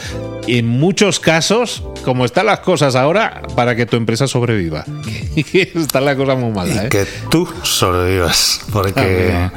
en 0.47 0.67
muchos 0.67 1.19
casos, 1.19 1.83
como 2.03 2.25
están 2.25 2.47
las 2.47 2.61
cosas 2.61 2.95
ahora, 2.95 3.43
para 3.55 3.75
que 3.75 3.85
tu 3.85 3.97
empresa 3.97 4.27
sobreviva. 4.27 4.83
Está 5.35 6.01
la 6.01 6.15
cosa 6.15 6.33
muy 6.35 6.51
mala, 6.51 6.73
Y 6.73 6.77
¿eh? 6.85 6.89
que 6.89 7.05
tú 7.29 7.47
sobrevivas, 7.61 8.61
porque 8.73 9.31
Ah, 9.33 9.51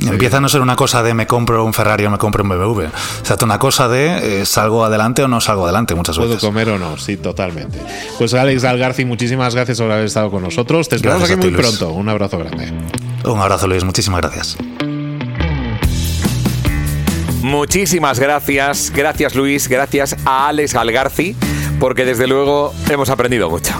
empieza 0.00 0.36
a 0.38 0.40
no 0.40 0.48
ser 0.48 0.60
una 0.60 0.76
cosa 0.76 1.02
de 1.02 1.14
me 1.14 1.26
compro 1.26 1.64
un 1.64 1.72
Ferrari 1.74 2.04
o 2.06 2.10
me 2.10 2.18
compro 2.18 2.42
un 2.42 2.48
BMW. 2.50 2.82
Se 3.18 3.22
trata 3.22 3.44
una 3.44 3.58
cosa 3.58 3.88
de 3.88 4.40
eh, 4.42 4.46
salgo 4.46 4.84
adelante 4.84 5.22
o 5.22 5.28
no 5.28 5.40
salgo 5.40 5.64
adelante 5.64 5.94
muchas 5.94 6.16
¿Puedo 6.16 6.30
veces. 6.30 6.44
comer 6.44 6.68
o 6.70 6.78
no? 6.78 6.96
Sí, 6.96 7.16
totalmente. 7.16 7.78
Pues 8.18 8.34
Alex 8.34 8.64
Algarci, 8.64 9.04
muchísimas 9.04 9.54
gracias 9.54 9.78
por 9.80 9.90
haber 9.90 10.04
estado 10.06 10.30
con 10.30 10.42
nosotros. 10.42 10.88
Te 10.88 10.96
esperamos 10.96 11.28
Gracias 11.28 11.38
aquí 11.38 11.48
ti, 11.48 11.54
muy 11.54 11.62
Luis. 11.62 11.76
pronto. 11.78 11.94
Un 11.94 12.08
abrazo 12.08 12.38
grande. 12.38 12.72
Un 13.24 13.40
abrazo 13.40 13.66
Luis, 13.66 13.84
muchísimas 13.84 14.20
gracias. 14.20 14.56
Muchísimas 17.42 18.18
gracias, 18.20 18.92
gracias 18.94 19.34
Luis, 19.34 19.66
gracias 19.68 20.14
a 20.26 20.48
Alex 20.48 20.74
Algarci, 20.74 21.34
porque 21.78 22.04
desde 22.04 22.26
luego 22.26 22.74
hemos 22.90 23.08
aprendido 23.08 23.48
mucho. 23.48 23.72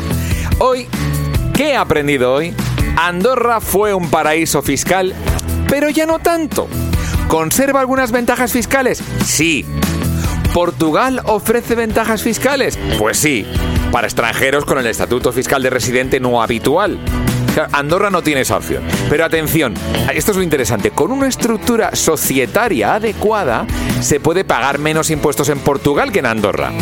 Hoy 0.58 0.88
¿Qué 1.54 1.72
he 1.72 1.76
aprendido 1.76 2.32
hoy? 2.32 2.54
Andorra 2.96 3.60
fue 3.60 3.92
un 3.92 4.08
paraíso 4.08 4.62
fiscal, 4.62 5.12
pero 5.70 5.88
ya 5.88 6.04
no 6.04 6.18
tanto. 6.18 6.68
¿Conserva 7.28 7.80
algunas 7.80 8.10
ventajas 8.10 8.52
fiscales? 8.52 9.02
Sí. 9.24 9.64
¿Portugal 10.52 11.22
ofrece 11.26 11.76
ventajas 11.76 12.22
fiscales? 12.22 12.76
Pues 12.98 13.16
sí, 13.16 13.46
para 13.92 14.08
extranjeros 14.08 14.64
con 14.64 14.78
el 14.78 14.86
estatuto 14.86 15.32
fiscal 15.32 15.62
de 15.62 15.70
residente 15.70 16.18
no 16.18 16.42
habitual. 16.42 16.98
Andorra 17.72 18.10
no 18.10 18.22
tiene 18.22 18.40
esa 18.42 18.56
opción. 18.56 18.82
Pero 19.08 19.24
atención, 19.24 19.74
esto 20.12 20.32
es 20.32 20.36
lo 20.36 20.42
interesante. 20.42 20.90
Con 20.90 21.12
una 21.12 21.28
estructura 21.28 21.94
societaria 21.94 22.94
adecuada, 22.94 23.66
se 24.00 24.18
puede 24.18 24.44
pagar 24.44 24.78
menos 24.78 25.10
impuestos 25.10 25.48
en 25.50 25.60
Portugal 25.60 26.10
que 26.10 26.18
en 26.18 26.26
Andorra. 26.26 26.72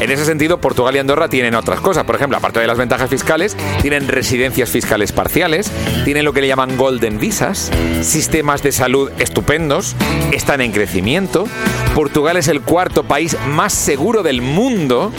En 0.00 0.10
ese 0.10 0.24
sentido, 0.24 0.58
Portugal 0.60 0.94
y 0.94 0.98
Andorra 0.98 1.28
tienen 1.28 1.54
otras 1.54 1.80
cosas. 1.80 2.04
Por 2.04 2.16
ejemplo, 2.16 2.36
aparte 2.36 2.60
de 2.60 2.66
las 2.66 2.76
ventajas 2.76 3.08
fiscales, 3.08 3.56
tienen 3.80 4.08
residencias 4.08 4.70
fiscales 4.70 5.12
parciales, 5.12 5.72
tienen 6.04 6.24
lo 6.24 6.32
que 6.32 6.42
le 6.42 6.48
llaman 6.48 6.76
golden 6.76 7.18
visas, 7.18 7.70
sistemas 8.02 8.62
de 8.62 8.72
salud 8.72 9.10
estupendos, 9.18 9.96
están 10.32 10.60
en 10.60 10.72
crecimiento. 10.72 11.46
Portugal 11.94 12.36
es 12.36 12.48
el 12.48 12.60
cuarto 12.60 13.04
país 13.04 13.36
más 13.48 13.72
seguro 13.72 14.22
del 14.22 14.42
mundo. 14.42 15.12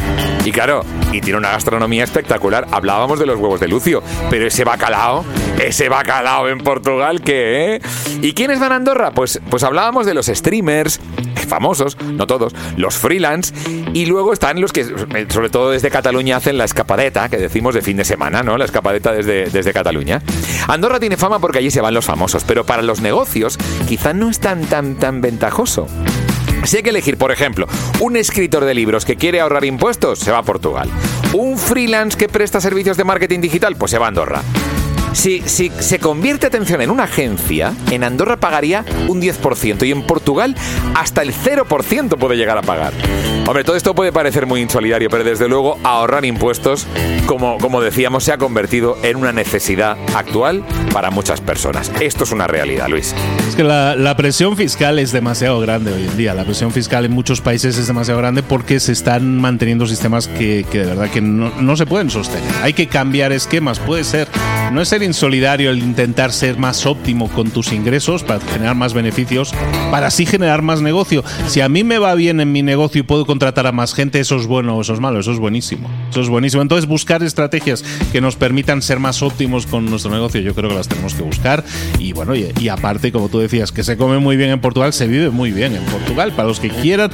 Y 0.46 0.52
claro, 0.52 0.86
y 1.12 1.22
tiene 1.22 1.40
una 1.40 1.50
gastronomía 1.50 2.04
espectacular. 2.04 2.68
Hablábamos 2.72 3.20
de 3.20 3.26
los 3.26 3.40
huevos 3.40 3.60
de 3.60 3.68
Lucio, 3.68 4.04
pero 4.30 4.46
ese 4.46 4.64
bacalao, 4.64 5.26
ese 5.60 5.90
bacalao 5.90 6.48
en 6.50 6.60
Portugal, 6.60 7.22
¿qué? 7.22 7.76
Eh? 7.76 7.82
¿Y 8.22 8.34
quiénes 8.34 8.60
van 8.60 8.72
a 8.72 8.76
Andorra? 8.76 9.12
Pues, 9.12 9.42
pues 9.50 9.64
hablábamos 9.64 10.06
de 10.06 10.14
los 10.14 10.28
streamers, 10.28 11.00
famosos, 11.48 11.98
no 12.02 12.28
todos, 12.28 12.54
los 12.76 12.96
freelance, 12.96 13.54
y 13.94 14.06
luego 14.06 14.34
están 14.34 14.62
los 14.62 14.72
que, 14.72 14.86
sobre 15.30 15.50
todo 15.50 15.72
desde 15.72 15.90
Cataluña, 15.90 16.38
hacen 16.38 16.58
la 16.58 16.66
escapadeta, 16.66 17.30
que 17.30 17.38
decimos 17.38 17.74
de 17.74 17.82
fin 17.82 17.98
de 17.98 18.06
semana, 18.06 18.44
¿no? 18.44 18.58
La 18.58 18.66
escapadeta 18.66 19.12
desde, 19.12 19.50
desde 19.50 19.74
Cataluña. 19.74 20.22
Andorra 20.68 21.00
tiene 21.00 21.18
fama 21.18 21.40
porque 21.40 21.60
allí 21.60 21.72
se 21.72 21.82
van 21.82 21.94
los 21.94 22.06
famosos, 22.06 22.44
pero 22.44 22.66
para 22.66 22.82
los 22.82 23.02
negocios 23.02 23.58
quizá 23.88 24.14
no 24.14 24.30
es 24.30 24.40
tan, 24.40 24.66
tan, 24.66 24.96
tan 24.96 25.22
ventajoso. 25.22 25.88
Si 26.64 26.78
hay 26.78 26.84
que 26.84 26.90
elegir, 26.90 27.18
por 27.18 27.32
ejemplo, 27.32 27.68
un 28.00 28.18
escritor 28.18 28.66
de 28.66 28.74
libros 28.74 29.06
que 29.06 29.16
quiere 29.16 29.40
ahorrar 29.40 29.64
impuestos, 29.64 30.20
se 30.20 30.32
va 30.32 30.40
a 30.40 30.44
Portugal. 30.44 30.90
Un 31.34 31.58
freelance 31.58 32.18
que 32.18 32.28
presta 32.28 32.60
servicios 32.60 32.98
de 32.98 33.04
marketing 33.04 33.40
digital, 33.40 33.76
pues 33.78 33.92
se 33.92 33.98
va 33.98 34.06
a 34.06 34.10
Andorra. 34.10 34.42
Si, 35.14 35.42
se 35.42 36.00
convierte, 36.00 36.48
atención, 36.48 36.82
en 36.82 36.92
una 36.92 37.04
agencia, 37.04 37.74
en 37.92 38.04
Andorra 38.04 38.38
pagaría 38.38 38.86
un 39.08 39.22
10% 39.22 39.86
y 39.86 39.92
en 39.92 40.04
Portugal 40.04 40.56
hasta 40.96 41.22
el 41.22 41.34
0% 41.34 42.18
puede 42.18 42.38
llegar 42.38 42.58
a 42.58 42.62
pagar. 42.62 42.94
Hombre, 43.48 43.64
todo 43.64 43.76
esto 43.76 43.96
puede 43.96 44.12
parecer 44.12 44.46
muy 44.46 44.62
insolidario, 44.62 45.10
pero 45.10 45.24
desde 45.24 45.48
luego 45.48 45.80
ahorrar 45.84 46.26
impuestos, 46.26 46.86
como, 47.26 47.58
como 47.58 47.82
decíamos, 47.82 48.24
se 48.26 48.34
ha 48.34 48.38
convertido 48.38 48.98
en 49.04 49.16
una 49.16 49.32
necesidad 49.32 49.98
actual 50.14 50.64
para 50.92 51.12
muchas 51.12 51.42
personas. 51.42 51.92
Esto 52.02 52.26
es 52.26 52.32
una 52.32 52.48
realidad, 52.48 52.88
Luis. 52.90 53.16
Es 53.48 53.56
que 53.56 53.64
la, 53.64 54.16
presión 54.18 54.58
fiscal 54.58 55.00
es 55.00 55.12
demasiado 55.12 55.60
grande 55.60 55.94
hoy 55.94 56.04
en 56.04 56.18
día. 56.18 56.34
La 56.34 56.44
presión 56.44 56.72
fiscal 56.72 57.06
en 57.06 57.12
muchos 57.12 57.40
países 57.40 57.78
es 57.78 57.88
demasiado 57.88 58.20
grande 58.20 58.44
porque 58.44 58.80
se 58.80 58.92
están 58.92 59.40
manteniendo 59.40 59.86
sistemas 59.88 60.28
que, 60.28 60.66
de 60.70 60.86
verdad 60.86 61.10
que 61.10 61.22
no, 61.22 61.52
no 61.62 61.78
se 61.78 61.86
pueden 61.86 62.10
sostener. 62.10 62.52
Hay 62.62 62.74
que 62.74 62.88
cambiar 62.88 63.32
esquemas, 63.32 63.80
puede 63.80 64.04
ser. 64.04 64.28
No 64.72 64.82
es 64.82 64.90
ser 64.98 65.06
insolidario 65.06 65.70
el 65.70 65.78
intentar 65.78 66.34
ser 66.34 66.58
más 66.58 66.88
óptimo 66.88 67.30
con 67.30 67.52
tus 67.52 67.72
ingresos 67.72 68.24
para 68.24 68.40
generar 68.40 68.76
más 68.76 68.96
beneficios, 68.96 69.54
para 69.92 70.08
así 70.08 70.26
generar 70.26 70.64
más 70.64 70.82
negocio. 70.82 71.24
Si 71.46 71.62
a 71.62 71.70
mí 71.70 71.84
me 71.84 72.00
va 72.00 72.16
bien 72.16 72.40
en 72.40 72.52
mi 72.52 72.64
negocio 72.64 73.02
y 73.02 73.04
puedo 73.04 73.28
contratar 73.28 73.68
a 73.68 73.72
más 73.72 73.94
gente, 73.94 74.20
eso 74.20 74.38
es 74.38 74.48
bueno 74.48 74.76
o 74.76 74.82
eso 74.82 74.96
es 74.96 75.00
malo, 75.00 75.20
eso 75.20 75.32
es 75.32 75.38
buenísimo. 75.38 75.88
Eso 76.10 76.22
es 76.22 76.30
buenísimo. 76.30 76.64
Entonces, 76.64 76.88
buscar 76.88 77.22
estrategias 77.22 77.84
que 78.12 78.22
nos 78.22 78.38
permitan 78.38 78.82
ser 78.82 78.98
más 79.00 79.22
óptimos 79.22 79.68
con 79.68 79.86
nuestro 79.86 80.10
negocio, 80.10 80.42
yo 80.42 80.56
creo 80.56 80.68
que 80.68 80.76
las 80.76 80.88
tenemos 80.88 81.14
que 81.14 81.22
buscar. 81.22 81.64
Y 82.00 82.14
bueno, 82.14 82.34
y, 82.36 82.68
aparte, 82.70 83.12
como 83.12 83.30
tú 83.30 83.38
decías, 83.38 83.72
que 83.72 83.84
se 83.84 83.98
come 83.98 84.18
muy 84.18 84.36
bien 84.36 84.50
en 84.50 84.62
Portugal, 84.62 84.94
se 84.94 85.06
vive 85.06 85.30
muy 85.30 85.52
bien 85.52 85.76
en 85.76 85.84
Portugal. 85.84 86.32
Para 86.32 86.48
los 86.48 86.60
que 86.60 86.70
quieran, 86.70 87.12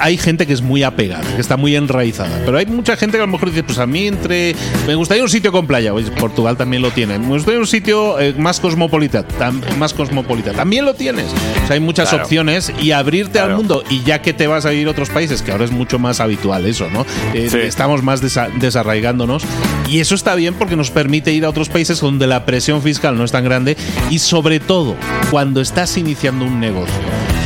hay 0.00 0.16
gente 0.16 0.44
que 0.44 0.54
es 0.54 0.62
muy 0.62 0.82
apegada, 0.82 1.22
que 1.36 1.40
está 1.40 1.56
muy 1.56 1.76
enraizada. 1.76 2.42
Pero 2.44 2.58
hay 2.58 2.66
mucha 2.66 2.96
gente 2.96 3.16
que 3.16 3.22
a 3.22 3.26
lo 3.26 3.32
mejor 3.32 3.50
dice, 3.50 3.62
pues 3.62 3.78
a 3.78 3.86
mí 3.86 4.08
entre. 4.08 4.56
Me 4.88 4.96
gustaría 4.96 5.22
un 5.22 5.30
sitio 5.30 5.52
con 5.52 5.68
playa. 5.68 5.92
Portugal 6.18 6.56
también 6.56 6.82
lo 6.82 6.90
tiene 6.90 7.11
estoy 7.36 7.54
en 7.54 7.60
un 7.60 7.66
sitio 7.66 8.20
eh, 8.20 8.34
más 8.36 8.60
cosmopolita, 8.60 9.24
más 9.78 9.94
cosmopolita, 9.94 10.52
también 10.52 10.84
lo 10.84 10.94
tienes. 10.94 11.26
O 11.62 11.66
sea, 11.66 11.74
hay 11.74 11.80
muchas 11.80 12.12
opciones 12.12 12.72
y 12.80 12.92
abrirte 12.92 13.38
al 13.38 13.56
mundo 13.56 13.82
y 13.90 14.02
ya 14.02 14.22
que 14.22 14.32
te 14.32 14.46
vas 14.46 14.66
a 14.66 14.72
ir 14.72 14.86
a 14.86 14.90
otros 14.90 15.10
países, 15.10 15.42
que 15.42 15.52
ahora 15.52 15.64
es 15.64 15.70
mucho 15.70 15.98
más 15.98 16.20
habitual 16.20 16.66
eso, 16.66 16.88
¿no? 16.90 17.06
Eh, 17.34 17.50
estamos 17.66 18.02
más 18.02 18.20
desarraigándonos 18.20 19.44
y 19.88 20.00
eso 20.00 20.14
está 20.14 20.34
bien 20.34 20.54
porque 20.54 20.76
nos 20.76 20.90
permite 20.90 21.32
ir 21.32 21.44
a 21.44 21.50
otros 21.50 21.68
países 21.68 22.00
donde 22.00 22.26
la 22.26 22.44
presión 22.44 22.82
fiscal 22.82 23.16
no 23.16 23.24
es 23.24 23.32
tan 23.32 23.44
grande 23.44 23.76
y 24.10 24.18
sobre 24.18 24.60
todo 24.60 24.96
cuando 25.30 25.60
estás 25.60 25.96
iniciando 25.96 26.44
un 26.44 26.60
negocio 26.60 26.94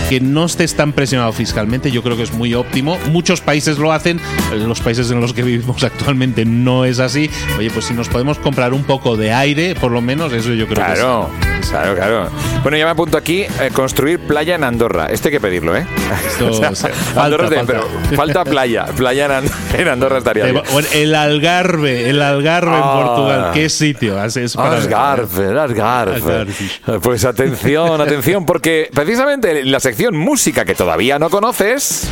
que 0.09 0.21
no 0.21 0.45
estés 0.45 0.77
tan 0.77 0.93
presionado 0.93 1.33
fiscalmente, 1.33 1.91
yo 1.91 2.03
creo 2.03 2.17
que 2.17 2.23
es 2.23 2.33
muy 2.33 2.55
óptimo. 2.55 2.97
Muchos 3.11 3.41
países 3.41 3.79
lo 3.79 3.93
hacen, 3.93 4.21
los 4.53 4.81
países 4.81 5.11
en 5.11 5.21
los 5.21 5.33
que 5.33 5.43
vivimos 5.43 5.83
actualmente 5.85 6.45
no 6.45 6.85
es 6.85 7.01
así. 7.01 7.29
Oye, 7.59 7.71
pues 7.71 7.87
si 7.87 7.95
nos 7.95 8.09
podemos 8.09 8.39
comprar 8.39 8.73
un 8.73 8.85
poco 8.85 9.17
de 9.17 9.33
aire, 9.33 9.56
por 9.81 9.91
lo 9.91 10.01
menos, 10.01 10.33
eso 10.33 10.53
yo 10.53 10.67
creo 10.67 10.87
que 10.87 10.97
sí. 10.97 11.03
Claro, 11.71 11.95
claro. 11.95 12.29
Bueno, 12.63 12.77
ya 12.77 12.85
me 12.85 12.91
apunto 12.91 13.17
aquí, 13.17 13.43
eh, 13.43 13.71
construir 13.73 14.21
playa 14.21 14.55
en 14.55 14.65
Andorra. 14.65 15.07
Esto 15.07 15.29
hay 15.29 15.33
que 15.33 15.41
pedirlo, 15.41 15.77
¿eh? 15.77 15.87
falta, 18.15 18.45
playa. 18.45 18.87
Playa 18.97 19.43
en, 19.77 19.89
Andorra 19.89 20.19
estaría 20.19 20.45
bien. 20.45 20.63
el 20.93 21.15
Algarve, 21.15 22.09
el 22.11 22.23
Algarve 22.23 22.77
en 22.77 22.83
ah. 22.83 23.03
Portugal. 23.03 23.51
¿Qué 23.55 23.69
sitio? 23.69 24.23
Es 24.23 24.57
Algarve, 24.57 25.59
Algarve. 25.59 26.47
Pues 27.03 27.25
atención, 27.25 28.01
atención, 28.01 28.47
porque 28.47 28.91
precisamente 28.93 29.65
la 29.65 29.81
sección 29.81 30.17
música 30.17 30.65
que 30.65 30.75
todavía 30.75 31.19
no 31.19 31.31
conoces... 31.31 32.09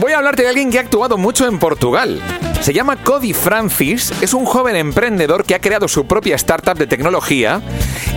Voy 0.00 0.12
a 0.12 0.18
hablarte 0.18 0.42
de 0.42 0.48
alguien 0.48 0.70
que 0.70 0.78
ha 0.78 0.82
actuado 0.82 1.18
mucho 1.18 1.48
en 1.48 1.58
Portugal. 1.58 2.20
Se 2.60 2.72
llama 2.74 2.96
Cody 2.96 3.32
Francis, 3.32 4.12
es 4.20 4.34
un 4.34 4.44
joven 4.44 4.76
emprendedor 4.76 5.44
que 5.44 5.54
ha 5.54 5.60
creado 5.60 5.88
su 5.88 6.06
propia 6.06 6.36
startup 6.36 6.76
de 6.76 6.86
tecnología 6.86 7.62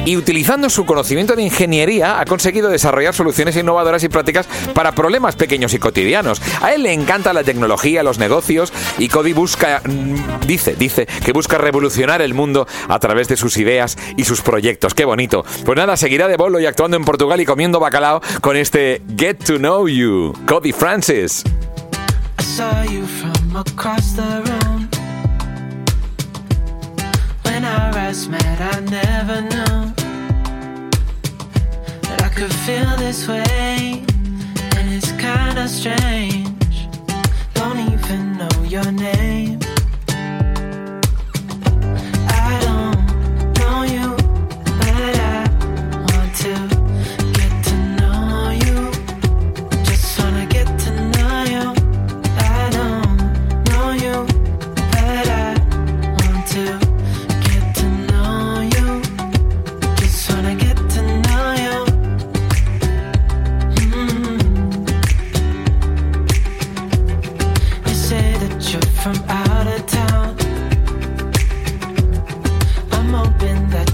y 0.05 0.17
utilizando 0.17 0.69
su 0.69 0.85
conocimiento 0.85 1.35
de 1.35 1.43
ingeniería 1.43 2.19
ha 2.19 2.25
conseguido 2.25 2.69
desarrollar 2.69 3.13
soluciones 3.13 3.55
innovadoras 3.55 4.03
y 4.03 4.09
prácticas 4.09 4.47
para 4.73 4.93
problemas 4.93 5.35
pequeños 5.35 5.73
y 5.73 5.79
cotidianos. 5.79 6.41
A 6.61 6.73
él 6.73 6.83
le 6.83 6.93
encanta 6.93 7.33
la 7.33 7.43
tecnología, 7.43 8.03
los 8.03 8.17
negocios 8.17 8.73
y 8.97 9.07
Cody 9.07 9.33
busca, 9.33 9.81
mm, 9.85 10.47
dice, 10.47 10.75
dice 10.75 11.07
que 11.23 11.31
busca 11.31 11.57
revolucionar 11.57 12.21
el 12.21 12.33
mundo 12.33 12.67
a 12.89 12.99
través 12.99 13.27
de 13.27 13.37
sus 13.37 13.57
ideas 13.57 13.97
y 14.17 14.25
sus 14.25 14.41
proyectos. 14.41 14.93
¡Qué 14.93 15.05
bonito! 15.05 15.45
Pues 15.65 15.77
nada, 15.77 15.95
seguirá 15.95 16.27
de 16.27 16.35
bolo 16.35 16.59
y 16.59 16.65
actuando 16.65 16.97
en 16.97 17.05
Portugal 17.05 17.39
y 17.39 17.45
comiendo 17.45 17.79
bacalao 17.79 18.21
con 18.41 18.57
este 18.57 19.01
Get 19.17 19.43
to 19.45 19.57
Know 19.57 19.87
You, 19.87 20.33
Cody 20.45 20.73
Francis. 20.73 21.43
Across 23.55 24.13
the 24.13 24.41
room. 24.47 24.89
When 27.43 27.63
our 27.65 27.95
eyes 27.97 28.27
met, 28.27 28.61
I 28.61 28.79
never 28.81 29.41
knew 29.41 29.93
that 32.07 32.21
I 32.23 32.29
could 32.29 32.53
feel 32.53 32.97
this 32.97 33.27
way, 33.27 34.03
and 34.77 34.93
it's 34.93 35.11
kinda 35.13 35.67
strange. 35.67 36.87
Don't 37.53 37.79
even 37.79 38.37
know 38.37 38.63
your 38.63 38.91
name. 38.91 39.60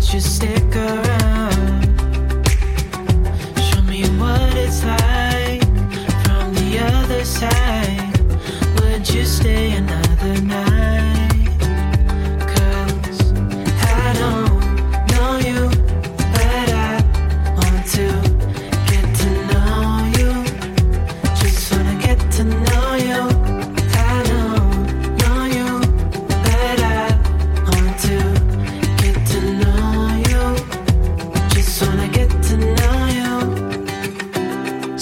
just 0.07 0.37
stare 0.37 0.66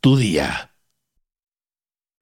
tu 0.00 0.16
día. 0.16 0.67